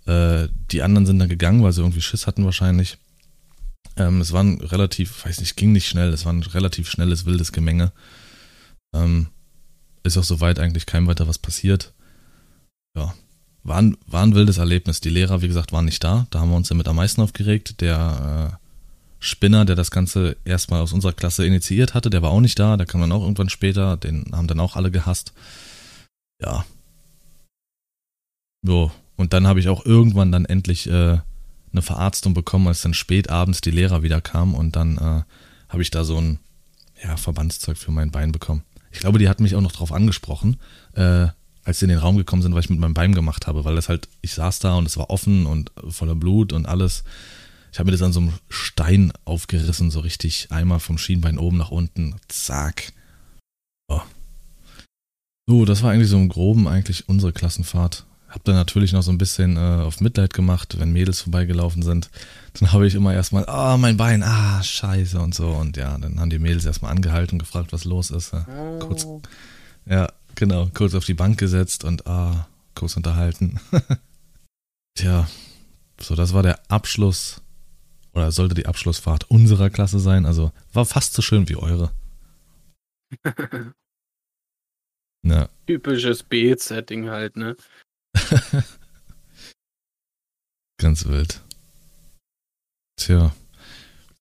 Äh, 0.06 0.48
die 0.70 0.82
anderen 0.82 1.06
sind 1.06 1.18
dann 1.18 1.28
gegangen, 1.28 1.62
weil 1.62 1.72
sie 1.72 1.80
irgendwie 1.80 2.02
Schiss 2.02 2.26
hatten 2.26 2.44
wahrscheinlich. 2.44 2.98
Ähm, 3.96 4.20
es 4.20 4.32
war 4.32 4.42
ein 4.42 4.60
relativ, 4.60 5.24
weiß 5.24 5.40
nicht, 5.40 5.56
ging 5.56 5.72
nicht 5.72 5.88
schnell, 5.88 6.12
es 6.12 6.24
war 6.24 6.32
ein 6.32 6.42
relativ 6.42 6.90
schnelles, 6.90 7.24
wildes 7.24 7.52
Gemenge. 7.52 7.92
Ähm, 8.94 9.28
ist 10.02 10.18
auch 10.18 10.24
soweit 10.24 10.58
eigentlich 10.58 10.86
kein 10.86 11.06
weiter 11.06 11.28
was 11.28 11.38
passiert. 11.38 11.92
Ja, 12.96 13.14
war 13.62 13.78
ein, 13.78 13.96
war 14.06 14.22
ein 14.22 14.34
wildes 14.34 14.58
Erlebnis. 14.58 15.00
Die 15.00 15.10
Lehrer, 15.10 15.40
wie 15.40 15.48
gesagt, 15.48 15.72
waren 15.72 15.84
nicht 15.84 16.02
da. 16.02 16.26
Da 16.30 16.40
haben 16.40 16.50
wir 16.50 16.56
uns 16.56 16.68
damit 16.68 16.88
am 16.88 16.96
meisten 16.96 17.20
aufgeregt. 17.20 17.80
Der 17.80 18.58
äh, 18.60 18.61
Spinner, 19.24 19.64
der 19.64 19.76
das 19.76 19.92
Ganze 19.92 20.36
erstmal 20.44 20.80
aus 20.80 20.92
unserer 20.92 21.12
Klasse 21.12 21.46
initiiert 21.46 21.94
hatte, 21.94 22.10
der 22.10 22.22
war 22.22 22.30
auch 22.30 22.40
nicht 22.40 22.58
da, 22.58 22.76
der 22.76 22.86
kam 22.86 23.00
dann 23.00 23.12
auch 23.12 23.22
irgendwann 23.22 23.50
später, 23.50 23.96
den 23.96 24.26
haben 24.32 24.48
dann 24.48 24.58
auch 24.58 24.74
alle 24.74 24.90
gehasst. 24.90 25.32
Ja. 26.40 26.64
So, 28.62 28.90
und 29.14 29.32
dann 29.32 29.46
habe 29.46 29.60
ich 29.60 29.68
auch 29.68 29.86
irgendwann 29.86 30.32
dann 30.32 30.44
endlich 30.44 30.88
äh, 30.88 31.18
eine 31.72 31.82
Verarztung 31.82 32.34
bekommen, 32.34 32.66
als 32.66 32.82
dann 32.82 32.94
spät 32.94 33.30
abends 33.30 33.60
die 33.60 33.70
Lehrer 33.70 34.02
wieder 34.02 34.20
kamen 34.20 34.56
und 34.56 34.74
dann 34.74 34.98
äh, 34.98 35.22
habe 35.68 35.82
ich 35.82 35.92
da 35.92 36.02
so 36.02 36.20
ein 36.20 36.40
ja, 37.00 37.16
Verbandszeug 37.16 37.78
für 37.78 37.92
mein 37.92 38.10
Bein 38.10 38.32
bekommen. 38.32 38.64
Ich 38.90 38.98
glaube, 38.98 39.20
die 39.20 39.28
hatten 39.28 39.44
mich 39.44 39.54
auch 39.54 39.60
noch 39.60 39.72
drauf 39.72 39.92
angesprochen, 39.92 40.58
äh, 40.94 41.28
als 41.62 41.78
sie 41.78 41.84
in 41.84 41.90
den 41.90 41.98
Raum 41.98 42.16
gekommen 42.16 42.42
sind, 42.42 42.56
was 42.56 42.64
ich 42.64 42.70
mit 42.70 42.80
meinem 42.80 42.94
Bein 42.94 43.14
gemacht 43.14 43.46
habe, 43.46 43.64
weil 43.64 43.76
das 43.76 43.88
halt, 43.88 44.08
ich 44.20 44.34
saß 44.34 44.58
da 44.58 44.74
und 44.74 44.86
es 44.86 44.96
war 44.96 45.10
offen 45.10 45.46
und 45.46 45.70
voller 45.90 46.16
Blut 46.16 46.52
und 46.52 46.66
alles. 46.66 47.04
Ich 47.72 47.78
habe 47.78 47.86
mir 47.86 47.92
das 47.92 48.02
an 48.02 48.12
so 48.12 48.20
einem 48.20 48.34
Stein 48.50 49.12
aufgerissen, 49.24 49.90
so 49.90 50.00
richtig 50.00 50.48
einmal 50.50 50.78
vom 50.78 50.98
Schienbein 50.98 51.38
oben 51.38 51.56
nach 51.56 51.70
unten. 51.70 52.16
Zack. 52.28 52.92
Oh. 53.88 54.02
So, 55.46 55.64
das 55.64 55.82
war 55.82 55.90
eigentlich 55.90 56.10
so 56.10 56.18
im 56.18 56.28
Groben 56.28 56.68
eigentlich 56.68 57.08
unsere 57.08 57.32
Klassenfahrt. 57.32 58.04
hab 58.28 58.44
dann 58.44 58.56
natürlich 58.56 58.92
noch 58.92 59.02
so 59.02 59.10
ein 59.10 59.16
bisschen 59.16 59.56
äh, 59.56 59.84
auf 59.84 60.02
Mitleid 60.02 60.34
gemacht, 60.34 60.78
wenn 60.78 60.92
Mädels 60.92 61.22
vorbeigelaufen 61.22 61.82
sind. 61.82 62.10
Dann 62.60 62.72
habe 62.72 62.86
ich 62.86 62.94
immer 62.94 63.14
erstmal, 63.14 63.46
ah, 63.48 63.74
oh, 63.74 63.78
mein 63.78 63.96
Bein, 63.96 64.22
ah, 64.22 64.62
scheiße 64.62 65.18
und 65.18 65.34
so. 65.34 65.48
Und 65.48 65.78
ja, 65.78 65.96
dann 65.96 66.20
haben 66.20 66.30
die 66.30 66.38
Mädels 66.38 66.66
erstmal 66.66 66.92
angehalten 66.92 67.36
und 67.36 67.38
gefragt, 67.38 67.72
was 67.72 67.84
los 67.84 68.10
ist. 68.10 68.34
Ja, 68.34 68.46
oh. 68.48 68.78
Kurz, 68.80 69.06
ja, 69.86 70.12
genau, 70.34 70.68
kurz 70.74 70.94
auf 70.94 71.06
die 71.06 71.14
Bank 71.14 71.38
gesetzt 71.38 71.84
und 71.84 72.06
ah, 72.06 72.46
kurz 72.74 72.98
unterhalten. 72.98 73.60
Tja, 74.94 75.26
so, 75.98 76.14
das 76.14 76.34
war 76.34 76.42
der 76.42 76.60
Abschluss 76.68 77.41
oder 78.14 78.30
sollte 78.32 78.54
die 78.54 78.66
Abschlussfahrt 78.66 79.30
unserer 79.30 79.70
Klasse 79.70 79.98
sein. 79.98 80.26
Also 80.26 80.52
war 80.72 80.84
fast 80.84 81.14
so 81.14 81.22
schön 81.22 81.48
wie 81.48 81.56
eure. 81.56 81.92
ja. 85.24 85.48
Typisches 85.66 86.22
B-Setting 86.22 87.08
halt, 87.10 87.36
ne? 87.36 87.56
Ganz 90.78 91.06
wild. 91.06 91.40
Tja. 92.96 93.34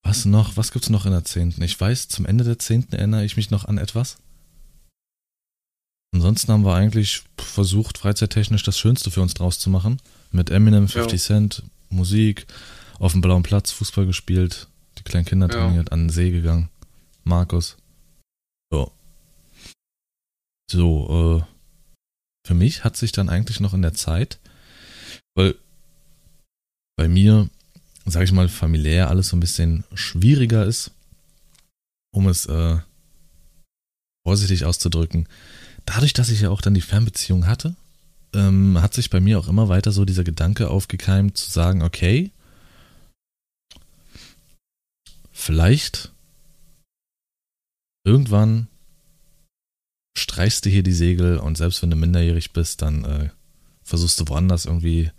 Was 0.03 0.25
noch? 0.25 0.57
Was 0.57 0.71
gibt's 0.71 0.89
noch 0.89 1.05
in 1.05 1.11
der 1.11 1.23
Zehnten? 1.25 1.61
Ich 1.61 1.79
weiß, 1.79 2.07
zum 2.07 2.25
Ende 2.25 2.43
der 2.43 2.59
Zehnten 2.59 2.95
erinnere 2.95 3.23
ich 3.23 3.37
mich 3.37 3.51
noch 3.51 3.65
an 3.65 3.77
etwas. 3.77 4.17
Ansonsten 6.13 6.51
haben 6.51 6.65
wir 6.65 6.73
eigentlich 6.73 7.23
versucht, 7.37 7.97
freizeittechnisch 7.97 8.63
das 8.63 8.77
Schönste 8.77 9.11
für 9.11 9.21
uns 9.21 9.33
draus 9.33 9.59
zu 9.59 9.69
machen. 9.69 10.01
Mit 10.31 10.49
Eminem, 10.49 10.87
50 10.87 11.13
ja. 11.13 11.25
Cent, 11.25 11.63
Musik, 11.89 12.47
auf 13.01 13.13
dem 13.13 13.21
blauen 13.21 13.41
Platz 13.41 13.71
Fußball 13.71 14.05
gespielt, 14.05 14.67
die 14.99 15.03
kleinen 15.03 15.25
Kinder 15.25 15.49
trainiert, 15.49 15.89
ja. 15.89 15.91
an 15.91 16.03
den 16.03 16.09
See 16.11 16.29
gegangen. 16.29 16.69
Markus. 17.23 17.77
So. 18.71 18.91
So, 20.69 21.41
äh, 21.41 22.47
für 22.47 22.53
mich 22.53 22.83
hat 22.83 22.95
sich 22.95 23.11
dann 23.11 23.27
eigentlich 23.27 23.59
noch 23.59 23.73
in 23.73 23.81
der 23.81 23.95
Zeit, 23.95 24.39
weil 25.35 25.55
bei 26.95 27.07
mir, 27.07 27.49
sag 28.05 28.23
ich 28.23 28.31
mal, 28.31 28.47
familiär 28.47 29.09
alles 29.09 29.29
so 29.29 29.35
ein 29.35 29.41
bisschen 29.41 29.83
schwieriger 29.95 30.65
ist, 30.65 30.91
um 32.13 32.27
es 32.27 32.45
äh, 32.45 32.77
vorsichtig 34.23 34.65
auszudrücken. 34.65 35.27
Dadurch, 35.85 36.13
dass 36.13 36.29
ich 36.29 36.41
ja 36.41 36.51
auch 36.51 36.61
dann 36.61 36.75
die 36.75 36.81
Fernbeziehung 36.81 37.47
hatte, 37.47 37.75
ähm, 38.33 38.79
hat 38.79 38.93
sich 38.93 39.09
bei 39.09 39.19
mir 39.19 39.39
auch 39.39 39.47
immer 39.47 39.69
weiter 39.69 39.91
so 39.91 40.05
dieser 40.05 40.23
Gedanke 40.23 40.69
aufgekeimt, 40.69 41.35
zu 41.35 41.49
sagen, 41.49 41.81
okay, 41.81 42.31
vielleicht 45.41 46.11
irgendwann 48.05 48.67
streichst 50.17 50.65
du 50.65 50.69
hier 50.69 50.83
die 50.83 50.93
Segel 50.93 51.37
und 51.37 51.57
selbst 51.57 51.81
wenn 51.81 51.89
du 51.89 51.95
minderjährig 51.95 52.53
bist, 52.53 52.81
dann 52.81 53.05
äh, 53.05 53.29
versuchst 53.83 54.19
du 54.19 54.27
woanders 54.27 54.65
irgendwie 54.65 55.11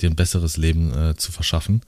dir 0.00 0.10
ein 0.10 0.16
besseres 0.16 0.56
Leben 0.56 0.92
äh, 0.92 1.16
zu 1.16 1.32
verschaffen. 1.32 1.82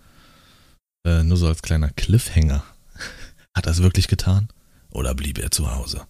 Äh, 1.07 1.25
nur 1.25 1.37
so 1.37 1.49
als 1.49 1.63
kleiner 1.63 1.91
Cliffhanger. 1.91 2.65
Hat 3.57 3.67
er 3.67 3.73
es 3.73 3.83
wirklich 3.83 4.09
getan? 4.09 4.49
Oder 4.91 5.15
blieb 5.15 5.39
er 5.39 5.51
zu 5.51 5.71
Hause? 5.71 6.07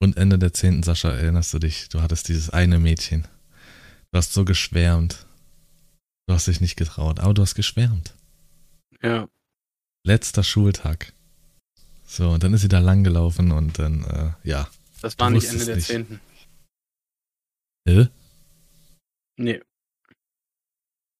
Und 0.00 0.16
Ende 0.16 0.38
der 0.38 0.52
zehnten, 0.52 0.82
Sascha, 0.82 1.10
erinnerst 1.10 1.52
du 1.54 1.58
dich? 1.58 1.88
Du 1.88 2.00
hattest 2.00 2.28
dieses 2.28 2.50
eine 2.50 2.78
Mädchen. 2.78 3.26
Du 4.10 4.18
hast 4.18 4.32
so 4.32 4.44
geschwärmt. 4.44 5.26
Du 6.26 6.34
hast 6.34 6.46
dich 6.46 6.60
nicht 6.60 6.76
getraut, 6.76 7.20
aber 7.20 7.34
du 7.34 7.42
hast 7.42 7.54
geschwärmt. 7.54 8.14
Ja. 9.02 9.28
Letzter 10.04 10.42
Schultag. 10.42 11.12
So, 12.06 12.30
und 12.30 12.42
dann 12.42 12.54
ist 12.54 12.62
sie 12.62 12.68
da 12.68 12.78
lang 12.78 13.04
gelaufen 13.04 13.52
und 13.52 13.78
dann, 13.78 14.04
äh, 14.04 14.48
ja. 14.48 14.68
Das 15.02 15.18
war 15.18 15.30
nicht 15.30 15.48
Ende 15.48 15.64
der 15.64 15.78
Zehnten. 15.78 16.20
Hä? 17.86 18.08
Nee. 19.36 19.60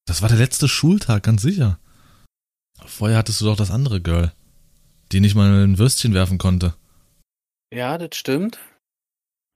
Das 0.06 0.22
war 0.22 0.28
der 0.28 0.38
letzte 0.38 0.68
Schultag, 0.68 1.22
ganz 1.22 1.42
sicher. 1.42 1.78
Vorher 2.86 3.18
hattest 3.18 3.40
du 3.40 3.44
doch 3.44 3.56
das 3.56 3.70
andere 3.70 4.00
Girl, 4.00 4.32
die 5.12 5.20
nicht 5.20 5.34
mal 5.34 5.64
ein 5.64 5.78
Würstchen 5.78 6.14
werfen 6.14 6.38
konnte. 6.38 6.74
Ja, 7.72 7.98
das 7.98 8.16
stimmt. 8.16 8.58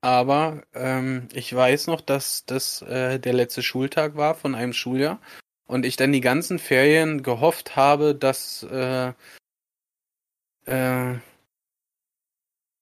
Aber 0.02 0.62
ähm, 0.74 1.28
ich 1.32 1.54
weiß 1.54 1.86
noch, 1.86 2.00
dass 2.00 2.44
das 2.44 2.82
äh, 2.82 3.18
der 3.18 3.32
letzte 3.32 3.62
Schultag 3.62 4.16
war 4.16 4.34
von 4.34 4.54
einem 4.54 4.72
Schuljahr 4.72 5.20
und 5.66 5.86
ich 5.86 5.96
dann 5.96 6.12
die 6.12 6.20
ganzen 6.20 6.58
Ferien 6.58 7.22
gehofft 7.22 7.76
habe, 7.76 8.14
dass 8.14 8.62
äh, 8.64 9.12
äh, 10.66 11.18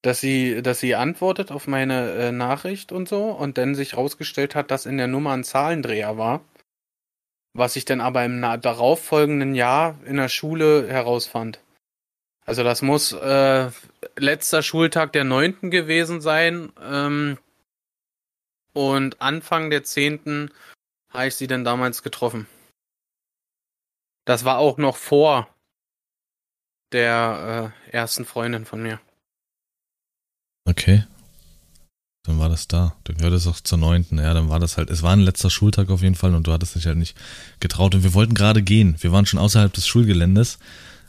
dass 0.03 0.21
sie, 0.21 0.63
dass 0.63 0.81
sie 0.81 0.95
antwortet 0.95 1.53
auf 1.53 1.67
meine 1.67 2.13
äh, 2.13 2.33
Nachricht 2.33 2.91
und 2.93 3.09
so 3.09 3.31
und 3.31 3.59
dann 3.59 3.75
sich 3.75 3.97
rausgestellt 3.97 4.55
hat, 4.55 4.71
dass 4.71 4.87
in 4.87 4.97
der 4.97 5.09
Nummer 5.09 5.33
ein 5.33 5.45
Zahlendreher 5.45 6.17
war. 6.17 6.43
Was 7.53 7.77
ich 7.77 7.85
dann 7.85 8.01
aber 8.01 8.25
im 8.25 8.41
darauffolgenden 8.41 9.55
Jahr 9.55 9.99
in 10.05 10.17
der 10.17 10.29
Schule 10.29 10.87
herausfand. 10.89 11.61
Also 12.47 12.65
das 12.65 12.81
muss 12.81 13.13
äh, 13.13 13.71
letzter 14.17 14.63
Schultag 14.63 15.13
der 15.13 15.25
neunten 15.25 15.71
gewesen 15.71 16.21
sein. 16.21 16.73
Ähm, 16.81 17.39
und 18.73 19.21
Anfang 19.21 19.69
der 19.69 19.83
zehnten 19.83 20.51
habe 21.11 21.27
ich 21.27 21.35
sie 21.35 21.49
dann 21.49 21.65
damals 21.65 22.03
getroffen. 22.03 22.47
Das 24.25 24.45
war 24.45 24.59
auch 24.59 24.79
noch 24.79 24.97
vor 24.97 25.49
der 26.93 27.73
äh, 27.89 27.91
ersten 27.91 28.25
Freundin 28.25 28.65
von 28.65 28.83
mir. 28.83 29.01
Okay. 30.65 31.05
Dann 32.25 32.39
war 32.39 32.49
das 32.49 32.69
da. 32.69 32.97
Dann 33.05 33.17
gehört 33.17 33.35
es 33.35 33.47
auch 33.47 33.61
zur 33.61 33.79
neunten. 33.79 34.19
Ja, 34.19 34.35
dann 34.35 34.51
war 34.51 34.61
das 34.61 34.77
halt, 34.77 34.91
es 34.91 35.03
war 35.03 35.13
ein 35.13 35.21
letzter 35.21 35.51
Schultag 35.51 35.89
auf 35.91 36.03
jeden 36.03 36.15
Fall 36.15 36.35
und 36.35 36.47
du 36.47 36.53
hattest 36.53 36.75
dich 36.75 36.87
halt 36.87 36.99
nicht 36.99 37.17
getraut. 37.61 37.95
Und 37.95 38.03
wir 38.03 38.15
wollten 38.15 38.35
gerade 38.35 38.63
gehen. 38.63 38.97
Wir 39.01 39.13
waren 39.13 39.27
schon 39.27 39.41
außerhalb 39.41 39.73
des 39.73 39.87
Schulgeländes. 39.87 40.59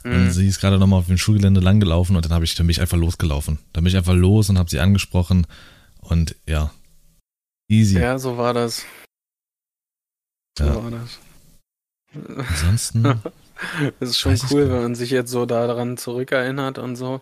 Mhm. 0.04 0.14
Und 0.14 0.30
sie 0.32 0.48
ist 0.48 0.60
gerade 0.60 0.78
nochmal 0.78 1.00
auf 1.00 1.06
dem 1.06 1.18
Schulgelände 1.18 1.60
langgelaufen 1.60 2.16
und 2.16 2.24
dann 2.24 2.32
habe 2.32 2.44
ich, 2.44 2.54
dann 2.54 2.66
bin 2.66 2.72
ich 2.72 2.80
einfach 2.80 2.96
losgelaufen. 2.96 3.58
Dann 3.72 3.84
bin 3.84 3.90
ich 3.90 3.96
einfach 3.96 4.14
los 4.14 4.48
und 4.50 4.58
habe 4.58 4.70
sie 4.70 4.80
angesprochen 4.80 5.46
und 6.00 6.34
ja. 6.46 6.72
Easy. 7.68 7.98
Ja, 7.98 8.18
so 8.18 8.36
war 8.36 8.52
das. 8.52 8.84
So 10.58 10.64
ja. 10.64 10.82
war 10.82 10.90
das. 10.90 11.18
Ansonsten 12.14 13.20
Das 14.00 14.10
ist 14.10 14.18
schon 14.18 14.38
cool, 14.50 14.70
wenn 14.70 14.82
man 14.82 14.94
sich 14.94 15.10
jetzt 15.10 15.30
so 15.30 15.46
daran 15.46 15.96
zurückerinnert 15.96 16.78
und 16.78 16.96
so. 16.96 17.20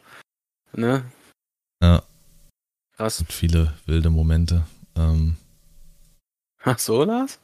Ne? 0.72 1.04
Ja. 1.82 2.02
Krass. 2.96 3.20
Und 3.20 3.32
viele 3.32 3.74
wilde 3.86 4.10
Momente. 4.10 4.64
Ähm, 4.96 5.36
Ach 6.62 6.78
so, 6.78 7.04
Lars? 7.04 7.38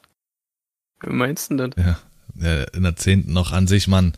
Wie 1.00 1.12
meinst 1.12 1.50
du 1.50 1.56
denn 1.56 1.70
das? 1.70 1.84
Ja, 2.38 2.64
in 2.72 2.82
der 2.82 2.96
zehnten 2.96 3.32
noch 3.32 3.52
an 3.52 3.66
sich, 3.66 3.88
Mann. 3.88 4.14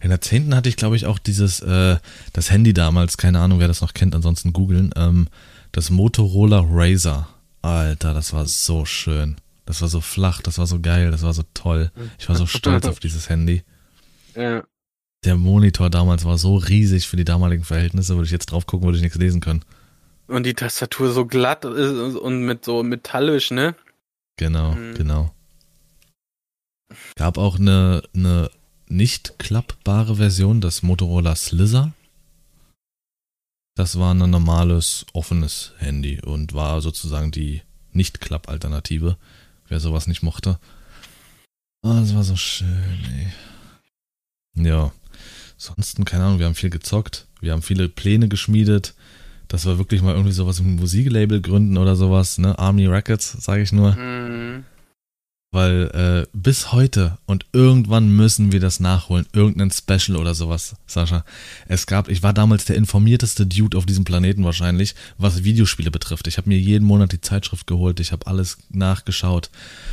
In 0.00 0.10
der 0.10 0.20
zehnten 0.20 0.54
hatte 0.54 0.68
ich, 0.68 0.76
glaube 0.76 0.96
ich, 0.96 1.06
auch 1.06 1.18
dieses, 1.18 1.60
äh, 1.60 1.96
das 2.32 2.50
Handy 2.50 2.72
damals, 2.72 3.16
keine 3.16 3.40
Ahnung, 3.40 3.58
wer 3.58 3.68
das 3.68 3.80
noch 3.80 3.94
kennt, 3.94 4.14
ansonsten 4.14 4.52
googeln, 4.52 4.92
ähm, 4.96 5.28
das 5.72 5.90
Motorola 5.90 6.64
Razer. 6.68 7.28
Alter, 7.62 8.14
das 8.14 8.32
war 8.32 8.46
so 8.46 8.84
schön. 8.84 9.36
Das 9.66 9.82
war 9.82 9.88
so 9.88 10.00
flach, 10.00 10.40
das 10.40 10.58
war 10.58 10.66
so 10.66 10.80
geil, 10.80 11.10
das 11.10 11.22
war 11.22 11.32
so 11.32 11.42
toll. 11.52 11.90
Ich 12.18 12.28
war 12.28 12.36
so 12.36 12.46
stolz 12.46 12.86
auf 12.86 13.00
dieses 13.00 13.28
Handy. 13.28 13.62
Ja. 14.34 14.64
Der 15.24 15.36
Monitor 15.36 15.90
damals 15.90 16.24
war 16.24 16.38
so 16.38 16.56
riesig 16.56 17.08
für 17.08 17.16
die 17.16 17.24
damaligen 17.24 17.64
Verhältnisse, 17.64 18.14
würde 18.14 18.26
ich 18.26 18.32
jetzt 18.32 18.46
drauf 18.46 18.66
gucken, 18.66 18.86
würde 18.86 18.98
ich 18.98 19.02
nichts 19.02 19.18
lesen 19.18 19.40
können. 19.40 19.64
Und 20.28 20.44
die 20.44 20.54
Tastatur 20.54 21.12
so 21.12 21.26
glatt 21.26 21.64
und 21.64 22.44
mit 22.44 22.64
so 22.64 22.82
metallisch, 22.82 23.50
ne? 23.50 23.74
Genau, 24.36 24.72
mhm. 24.72 24.94
genau. 24.94 25.34
Gab 27.16 27.38
auch 27.38 27.58
eine, 27.58 28.02
eine 28.14 28.50
nicht 28.88 29.38
klappbare 29.38 30.16
Version 30.16 30.60
des 30.60 30.82
Motorola 30.82 31.34
Slizzer. 31.34 31.92
Das 33.74 33.98
war 33.98 34.14
ein 34.14 34.30
normales, 34.30 35.06
offenes 35.12 35.72
Handy 35.78 36.20
und 36.20 36.54
war 36.54 36.80
sozusagen 36.80 37.30
die 37.30 37.62
Nicht-Klapp-Alternative, 37.92 39.16
wer 39.68 39.80
sowas 39.80 40.06
nicht 40.06 40.22
mochte. 40.22 40.58
Oh, 41.82 41.92
das 41.92 42.14
war 42.14 42.24
so 42.24 42.36
schön, 42.36 42.98
ey. 43.18 44.64
Ja. 44.64 44.92
Ansonsten, 45.54 46.04
keine 46.04 46.24
Ahnung, 46.24 46.38
wir 46.38 46.46
haben 46.46 46.54
viel 46.54 46.70
gezockt, 46.70 47.26
wir 47.40 47.52
haben 47.52 47.62
viele 47.62 47.88
Pläne 47.88 48.28
geschmiedet. 48.28 48.94
Das 49.48 49.64
war 49.64 49.78
wirklich 49.78 50.02
mal 50.02 50.14
irgendwie 50.14 50.32
sowas 50.32 50.60
mit 50.60 50.80
Musiklabel 50.80 51.40
gründen 51.40 51.78
oder 51.78 51.96
sowas, 51.96 52.38
ne? 52.38 52.58
Army 52.58 52.86
Records, 52.86 53.32
sage 53.32 53.62
ich 53.62 53.72
nur. 53.72 53.92
Mhm. 53.94 54.64
Weil 55.56 55.90
äh, 55.94 56.26
bis 56.34 56.72
heute 56.72 57.16
und 57.24 57.46
irgendwann 57.54 58.14
müssen 58.14 58.52
wir 58.52 58.60
das 58.60 58.78
nachholen, 58.78 59.24
irgendein 59.32 59.70
Special 59.70 60.18
oder 60.18 60.34
sowas, 60.34 60.76
Sascha. 60.86 61.24
Es 61.66 61.86
gab, 61.86 62.10
ich 62.10 62.22
war 62.22 62.34
damals 62.34 62.66
der 62.66 62.76
informierteste 62.76 63.46
Dude 63.46 63.78
auf 63.78 63.86
diesem 63.86 64.04
Planeten 64.04 64.44
wahrscheinlich, 64.44 64.94
was 65.16 65.44
Videospiele 65.44 65.90
betrifft. 65.90 66.26
Ich 66.26 66.36
habe 66.36 66.50
mir 66.50 66.58
jeden 66.58 66.84
Monat 66.84 67.12
die 67.12 67.22
Zeitschrift 67.22 67.66
geholt, 67.66 68.00
ich 68.00 68.12
habe 68.12 68.26
alles 68.26 68.58
nachgeschaut. 68.68 69.48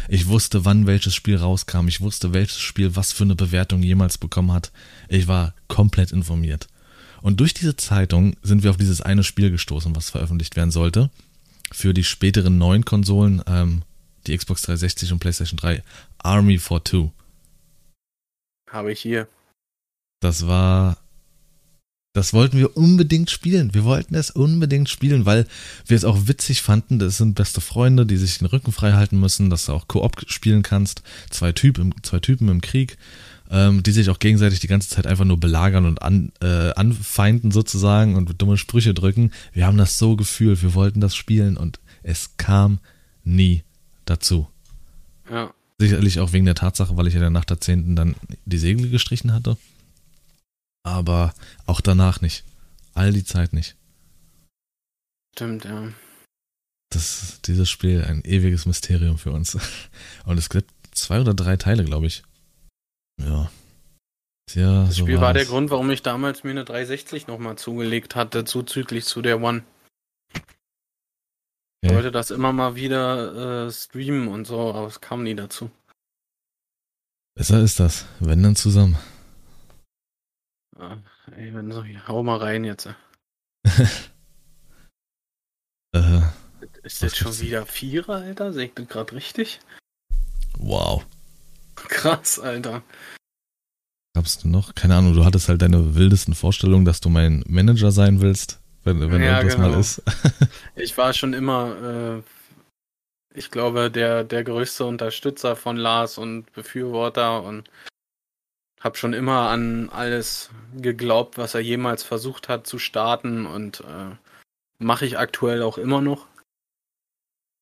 Ich 0.10 0.28
wusste, 0.28 0.66
wann 0.66 0.86
welches 0.86 1.16
Spiel 1.16 1.38
rauskam, 1.38 1.88
ich 1.88 2.02
wusste, 2.02 2.34
welches 2.34 2.60
Spiel 2.60 2.98
was 2.98 3.14
für 3.14 3.24
eine 3.24 3.36
Bewertung 3.36 3.84
jemals 3.84 4.18
bekommen 4.18 4.52
hat. 4.52 4.74
Ich 5.08 5.30
war 5.30 5.54
komplett 5.70 6.12
informiert. 6.12 6.68
Und 7.22 7.40
durch 7.40 7.54
diese 7.54 7.78
Zeitung 7.78 8.36
sind 8.44 8.64
wir 8.64 8.72
auf 8.72 8.76
dieses 8.78 9.00
eine 9.00 9.24
Spiel 9.24 9.50
gestoßen, 9.50 9.96
was 9.96 10.10
veröffentlicht 10.10 10.58
werden 10.58 10.72
sollte. 10.72 11.10
für 11.72 11.94
die 11.94 12.04
späteren 12.04 12.58
neuen 12.58 12.86
Konsolen, 12.86 13.42
ähm, 13.48 13.82
die 14.28 14.38
Xbox 14.38 14.64
360 14.64 15.12
und 15.12 15.20
PlayStation 15.20 15.58
3, 15.58 15.84
Army 16.20 16.58
for 16.58 16.84
Two. 16.84 17.12
Habe 18.70 18.92
ich 18.92 19.02
hier. 19.02 19.28
Das 20.20 20.48
war. 20.48 20.98
Das 22.16 22.32
wollten 22.32 22.60
wir 22.60 22.78
unbedingt 22.78 23.32
spielen. 23.32 23.74
Wir 23.74 23.86
wollten 23.86 24.14
es 24.14 24.30
unbedingt 24.30 24.88
spielen, 24.88 25.26
weil 25.26 25.48
wir 25.88 25.98
es 25.98 26.06
auch 26.06 26.28
witzig 26.28 26.62
fanden. 26.62 27.00
Das 27.00 27.18
sind 27.18 27.34
beste 27.34 27.60
Freunde, 27.60 28.06
die 28.06 28.18
sich 28.18 28.38
den 28.38 28.46
Rücken 28.46 28.72
frei 28.72 28.94
halten 28.94 29.20
müssen, 29.20 29.50
dass 29.50 29.66
du 29.66 29.74
auch 29.74 29.88
Koop 29.88 30.22
spielen 30.28 30.62
kannst. 30.62 31.02
Zwei, 31.32 31.54
typ 31.54 31.80
im, 31.80 31.92
zwei 32.04 32.20
Typen 32.20 32.50
im 32.50 32.62
Krieg, 32.62 32.98
ähm, 33.50 33.82
die 33.82 33.92
sich 33.92 34.12
auch 34.12 34.20
gegenseitig 34.20 34.60
die 34.60 34.68
ganze 34.68 34.90
Zeit 34.90 35.08
einfach 35.08 35.26
nur 35.26 35.40
belagern 35.40 35.88
und 35.88 36.04
an, 36.04 36.32
äh, 36.40 36.72
anfeinden 36.76 37.52
sozusagen 37.52 38.16
und 38.16 38.40
dumme 38.40 38.58
Sprüche 38.58 38.94
drücken. 38.94 39.32
Wir 39.52 39.66
haben 39.66 39.78
das 39.78 39.98
so 39.98 40.16
gefühlt, 40.16 40.62
wir 40.62 40.76
wollten 40.76 41.02
das 41.02 41.16
spielen 41.16 41.58
und 41.58 41.80
es 42.04 42.38
kam 42.38 42.78
nie 43.24 43.64
dazu. 44.06 44.48
Ja. 45.30 45.54
Sicherlich 45.80 46.20
auch 46.20 46.34
wegen 46.34 46.46
der 46.46 46.56
Tatsache, 46.56 46.96
weil 46.98 47.08
ich 47.08 47.14
ja 47.14 47.20
der 47.20 47.30
nach 47.30 47.46
der 47.46 47.60
10. 47.60 47.96
dann 47.96 48.16
die 48.46 48.58
Segel 48.58 48.90
gestrichen 48.90 49.34
hatte. 49.34 49.58
Aber 50.84 51.34
auch 51.66 51.82
danach 51.82 52.22
nicht. 52.22 52.44
All 52.94 53.12
die 53.12 53.24
Zeit 53.24 53.54
nicht. 53.54 53.76
Stimmt, 55.36 55.66
ja. 55.66 55.90
Das, 56.90 57.40
dieses 57.46 57.70
Spiel 57.70 58.04
ein 58.04 58.24
ewiges 58.24 58.66
Mysterium 58.66 59.18
für 59.18 59.32
uns. 59.32 59.58
Und 60.26 60.38
es 60.38 60.50
gibt 60.50 60.70
zwei 60.92 61.20
oder 61.20 61.34
drei 61.34 61.58
Teile, 61.58 61.84
glaube 61.86 62.06
ich. 62.06 62.24
Ja. 63.20 63.50
Tja, 64.46 64.86
Das 64.86 64.96
so 64.96 65.06
Spiel 65.06 65.22
war 65.22 65.34
der 65.34 65.46
Grund, 65.46 65.72
warum 65.72 65.90
ich 65.90 66.04
damals 66.04 66.44
mir 66.44 66.52
eine 66.52 66.66
360 66.66 67.28
nochmal 67.28 67.58
zugelegt 67.58 68.16
hatte, 68.16 68.46
zuzüglich 68.46 69.06
zu 69.06 69.22
der 69.22 69.42
One. 69.42 69.64
Ich 71.84 71.90
Okay. 71.90 71.96
wollte 71.96 72.12
das 72.12 72.32
immer 72.32 72.54
mal 72.54 72.76
wieder 72.76 73.66
äh, 73.68 73.72
streamen 73.72 74.30
und 74.30 74.46
so, 74.46 74.74
aber 74.74 74.88
es 74.88 75.02
kam 75.02 75.24
nie 75.24 75.36
dazu. 75.36 75.70
Besser 77.36 77.60
ist 77.62 77.78
das. 77.82 78.06
Wenn 78.22 78.42
dann 78.42 78.56
zusammen. 78.56 78.96
Ja, 80.80 80.98
ey, 81.36 81.54
wenn 81.54 81.70
so, 81.74 81.84
hau 82.08 82.24
mal 82.24 82.38
rein 82.38 82.64
jetzt. 82.64 82.88
Äh, 85.96 86.22
Ist 86.82 87.04
das 87.04 87.16
schon 87.16 87.38
wieder 87.40 87.68
Vierer, 87.68 88.16
Alter? 88.16 88.52
Seht 88.52 88.80
ihr 88.80 88.86
gerade 88.88 89.14
richtig? 89.14 89.60
wow. 90.58 91.06
Krass, 91.76 92.40
Alter. 92.40 92.82
Gab's 94.16 94.40
denn 94.40 94.50
noch? 94.50 94.74
Keine 94.74 94.96
Ahnung, 94.96 95.14
du 95.14 95.24
hattest 95.24 95.50
halt 95.50 95.62
deine 95.62 95.94
wildesten 95.94 96.34
Vorstellungen, 96.34 96.84
dass 96.86 97.00
du 97.00 97.10
mein 97.10 97.44
Manager 97.48 97.92
sein 97.92 98.22
willst, 98.22 98.60
wenn, 98.84 99.00
wenn 99.00 99.22
Ja, 99.22 99.38
irgendwas 99.38 99.58
mal 99.58 99.68
genau. 99.68 99.80
ist. 99.80 100.02
Ich 100.76 100.98
war 100.98 101.14
schon 101.14 101.34
immer, 101.34 102.24
äh, 102.24 103.38
ich 103.38 103.52
glaube, 103.52 103.92
der, 103.92 104.24
der 104.24 104.44
größte 104.44 104.86
Unterstützer 104.86 105.56
von 105.56 105.78
Lars 105.78 106.18
und 106.18 106.52
Befürworter 106.54 107.44
und 107.44 107.70
habe 108.80 108.98
schon 108.98 109.14
immer 109.14 109.50
an 109.50 109.90
alles 109.90 110.50
geglaubt, 110.76 111.38
was 111.38 111.54
er 111.54 111.62
jemals 111.62 112.04
versucht 112.04 112.50
hat 112.50 112.68
zu 112.68 112.80
starten 112.80 113.46
und 113.46 113.82
äh, 113.82 114.16
mache 114.78 115.06
ich 115.06 115.18
aktuell 115.18 115.62
auch 115.62 115.78
immer 115.78 116.02
noch. 116.02 116.28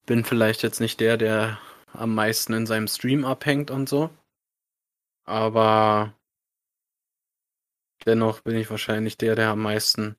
Bin 0.05 0.25
vielleicht 0.25 0.63
jetzt 0.63 0.79
nicht 0.79 0.99
der, 0.99 1.17
der 1.17 1.59
am 1.93 2.15
meisten 2.15 2.53
in 2.53 2.65
seinem 2.65 2.87
Stream 2.87 3.23
abhängt 3.23 3.69
und 3.69 3.87
so. 3.87 4.09
Aber 5.25 6.13
dennoch 8.05 8.41
bin 8.41 8.55
ich 8.55 8.69
wahrscheinlich 8.71 9.17
der, 9.17 9.35
der 9.35 9.49
am 9.49 9.61
meisten 9.61 10.15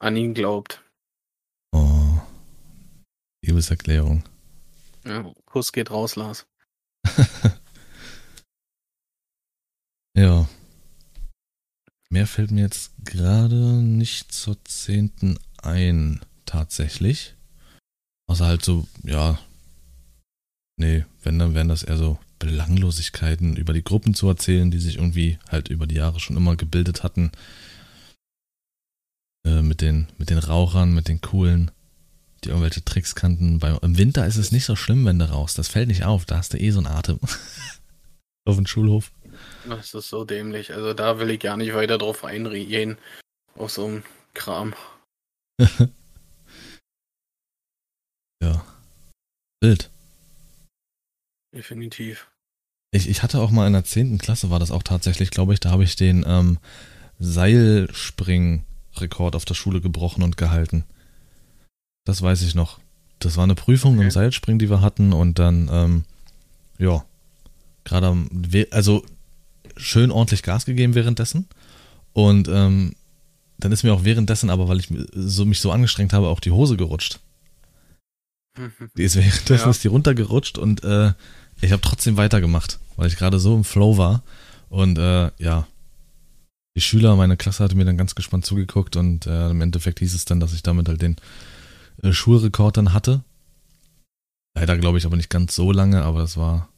an 0.00 0.16
ihn 0.16 0.34
glaubt. 0.34 0.82
Oh. 1.72 2.20
Liebeserklärung. 3.42 4.24
Ja, 5.04 5.32
Kuss 5.46 5.72
geht 5.72 5.90
raus, 5.90 6.16
Lars. 6.16 6.46
Ja. 10.16 10.48
Mehr 12.10 12.26
fällt 12.26 12.50
mir 12.50 12.62
jetzt 12.62 12.92
gerade 13.04 13.54
nicht 13.54 14.32
zur 14.32 14.62
zehnten 14.64 15.38
ein, 15.62 16.20
tatsächlich. 16.44 17.34
Außer 18.26 18.46
halt 18.46 18.64
so, 18.64 18.86
ja. 19.02 19.38
Nee, 20.76 21.04
wenn, 21.22 21.38
dann 21.38 21.54
wären 21.54 21.68
das 21.68 21.84
eher 21.84 21.96
so 21.96 22.18
Belanglosigkeiten 22.38 23.56
über 23.56 23.72
die 23.72 23.84
Gruppen 23.84 24.14
zu 24.14 24.28
erzählen, 24.28 24.70
die 24.70 24.78
sich 24.78 24.96
irgendwie 24.96 25.38
halt 25.48 25.68
über 25.68 25.86
die 25.86 25.96
Jahre 25.96 26.20
schon 26.20 26.36
immer 26.36 26.56
gebildet 26.56 27.02
hatten. 27.02 27.30
Äh, 29.46 29.62
mit, 29.62 29.80
den, 29.80 30.08
mit 30.18 30.30
den 30.30 30.38
Rauchern, 30.38 30.94
mit 30.94 31.08
den 31.08 31.20
Coolen, 31.20 31.70
die 32.44 32.48
irgendwelche 32.48 32.84
Tricks 32.84 33.14
kannten. 33.14 33.58
Bei, 33.58 33.76
Im 33.82 33.96
Winter 33.98 34.26
ist 34.26 34.36
es 34.36 34.52
nicht 34.52 34.64
so 34.64 34.76
schlimm, 34.76 35.04
wenn 35.06 35.18
du 35.18 35.30
rauchst. 35.30 35.58
Das 35.58 35.68
fällt 35.68 35.88
nicht 35.88 36.04
auf. 36.04 36.24
Da 36.24 36.36
hast 36.36 36.52
du 36.52 36.58
eh 36.58 36.70
so 36.70 36.78
einen 36.78 36.86
Atem. 36.86 37.18
Auf 38.46 38.56
dem 38.56 38.66
Schulhof. 38.66 39.12
Das 39.68 39.92
ist 39.94 40.08
so 40.08 40.24
dämlich. 40.24 40.72
Also 40.74 40.94
da 40.94 41.18
will 41.18 41.30
ich 41.30 41.40
gar 41.40 41.56
nicht 41.56 41.74
weiter 41.74 41.98
drauf 41.98 42.24
eingehen. 42.24 42.96
Auf 43.54 43.70
so 43.70 43.86
einem 43.86 44.02
Kram. 44.34 44.74
Ja. 48.42 48.64
Wild. 49.62 49.90
Definitiv. 51.54 52.30
Ich, 52.90 53.08
ich 53.08 53.22
hatte 53.22 53.40
auch 53.40 53.50
mal 53.50 53.66
in 53.66 53.74
der 53.74 53.84
10. 53.84 54.18
Klasse, 54.18 54.50
war 54.50 54.58
das 54.58 54.70
auch 54.70 54.82
tatsächlich, 54.82 55.30
glaube 55.30 55.52
ich, 55.52 55.60
da 55.60 55.70
habe 55.70 55.84
ich 55.84 55.94
den 55.94 56.24
ähm, 56.26 56.58
Seilspring-Rekord 58.94 59.36
auf 59.36 59.44
der 59.44 59.54
Schule 59.54 59.80
gebrochen 59.80 60.22
und 60.22 60.36
gehalten. 60.36 60.84
Das 62.04 62.22
weiß 62.22 62.42
ich 62.42 62.54
noch. 62.54 62.80
Das 63.18 63.36
war 63.36 63.44
eine 63.44 63.54
Prüfung 63.54 63.94
im 63.94 64.00
Okay. 64.00 64.10
Seilspringen, 64.10 64.58
die 64.58 64.70
wir 64.70 64.80
hatten 64.80 65.12
und 65.12 65.38
dann, 65.38 65.68
ähm, 65.70 66.04
ja, 66.78 67.04
gerade 67.84 68.06
am, 68.08 68.28
we- 68.32 68.68
also 68.70 69.04
schön 69.76 70.10
ordentlich 70.10 70.42
Gas 70.42 70.64
gegeben 70.64 70.94
währenddessen 70.94 71.46
und 72.12 72.48
ähm, 72.48 72.94
dann 73.58 73.72
ist 73.72 73.82
mir 73.82 73.92
auch 73.92 74.04
währenddessen, 74.04 74.48
aber 74.48 74.68
weil 74.68 74.80
ich 74.80 74.88
so, 75.12 75.44
mich 75.44 75.60
so 75.60 75.70
angestrengt 75.70 76.12
habe, 76.14 76.28
auch 76.28 76.40
die 76.40 76.50
Hose 76.50 76.76
gerutscht. 76.76 77.20
Die 78.96 79.02
ist 79.04 79.16
währenddessen 79.16 79.64
Ja. 79.66 79.70
ist 79.70 79.84
die 79.84 79.88
runtergerutscht 79.88 80.58
und 80.58 80.82
äh, 80.82 81.12
ich 81.60 81.72
habe 81.72 81.82
trotzdem 81.82 82.16
weitergemacht, 82.16 82.78
weil 82.96 83.06
ich 83.08 83.16
gerade 83.16 83.38
so 83.38 83.54
im 83.54 83.64
Flow 83.64 83.96
war. 83.98 84.22
Und 84.70 84.98
äh, 84.98 85.30
ja, 85.38 85.66
die 86.76 86.80
Schüler, 86.80 87.16
meine 87.16 87.36
Klasse 87.36 87.64
hatte 87.64 87.76
mir 87.76 87.84
dann 87.84 87.98
ganz 87.98 88.14
gespannt 88.14 88.46
zugeguckt 88.46 88.96
und 88.96 89.26
äh, 89.26 89.50
im 89.50 89.60
Endeffekt 89.60 89.98
hieß 89.98 90.14
es 90.14 90.24
dann, 90.24 90.40
dass 90.40 90.54
ich 90.54 90.62
damit 90.62 90.88
halt 90.88 91.02
den 91.02 91.16
äh, 92.02 92.12
Schulrekord 92.12 92.76
dann 92.76 92.92
hatte. 92.92 93.24
Leider 94.54 94.78
glaube 94.78 94.98
ich 94.98 95.06
aber 95.06 95.16
nicht 95.16 95.30
ganz 95.30 95.54
so 95.54 95.72
lange, 95.72 96.02
aber 96.02 96.22
es 96.22 96.36
war 96.36 96.68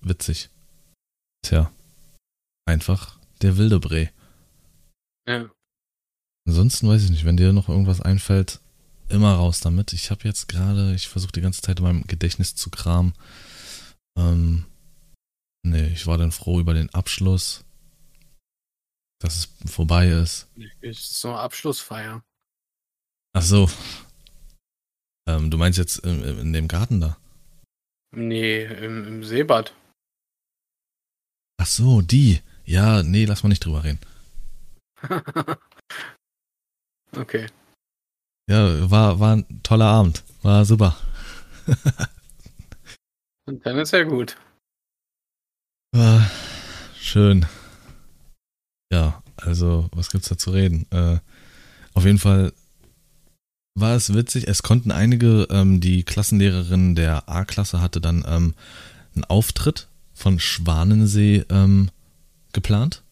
witzig. 0.00 0.50
Tja, 1.42 1.72
einfach 2.66 3.18
der 3.42 3.56
wilde 3.56 3.80
Bree. 3.80 4.08
Ja. 5.28 5.50
Ansonsten 6.46 6.88
weiß 6.88 7.04
ich 7.04 7.10
nicht, 7.10 7.24
wenn 7.24 7.36
dir 7.36 7.52
noch 7.52 7.68
irgendwas 7.68 8.00
einfällt, 8.00 8.60
immer 9.08 9.34
raus 9.34 9.60
damit. 9.60 9.92
Ich 9.92 10.10
habe 10.10 10.24
jetzt 10.24 10.48
gerade, 10.48 10.94
ich 10.94 11.08
versuche 11.08 11.32
die 11.32 11.40
ganze 11.40 11.62
Zeit 11.62 11.78
in 11.78 11.84
meinem 11.84 12.06
Gedächtnis 12.06 12.54
zu 12.54 12.70
kramen. 12.70 13.12
Ähm, 14.16 14.64
nee, 15.64 15.88
ich 15.88 16.06
war 16.06 16.18
dann 16.18 16.32
froh 16.32 16.60
über 16.60 16.74
den 16.74 16.90
Abschluss, 16.90 17.64
dass 19.22 19.36
es 19.36 19.70
vorbei 19.70 20.08
ist. 20.08 20.48
Ist 20.80 21.20
so 21.20 21.28
eine 21.28 21.38
Abschlussfeier. 21.38 22.22
Ach 23.34 23.42
so. 23.42 23.70
Ähm, 25.28 25.50
du 25.50 25.56
meinst 25.56 25.78
jetzt 25.78 25.98
in, 25.98 26.22
in 26.22 26.52
dem 26.52 26.68
Garten 26.68 27.00
da? 27.00 27.16
Nee, 28.14 28.64
im, 28.64 29.06
im 29.06 29.24
Seebad. 29.24 29.72
Ach 31.60 31.66
so, 31.66 32.02
die. 32.02 32.42
Ja, 32.64 33.02
nee, 33.02 33.24
lass 33.24 33.42
mal 33.42 33.48
nicht 33.48 33.64
drüber 33.64 33.84
reden. 33.84 34.00
okay. 37.16 37.46
Ja, 38.50 38.90
war, 38.90 39.20
war 39.20 39.36
ein 39.36 39.62
toller 39.62 39.86
Abend. 39.86 40.24
War 40.42 40.64
super. 40.64 40.96
Und 43.46 43.64
dann 43.64 43.78
ist 43.78 43.92
ja 43.92 44.02
gut. 44.02 44.36
Ah, 45.94 46.28
schön. 46.96 47.46
Ja, 48.92 49.22
also, 49.36 49.88
was 49.94 50.10
gibt's 50.10 50.28
da 50.28 50.36
zu 50.36 50.50
reden? 50.50 50.86
Äh, 50.90 51.18
auf 51.94 52.04
jeden 52.04 52.18
Fall 52.18 52.52
war 53.74 53.96
es 53.96 54.12
witzig. 54.12 54.46
Es 54.46 54.62
konnten 54.62 54.90
einige, 54.90 55.48
ähm, 55.50 55.80
die 55.80 56.02
Klassenlehrerin 56.02 56.94
der 56.94 57.28
A-Klasse 57.28 57.80
hatte 57.80 58.00
dann 58.00 58.24
ähm, 58.28 58.54
einen 59.14 59.24
Auftritt 59.24 59.88
von 60.12 60.38
Schwanensee 60.38 61.44
ähm, 61.48 61.90
geplant. 62.52 63.02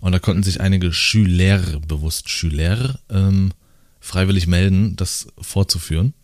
Und 0.00 0.12
da 0.12 0.20
konnten 0.20 0.44
sich 0.44 0.60
einige 0.60 0.92
Schüler, 0.92 1.80
bewusst 1.86 2.28
Schüler, 2.28 3.00
ähm, 3.10 3.52
freiwillig 3.98 4.46
melden, 4.46 4.94
das 4.94 5.26
vorzuführen. 5.40 6.14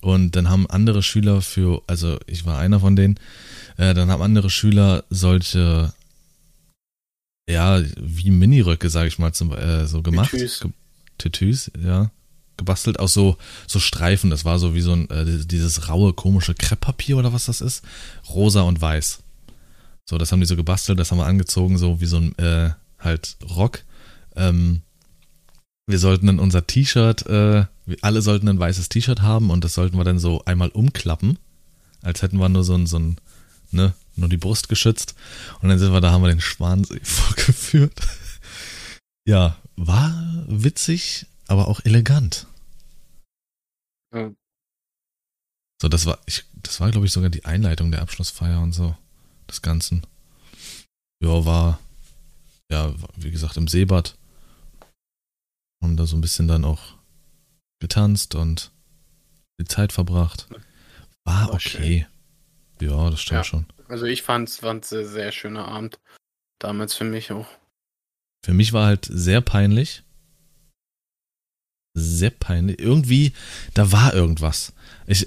Und 0.00 0.36
dann 0.36 0.48
haben 0.48 0.68
andere 0.68 1.02
Schüler 1.02 1.40
für, 1.40 1.82
also 1.86 2.18
ich 2.26 2.46
war 2.46 2.58
einer 2.58 2.80
von 2.80 2.96
denen, 2.96 3.18
äh, 3.76 3.94
dann 3.94 4.10
haben 4.10 4.22
andere 4.22 4.50
Schüler 4.50 5.04
solche, 5.10 5.92
ja, 7.48 7.82
wie 7.96 8.30
Miniröcke, 8.30 8.90
sage 8.90 9.08
ich 9.08 9.18
mal, 9.18 9.32
zum, 9.32 9.52
äh, 9.52 9.86
so 9.86 10.02
gemacht. 10.02 10.30
Tütüs. 10.30 10.60
Ge 10.60 10.70
Tütüs, 11.18 11.70
ja, 11.82 12.10
gebastelt 12.56 12.98
aus 12.98 13.12
so, 13.12 13.36
so 13.66 13.78
Streifen. 13.78 14.30
Das 14.30 14.44
war 14.44 14.58
so 14.58 14.74
wie 14.74 14.80
so 14.80 14.92
ein, 14.92 15.10
äh, 15.10 15.44
dieses 15.44 15.88
raue, 15.88 16.12
komische 16.12 16.54
Krepppapier 16.54 17.16
oder 17.16 17.32
was 17.32 17.46
das 17.46 17.60
ist. 17.60 17.84
Rosa 18.28 18.62
und 18.62 18.80
weiß. 18.80 19.22
So, 20.04 20.18
das 20.18 20.32
haben 20.32 20.40
die 20.40 20.46
so 20.46 20.56
gebastelt, 20.56 20.98
das 20.98 21.10
haben 21.10 21.18
wir 21.18 21.26
angezogen, 21.26 21.78
so 21.78 22.00
wie 22.00 22.06
so 22.06 22.16
ein, 22.16 22.38
äh, 22.38 22.70
halt 22.98 23.36
Rock. 23.48 23.84
Ähm, 24.36 24.82
wir 25.86 25.98
sollten 25.98 26.26
dann 26.26 26.38
unser 26.38 26.66
T-Shirt, 26.66 27.26
äh, 27.26 27.64
alle 28.00 28.22
sollten 28.22 28.48
ein 28.48 28.58
weißes 28.58 28.88
T-Shirt 28.88 29.22
haben 29.22 29.50
und 29.50 29.64
das 29.64 29.74
sollten 29.74 29.96
wir 29.96 30.04
dann 30.04 30.18
so 30.18 30.42
einmal 30.44 30.68
umklappen, 30.68 31.38
als 32.02 32.22
hätten 32.22 32.38
wir 32.38 32.48
nur 32.48 32.64
so 32.64 32.74
ein, 32.74 32.86
so 32.86 32.98
ein, 32.98 33.16
ne, 33.70 33.94
nur 34.16 34.28
die 34.28 34.36
Brust 34.36 34.68
geschützt. 34.68 35.14
Und 35.60 35.68
dann 35.68 35.78
sind 35.78 35.92
wir 35.92 36.00
da, 36.00 36.12
haben 36.12 36.22
wir 36.22 36.28
den 36.28 36.40
Schwansee 36.40 37.00
vorgeführt. 37.02 38.00
ja, 39.26 39.56
war 39.76 40.44
witzig, 40.46 41.26
aber 41.46 41.68
auch 41.68 41.80
elegant. 41.84 42.46
Ja. 44.14 44.30
So, 45.80 45.88
das 45.88 46.04
war, 46.06 46.18
ich, 46.26 46.44
das 46.54 46.80
war, 46.80 46.90
glaube 46.90 47.06
ich, 47.06 47.12
sogar 47.12 47.30
die 47.30 47.44
Einleitung 47.44 47.90
der 47.90 48.02
Abschlussfeier 48.02 48.60
und 48.60 48.72
so, 48.72 48.96
des 49.48 49.62
Ganzen. 49.62 50.06
Ja, 51.22 51.44
war, 51.44 51.80
ja, 52.70 52.94
wie 53.16 53.30
gesagt, 53.30 53.56
im 53.56 53.68
Seebad. 53.68 54.16
Haben 55.82 55.96
da 55.96 56.06
so 56.06 56.16
ein 56.16 56.20
bisschen 56.20 56.48
dann 56.48 56.64
auch 56.64 56.94
getanzt 57.80 58.34
und 58.34 58.70
die 59.58 59.64
Zeit 59.64 59.92
verbracht. 59.92 60.48
War 61.24 61.52
okay. 61.54 62.06
Ja, 62.80 63.10
das 63.10 63.20
stimmt 63.20 63.38
ja. 63.38 63.44
schon. 63.44 63.66
Also 63.88 64.06
ich 64.06 64.22
fand 64.22 64.48
es 64.48 64.62
ein 64.62 64.82
sehr, 64.82 65.06
sehr 65.06 65.32
schöner 65.32 65.66
Abend. 65.66 65.98
Damals 66.58 66.94
für 66.94 67.04
mich 67.04 67.32
auch. 67.32 67.48
Für 68.44 68.52
mich 68.52 68.72
war 68.72 68.86
halt 68.86 69.08
sehr 69.10 69.40
peinlich. 69.40 70.02
Sehr 71.94 72.30
peinlich. 72.30 72.78
Irgendwie, 72.78 73.32
da 73.74 73.92
war 73.92 74.14
irgendwas. 74.14 74.72
Ich, 75.06 75.26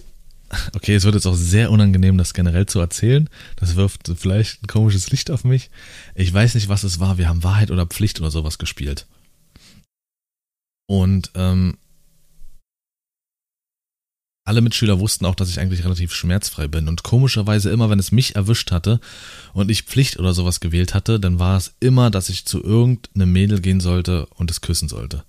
okay, 0.76 0.96
es 0.96 1.04
wird 1.04 1.16
jetzt 1.16 1.28
auch 1.28 1.36
sehr 1.36 1.72
unangenehm, 1.72 2.18
das 2.18 2.34
generell 2.34 2.66
zu 2.66 2.80
erzählen. 2.80 3.30
Das 3.58 3.76
wirft 3.76 4.12
vielleicht 4.16 4.64
ein 4.64 4.68
komisches 4.68 5.12
Licht 5.12 5.30
auf 5.30 5.44
mich. 5.44 5.70
Ich 6.16 6.34
weiß 6.34 6.56
nicht, 6.56 6.70
was 6.70 6.84
es 6.84 7.00
war. 7.00 7.18
Wir 7.18 7.28
haben 7.28 7.44
Wahrheit 7.44 7.72
oder 7.72 7.86
Pflicht 7.86 8.20
oder 8.20 8.32
sowas 8.32 8.58
gespielt. 8.58 9.06
Und 10.88 11.32
ähm, 11.36 11.78
alle 14.46 14.62
Mitschüler 14.62 15.00
wussten 15.00 15.26
auch, 15.26 15.36
dass 15.36 15.50
ich 15.50 15.60
eigentlich 15.60 15.86
relativ 15.86 16.14
schmerzfrei 16.14 16.68
bin. 16.68 16.88
Und 16.88 17.04
komischerweise 17.04 17.70
immer, 17.70 17.90
wenn 17.90 18.00
es 18.00 18.12
mich 18.12 18.36
erwischt 18.36 18.72
hatte 18.72 19.00
und 19.54 19.72
ich 19.72 19.84
Pflicht 19.84 20.20
oder 20.20 20.34
sowas 20.34 20.60
gewählt 20.60 20.94
hatte, 20.94 21.20
dann 21.20 21.40
war 21.40 21.58
es 21.58 21.76
immer, 21.80 22.12
dass 22.12 22.30
ich 22.30 22.46
zu 22.46 22.62
irgendeinem 22.62 23.32
Mädel 23.32 23.62
gehen 23.62 23.80
sollte 23.80 24.26
und 24.28 24.52
es 24.52 24.62
küssen 24.62 24.90
sollte. 24.90 25.24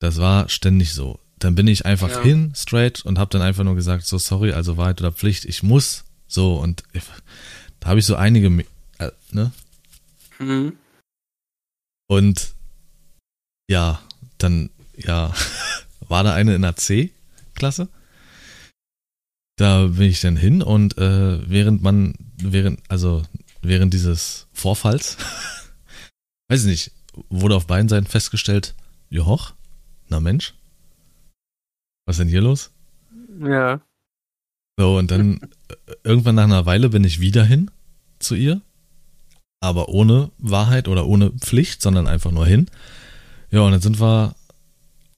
Das 0.00 0.18
war 0.18 0.48
ständig 0.48 0.94
so. 0.94 1.20
Dann 1.38 1.54
bin 1.54 1.66
ich 1.66 1.84
einfach 1.84 2.10
ja. 2.10 2.22
hin, 2.22 2.52
straight, 2.56 3.04
und 3.04 3.18
habe 3.18 3.30
dann 3.30 3.42
einfach 3.42 3.64
nur 3.64 3.74
gesagt, 3.74 4.06
so 4.06 4.16
sorry, 4.16 4.52
also 4.52 4.76
Wahrheit 4.78 5.00
oder 5.00 5.12
Pflicht, 5.12 5.44
ich 5.44 5.62
muss 5.62 6.04
so. 6.26 6.54
Und 6.54 6.82
ich, 6.92 7.02
da 7.80 7.90
habe 7.90 8.00
ich 8.00 8.06
so 8.06 8.16
einige, 8.16 8.64
äh, 8.98 9.10
ne? 9.32 9.52
Mhm. 10.38 10.72
Und 12.06 12.54
ja, 13.68 14.00
dann, 14.38 14.70
ja, 14.96 15.34
war 16.08 16.24
da 16.24 16.32
eine 16.32 16.54
in 16.54 16.62
der 16.62 16.76
C-Klasse 16.76 17.88
da 19.56 19.86
bin 19.86 20.02
ich 20.10 20.20
dann 20.20 20.36
hin 20.36 20.62
und 20.62 20.98
äh, 20.98 21.48
während 21.48 21.82
man, 21.82 22.14
während, 22.36 22.80
also 22.88 23.22
während 23.62 23.94
dieses 23.94 24.48
Vorfalls, 24.52 25.16
weiß 26.48 26.64
ich 26.64 26.66
nicht, 26.66 26.92
wurde 27.28 27.54
auf 27.54 27.66
beiden 27.66 27.88
Seiten 27.88 28.06
festgestellt, 28.06 28.74
Joch, 29.10 29.54
na 30.08 30.18
Mensch, 30.20 30.54
was 32.06 32.16
ist 32.16 32.20
denn 32.20 32.28
hier 32.28 32.40
los? 32.40 32.72
Ja. 33.40 33.80
So, 34.76 34.98
und 34.98 35.10
dann 35.10 35.40
äh, 35.68 35.94
irgendwann 36.02 36.34
nach 36.34 36.44
einer 36.44 36.66
Weile 36.66 36.88
bin 36.88 37.04
ich 37.04 37.20
wieder 37.20 37.44
hin 37.44 37.70
zu 38.18 38.34
ihr, 38.34 38.60
aber 39.60 39.88
ohne 39.88 40.32
Wahrheit 40.38 40.88
oder 40.88 41.06
ohne 41.06 41.30
Pflicht, 41.30 41.80
sondern 41.80 42.08
einfach 42.08 42.32
nur 42.32 42.46
hin. 42.46 42.68
Ja, 43.50 43.60
und 43.60 43.70
dann 43.70 43.80
sind 43.80 44.00
wir 44.00 44.34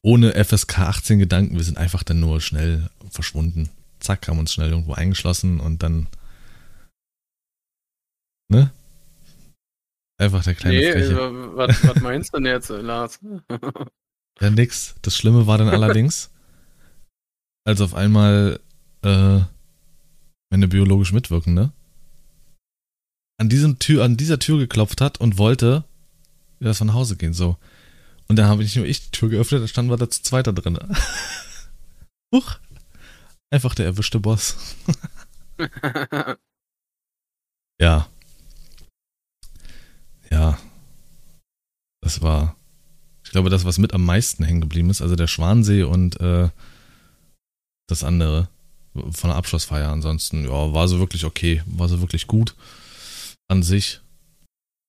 ohne 0.02 0.32
FSK 0.44 0.80
18 0.80 1.18
Gedanken, 1.18 1.56
wir 1.56 1.64
sind 1.64 1.78
einfach 1.78 2.02
dann 2.02 2.20
nur 2.20 2.42
schnell 2.42 2.90
verschwunden 3.08 3.70
zack, 4.06 4.28
haben 4.28 4.38
uns 4.38 4.52
schnell 4.52 4.70
irgendwo 4.70 4.94
eingeschlossen 4.94 5.60
und 5.60 5.82
dann. 5.82 6.06
Ne? 8.48 8.70
Einfach 10.18 10.44
der 10.44 10.54
kleine 10.54 10.76
nee, 10.76 10.92
Freche. 10.92 11.56
Was, 11.56 11.84
was 11.86 12.00
meinst 12.00 12.32
du 12.32 12.38
denn 12.38 12.46
jetzt, 12.46 12.70
Lars? 12.70 13.18
ja, 14.40 14.50
nix. 14.50 14.94
Das 15.02 15.16
Schlimme 15.16 15.46
war 15.46 15.58
dann 15.58 15.68
allerdings, 15.68 16.30
als 17.64 17.80
auf 17.80 17.94
einmal 17.94 18.60
äh, 19.02 19.40
meine 20.50 20.68
biologisch 20.68 21.12
Mitwirkende 21.12 21.72
an 23.38 23.48
diesem 23.48 23.78
Tür, 23.78 24.04
an 24.04 24.16
dieser 24.16 24.38
Tür 24.38 24.58
geklopft 24.58 25.00
hat 25.00 25.20
und 25.20 25.38
wollte, 25.38 25.84
wir 26.58 26.72
nach 26.84 26.94
Hause 26.94 27.16
gehen, 27.16 27.34
so. 27.34 27.56
Und 28.28 28.36
dann 28.36 28.46
habe 28.46 28.62
nicht 28.62 28.76
nur 28.76 28.86
ich 28.86 29.04
die 29.04 29.10
Tür 29.10 29.28
geöffnet, 29.28 29.62
da 29.62 29.68
standen 29.68 29.90
wir 29.90 29.96
da 29.98 30.08
zu 30.08 30.22
zweit 30.22 30.46
da 30.46 30.52
drin. 30.52 30.78
Huch. 32.34 32.56
Einfach 33.56 33.74
der 33.74 33.86
erwischte 33.86 34.20
Boss. 34.20 34.76
ja. 37.80 38.06
Ja. 40.30 40.58
Das 42.02 42.20
war, 42.20 42.54
ich 43.24 43.30
glaube, 43.30 43.48
das, 43.48 43.64
was 43.64 43.78
mit 43.78 43.94
am 43.94 44.04
meisten 44.04 44.44
hängen 44.44 44.60
geblieben 44.60 44.90
ist. 44.90 45.00
Also 45.00 45.16
der 45.16 45.26
Schwansee 45.26 45.84
und 45.84 46.20
äh, 46.20 46.50
das 47.88 48.04
andere 48.04 48.50
von 48.92 49.30
der 49.30 49.36
Abschlussfeier. 49.38 49.90
Ansonsten, 49.90 50.44
ja, 50.44 50.74
war 50.74 50.86
so 50.86 50.98
wirklich 50.98 51.24
okay. 51.24 51.62
War 51.64 51.88
so 51.88 52.02
wirklich 52.02 52.26
gut 52.26 52.54
an 53.48 53.62
sich. 53.62 54.02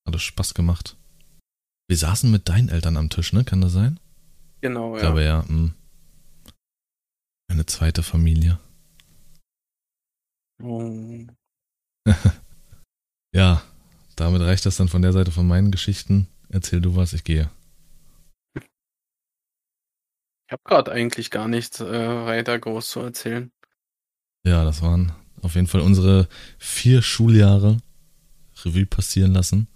Hat 0.06 0.14
es 0.14 0.24
Spaß 0.24 0.56
gemacht. 0.56 0.98
Wir 1.88 1.96
saßen 1.96 2.30
mit 2.30 2.50
deinen 2.50 2.68
Eltern 2.68 2.98
am 2.98 3.10
Tisch, 3.10 3.32
ne? 3.32 3.46
Kann 3.46 3.62
das 3.62 3.72
sein? 3.72 3.98
Genau, 4.60 4.90
ja. 4.90 4.96
Ich 4.98 5.02
glaube, 5.04 5.24
ja. 5.24 5.46
Mh. 5.48 5.72
Eine 7.48 7.66
zweite 7.66 8.04
Familie. 8.04 8.60
Oh. 10.62 11.26
ja, 13.34 13.62
damit 14.16 14.42
reicht 14.42 14.66
das 14.66 14.78
dann 14.78 14.88
von 14.88 15.02
der 15.02 15.14
Seite 15.14 15.32
von 15.32 15.48
meinen 15.48 15.72
Geschichten. 15.72 16.28
Erzähl 16.50 16.82
du 16.82 16.96
was, 16.96 17.14
ich 17.14 17.24
gehe. 17.24 17.50
Ich 18.56 20.54
habe 20.54 20.64
gerade 20.64 20.92
eigentlich 20.92 21.30
gar 21.30 21.48
nichts 21.48 21.82
äh, 21.82 22.26
weiter 22.26 22.58
groß 22.58 22.90
zu 22.90 23.02
erzählen. 23.02 23.52
Ja, 24.46 24.64
das 24.64 24.82
waren 24.82 25.12
auf 25.42 25.56
jeden 25.56 25.68
Fall 25.68 25.82
unsere 25.82 26.30
vier 26.58 27.02
Schuljahre 27.02 27.82
Revue 28.64 28.86
passieren 28.86 29.34
lassen. 29.34 29.68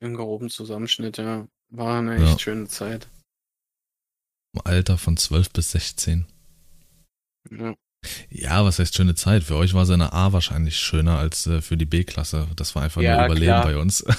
Im 0.00 0.14
groben 0.14 0.50
Zusammenschnitt, 0.50 1.18
ja. 1.18 1.46
War 1.68 1.98
eine 1.98 2.16
echt 2.16 2.24
ja. 2.24 2.38
schöne 2.38 2.66
Zeit. 2.68 3.08
Im 4.54 4.62
Alter 4.64 4.96
von 4.98 5.16
12 5.16 5.50
bis 5.50 5.72
16. 5.72 6.26
Ja. 7.50 7.74
Ja, 8.30 8.64
was 8.64 8.78
heißt 8.78 8.94
schöne 8.94 9.14
Zeit? 9.14 9.44
Für 9.44 9.56
euch 9.56 9.72
war 9.74 9.86
seine 9.86 10.12
A 10.12 10.32
wahrscheinlich 10.32 10.76
schöner 10.76 11.18
als 11.18 11.46
äh, 11.46 11.62
für 11.62 11.76
die 11.76 11.86
B-Klasse. 11.86 12.48
Das 12.56 12.74
war 12.74 12.82
einfach 12.82 13.00
ja, 13.00 13.16
nur 13.16 13.26
Überleben 13.26 13.46
klar. 13.46 13.64
bei 13.64 13.78
uns. 13.78 14.04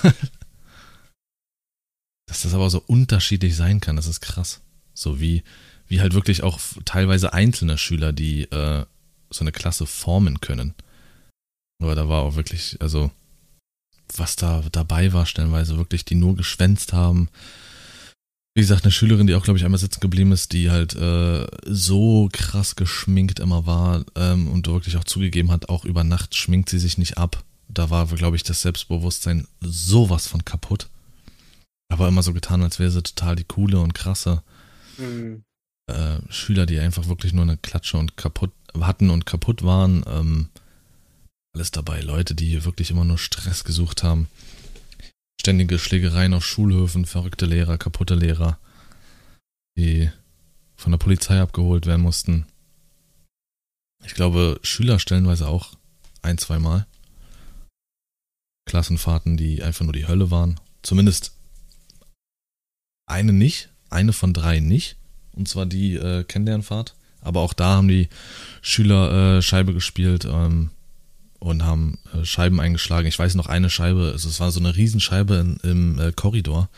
Dass 2.27 2.41
das 2.41 2.53
aber 2.55 2.69
so 2.69 2.81
unterschiedlich 2.87 3.55
sein 3.55 3.79
kann, 3.79 3.95
das 3.95 4.07
ist 4.07 4.21
krass. 4.21 4.61
So 4.93 5.19
wie, 5.19 5.43
wie 5.87 6.01
halt 6.01 6.13
wirklich 6.15 6.41
auch 6.41 6.59
teilweise 6.85 7.33
einzelne 7.33 7.77
Schüler, 7.77 8.13
die 8.13 8.43
äh, 8.43 8.85
so 9.29 9.41
eine 9.41 9.51
Klasse 9.51 9.85
formen 9.85 10.41
können. 10.41 10.73
Aber 11.81 11.93
da 11.95 12.07
war 12.09 12.23
auch 12.23 12.35
wirklich, 12.35 12.77
also, 12.79 13.11
was 14.15 14.35
da 14.35 14.63
dabei 14.71 15.13
war, 15.13 15.25
stellenweise 15.25 15.77
wirklich, 15.77 16.05
die 16.05 16.15
nur 16.15 16.35
geschwänzt 16.35 16.93
haben, 16.93 17.29
wie 18.55 18.61
gesagt, 18.61 18.85
eine 18.85 18.91
Schülerin, 18.91 19.27
die 19.27 19.35
auch, 19.35 19.43
glaube 19.43 19.59
ich, 19.59 19.65
einmal 19.65 19.79
sitzen 19.79 19.99
geblieben 19.99 20.31
ist, 20.31 20.53
die 20.53 20.71
halt 20.71 20.95
äh, 20.95 21.45
so 21.65 22.29
krass 22.31 22.77
geschminkt 22.77 23.39
immer 23.39 23.65
war 23.65 24.05
ähm, 24.15 24.47
und 24.47 24.67
wirklich 24.67 24.95
auch 24.95 25.03
zugegeben 25.03 25.51
hat, 25.51 25.67
auch 25.67 25.83
über 25.83 26.05
Nacht 26.05 26.35
schminkt 26.35 26.69
sie 26.69 26.79
sich 26.79 26.97
nicht 26.97 27.17
ab. 27.17 27.43
Da 27.67 27.89
war, 27.89 28.07
glaube 28.07 28.37
ich, 28.37 28.43
das 28.43 28.61
Selbstbewusstsein 28.61 29.45
sowas 29.59 30.27
von 30.27 30.45
kaputt. 30.45 30.87
Aber 31.89 32.07
immer 32.07 32.23
so 32.23 32.31
getan, 32.31 32.63
als 32.63 32.79
wäre 32.79 32.91
sie 32.91 33.03
total 33.03 33.35
die 33.35 33.43
coole 33.43 33.77
und 33.79 33.93
krasse 33.93 34.41
mhm. 34.97 35.43
äh, 35.87 36.19
Schüler, 36.29 36.65
die 36.65 36.79
einfach 36.79 37.09
wirklich 37.09 37.33
nur 37.33 37.43
eine 37.43 37.57
Klatsche 37.57 37.97
und 37.97 38.15
kaputt 38.15 38.51
hatten 38.79 39.09
und 39.09 39.25
kaputt 39.25 39.63
waren. 39.63 40.05
Ähm, 40.07 40.47
alles 41.53 41.71
dabei. 41.71 41.99
Leute, 41.99 42.35
die 42.35 42.63
wirklich 42.63 42.89
immer 42.89 43.03
nur 43.03 43.17
Stress 43.17 43.65
gesucht 43.65 44.03
haben. 44.03 44.29
Ständige 45.39 45.77
Schlägereien 45.79 46.33
auf 46.33 46.45
Schulhöfen, 46.45 47.05
verrückte 47.05 47.45
Lehrer, 47.45 47.77
kaputte 47.77 48.15
Lehrer, 48.15 48.57
die 49.77 50.09
von 50.75 50.91
der 50.91 50.97
Polizei 50.97 51.39
abgeholt 51.39 51.85
werden 51.85 52.01
mussten. 52.01 52.45
Ich 54.05 54.13
glaube, 54.13 54.59
Schüler 54.63 54.99
stellenweise 54.99 55.47
auch 55.47 55.73
ein, 56.21 56.37
zwei 56.37 56.59
Mal. 56.59 56.87
Klassenfahrten, 58.65 59.37
die 59.37 59.61
einfach 59.63 59.83
nur 59.85 59.93
die 59.93 60.07
Hölle 60.07 60.31
waren. 60.31 60.59
Zumindest 60.81 61.33
eine 63.07 63.33
nicht, 63.33 63.69
eine 63.89 64.13
von 64.13 64.33
drei 64.33 64.59
nicht. 64.59 64.97
und 65.33 65.47
zwar 65.47 65.65
die 65.65 65.95
äh, 65.95 66.23
Kennenlernfahrt. 66.23 66.95
Aber 67.21 67.41
auch 67.41 67.53
da 67.53 67.75
haben 67.75 67.87
die 67.87 68.09
Schüler 68.61 69.37
äh, 69.37 69.41
Scheibe 69.41 69.73
gespielt 69.73 70.25
ähm, 70.25 70.71
und 71.45 71.63
haben 71.63 71.99
äh, 72.13 72.25
Scheiben 72.25 72.59
eingeschlagen. 72.59 73.07
Ich 73.07 73.19
weiß 73.19 73.35
noch 73.35 73.47
eine 73.47 73.69
Scheibe, 73.69 74.09
also 74.11 74.27
es 74.27 74.39
war 74.39 74.51
so 74.51 74.59
eine 74.59 74.75
Riesenscheibe 74.75 75.35
in, 75.35 75.57
im 75.69 75.99
äh, 75.99 76.11
Korridor. 76.11 76.69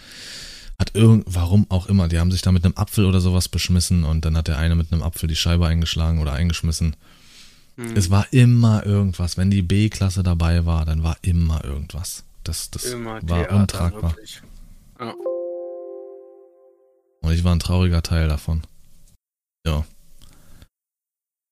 Hat 0.78 0.94
irgend, 0.94 1.24
warum 1.26 1.66
auch 1.70 1.88
immer, 1.88 2.08
die 2.08 2.20
haben 2.20 2.32
sich 2.32 2.42
da 2.42 2.52
mit 2.52 2.66
einem 2.66 2.76
Apfel 2.76 3.06
oder 3.06 3.22
sowas 3.22 3.48
beschmissen 3.48 4.04
und 4.04 4.26
dann 4.26 4.38
hat 4.38 4.48
der 4.48 4.60
eine 4.60 4.76
mit 4.76 4.92
einem 4.92 5.04
Apfel 5.04 5.28
die 5.28 5.36
Scheibe 5.36 5.66
eingeschlagen 5.66 6.20
oder 6.20 6.34
eingeschmissen. 6.34 6.96
Hm. 7.78 7.96
Es 7.96 8.10
war 8.10 8.28
immer 8.32 8.86
irgendwas. 8.86 9.38
Wenn 9.38 9.50
die 9.50 9.62
B-Klasse 9.62 10.22
dabei 10.22 10.66
war, 10.66 10.86
dann 10.86 11.02
war 11.02 11.18
immer 11.22 11.64
irgendwas. 11.64 12.26
Das, 12.44 12.70
das 12.70 12.86
immer 12.86 13.20
war 13.24 13.50
untragbar. 13.52 14.16
Ja. 15.00 15.14
Und 17.22 17.32
ich 17.32 17.44
war 17.44 17.56
ein 17.56 17.60
trauriger 17.60 18.04
Teil 18.04 18.28
davon. 18.28 18.64
Ja. 19.66 19.86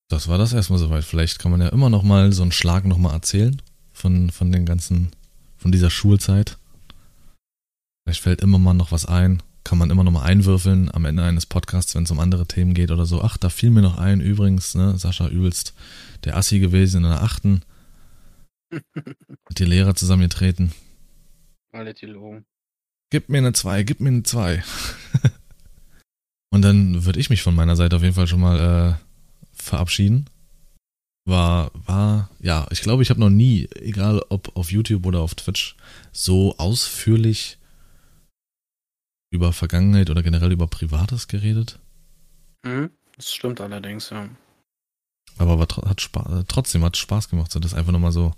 Das 0.07 0.27
war 0.27 0.37
das 0.37 0.53
erstmal 0.53 0.79
soweit. 0.79 1.03
Vielleicht 1.03 1.39
kann 1.39 1.51
man 1.51 1.61
ja 1.61 1.69
immer 1.69 1.89
noch 1.89 2.03
mal 2.03 2.31
so 2.31 2.43
einen 2.43 2.51
Schlag 2.51 2.85
noch 2.85 2.97
mal 2.97 3.13
erzählen 3.13 3.61
von, 3.91 4.29
von 4.29 4.51
den 4.51 4.65
ganzen, 4.65 5.11
von 5.57 5.71
dieser 5.71 5.89
Schulzeit. 5.89 6.57
Vielleicht 8.03 8.21
fällt 8.21 8.41
immer 8.41 8.59
mal 8.59 8.73
noch 8.73 8.91
was 8.91 9.05
ein. 9.05 9.41
Kann 9.63 9.79
man 9.79 9.89
immer 9.89 10.03
noch 10.03 10.11
mal 10.11 10.23
einwürfeln 10.23 10.93
am 10.93 11.05
Ende 11.05 11.23
eines 11.23 11.47
Podcasts, 11.47 11.95
wenn 11.95 12.03
es 12.03 12.11
um 12.11 12.19
andere 12.19 12.45
Themen 12.45 12.75
geht 12.75 12.91
oder 12.91 13.07
so. 13.07 13.23
Ach, 13.23 13.37
da 13.37 13.49
fiel 13.49 13.71
mir 13.71 13.81
noch 13.81 13.97
ein, 13.97 14.21
übrigens, 14.21 14.75
ne, 14.75 14.95
Sascha 14.95 15.27
übelst 15.27 15.73
der 16.23 16.37
Assi 16.37 16.59
gewesen 16.59 17.03
in 17.03 17.09
der 17.09 17.23
achten. 17.23 17.63
Mit 18.69 19.57
die 19.57 19.65
Lehrer 19.65 19.95
zusammengetreten. 19.95 20.71
Alle 21.71 21.95
die 21.95 22.05
Logen. 22.05 22.45
Gib 23.09 23.29
mir 23.29 23.39
eine 23.39 23.53
2, 23.53 23.83
gib 23.83 24.01
mir 24.01 24.09
eine 24.09 24.23
2. 24.23 24.63
Und 26.51 26.61
dann 26.61 27.05
würde 27.05 27.19
ich 27.19 27.31
mich 27.31 27.41
von 27.41 27.55
meiner 27.55 27.75
Seite 27.75 27.95
auf 27.95 28.03
jeden 28.03 28.13
Fall 28.13 28.27
schon 28.27 28.41
mal 28.41 28.59
äh, 28.99 29.04
verabschieden. 29.55 30.29
War, 31.27 31.71
war, 31.73 32.29
ja, 32.39 32.67
ich 32.69 32.81
glaube, 32.81 33.01
ich 33.01 33.09
habe 33.09 33.19
noch 33.19 33.31
nie, 33.31 33.67
egal 33.75 34.21
ob 34.29 34.55
auf 34.55 34.71
YouTube 34.71 35.07
oder 35.07 35.21
auf 35.21 35.33
Twitch, 35.33 35.75
so 36.11 36.55
ausführlich 36.57 37.57
über 39.31 39.51
Vergangenheit 39.51 40.11
oder 40.11 40.21
generell 40.21 40.51
über 40.51 40.67
Privates 40.67 41.27
geredet. 41.27 41.79
Mhm, 42.63 42.91
das 43.17 43.33
stimmt 43.33 43.59
allerdings, 43.59 44.11
ja. 44.11 44.29
Aber 45.37 45.57
war, 45.57 45.67
hat 45.89 45.99
Spaß, 45.99 46.45
trotzdem 46.47 46.83
hat 46.83 46.95
Spaß 46.95 47.29
gemacht, 47.29 47.51
so 47.51 47.59
das 47.59 47.73
einfach 47.73 47.91
nochmal 47.91 48.11
so 48.11 48.33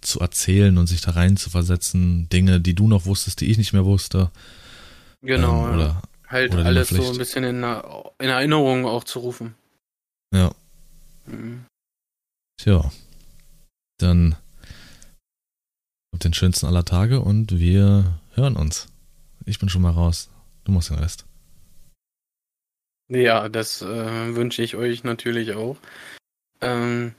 zu 0.00 0.20
erzählen 0.20 0.78
und 0.78 0.86
sich 0.86 1.00
da 1.00 1.12
rein 1.12 1.36
zu 1.36 1.50
versetzen. 1.50 2.28
Dinge, 2.30 2.60
die 2.60 2.74
du 2.74 2.88
noch 2.88 3.06
wusstest, 3.06 3.40
die 3.40 3.50
ich 3.50 3.58
nicht 3.58 3.72
mehr 3.72 3.84
wusste. 3.84 4.30
Genau, 5.20 5.66
ähm, 5.66 5.74
oder, 5.74 6.02
halt 6.26 6.54
oder 6.54 6.64
alles 6.64 6.88
so 6.88 7.10
ein 7.10 7.18
bisschen 7.18 7.44
in, 7.44 7.56
in 8.18 8.28
Erinnerung 8.28 8.86
auch 8.86 9.04
zu 9.04 9.18
rufen. 9.18 9.54
Ja. 10.32 10.54
Mhm. 11.26 11.66
Tja. 12.56 12.90
Dann 13.98 14.36
den 16.12 16.34
schönsten 16.34 16.66
aller 16.66 16.84
Tage 16.84 17.20
und 17.20 17.58
wir 17.58 18.20
hören 18.34 18.56
uns. 18.56 18.88
Ich 19.46 19.58
bin 19.58 19.68
schon 19.68 19.82
mal 19.82 19.92
raus. 19.92 20.30
Du 20.64 20.72
musst 20.72 20.90
den 20.90 20.98
Rest. 20.98 21.24
Ja, 23.08 23.48
das 23.48 23.82
äh, 23.82 24.36
wünsche 24.36 24.62
ich 24.62 24.76
euch 24.76 25.02
natürlich 25.02 25.54
auch. 25.54 25.76
Ähm, 26.60 27.14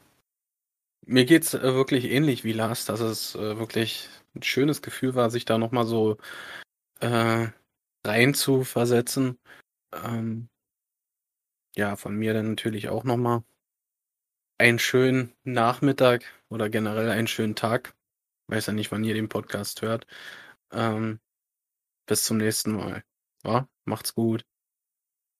mir 1.06 1.26
geht's 1.26 1.54
äh, 1.54 1.74
wirklich 1.74 2.06
ähnlich 2.06 2.44
wie 2.44 2.54
Lars, 2.54 2.86
dass 2.86 3.02
es 3.02 3.36
äh, 3.36 3.58
wirklich 3.58 4.08
ein 4.36 4.44
schönes 4.44 4.82
Gefühl 4.82 5.16
war, 5.16 5.30
sich 5.30 5.46
da 5.46 5.58
nochmal 5.58 5.86
so 5.86 6.18
äh, 7.02 7.48
rein 8.06 8.34
zu 8.34 8.64
versetzen. 8.64 9.38
Ähm, 9.92 10.48
ja, 11.76 11.96
von 11.96 12.16
mir 12.16 12.34
dann 12.34 12.50
natürlich 12.52 12.90
auch 12.90 13.04
nochmal 13.04 13.44
einen 14.58 14.80
schönen 14.80 15.34
Nachmittag 15.44 16.24
oder 16.50 16.70
generell 16.70 17.10
einen 17.10 17.28
schönen 17.28 17.56
Tag. 17.56 17.96
Weiß 18.48 18.68
ja 18.68 18.74
nicht, 18.74 18.92
wann 18.92 19.04
ihr 19.04 19.14
den 19.14 19.30
Podcast 19.30 19.82
hört. 19.82 20.08
Ähm, 20.72 21.20
bis 22.08 22.26
zum 22.26 22.38
nächsten 22.38 22.74
Mal. 22.74 23.04
Ja, 23.46 23.68
macht's 23.86 24.16
gut. 24.16 24.46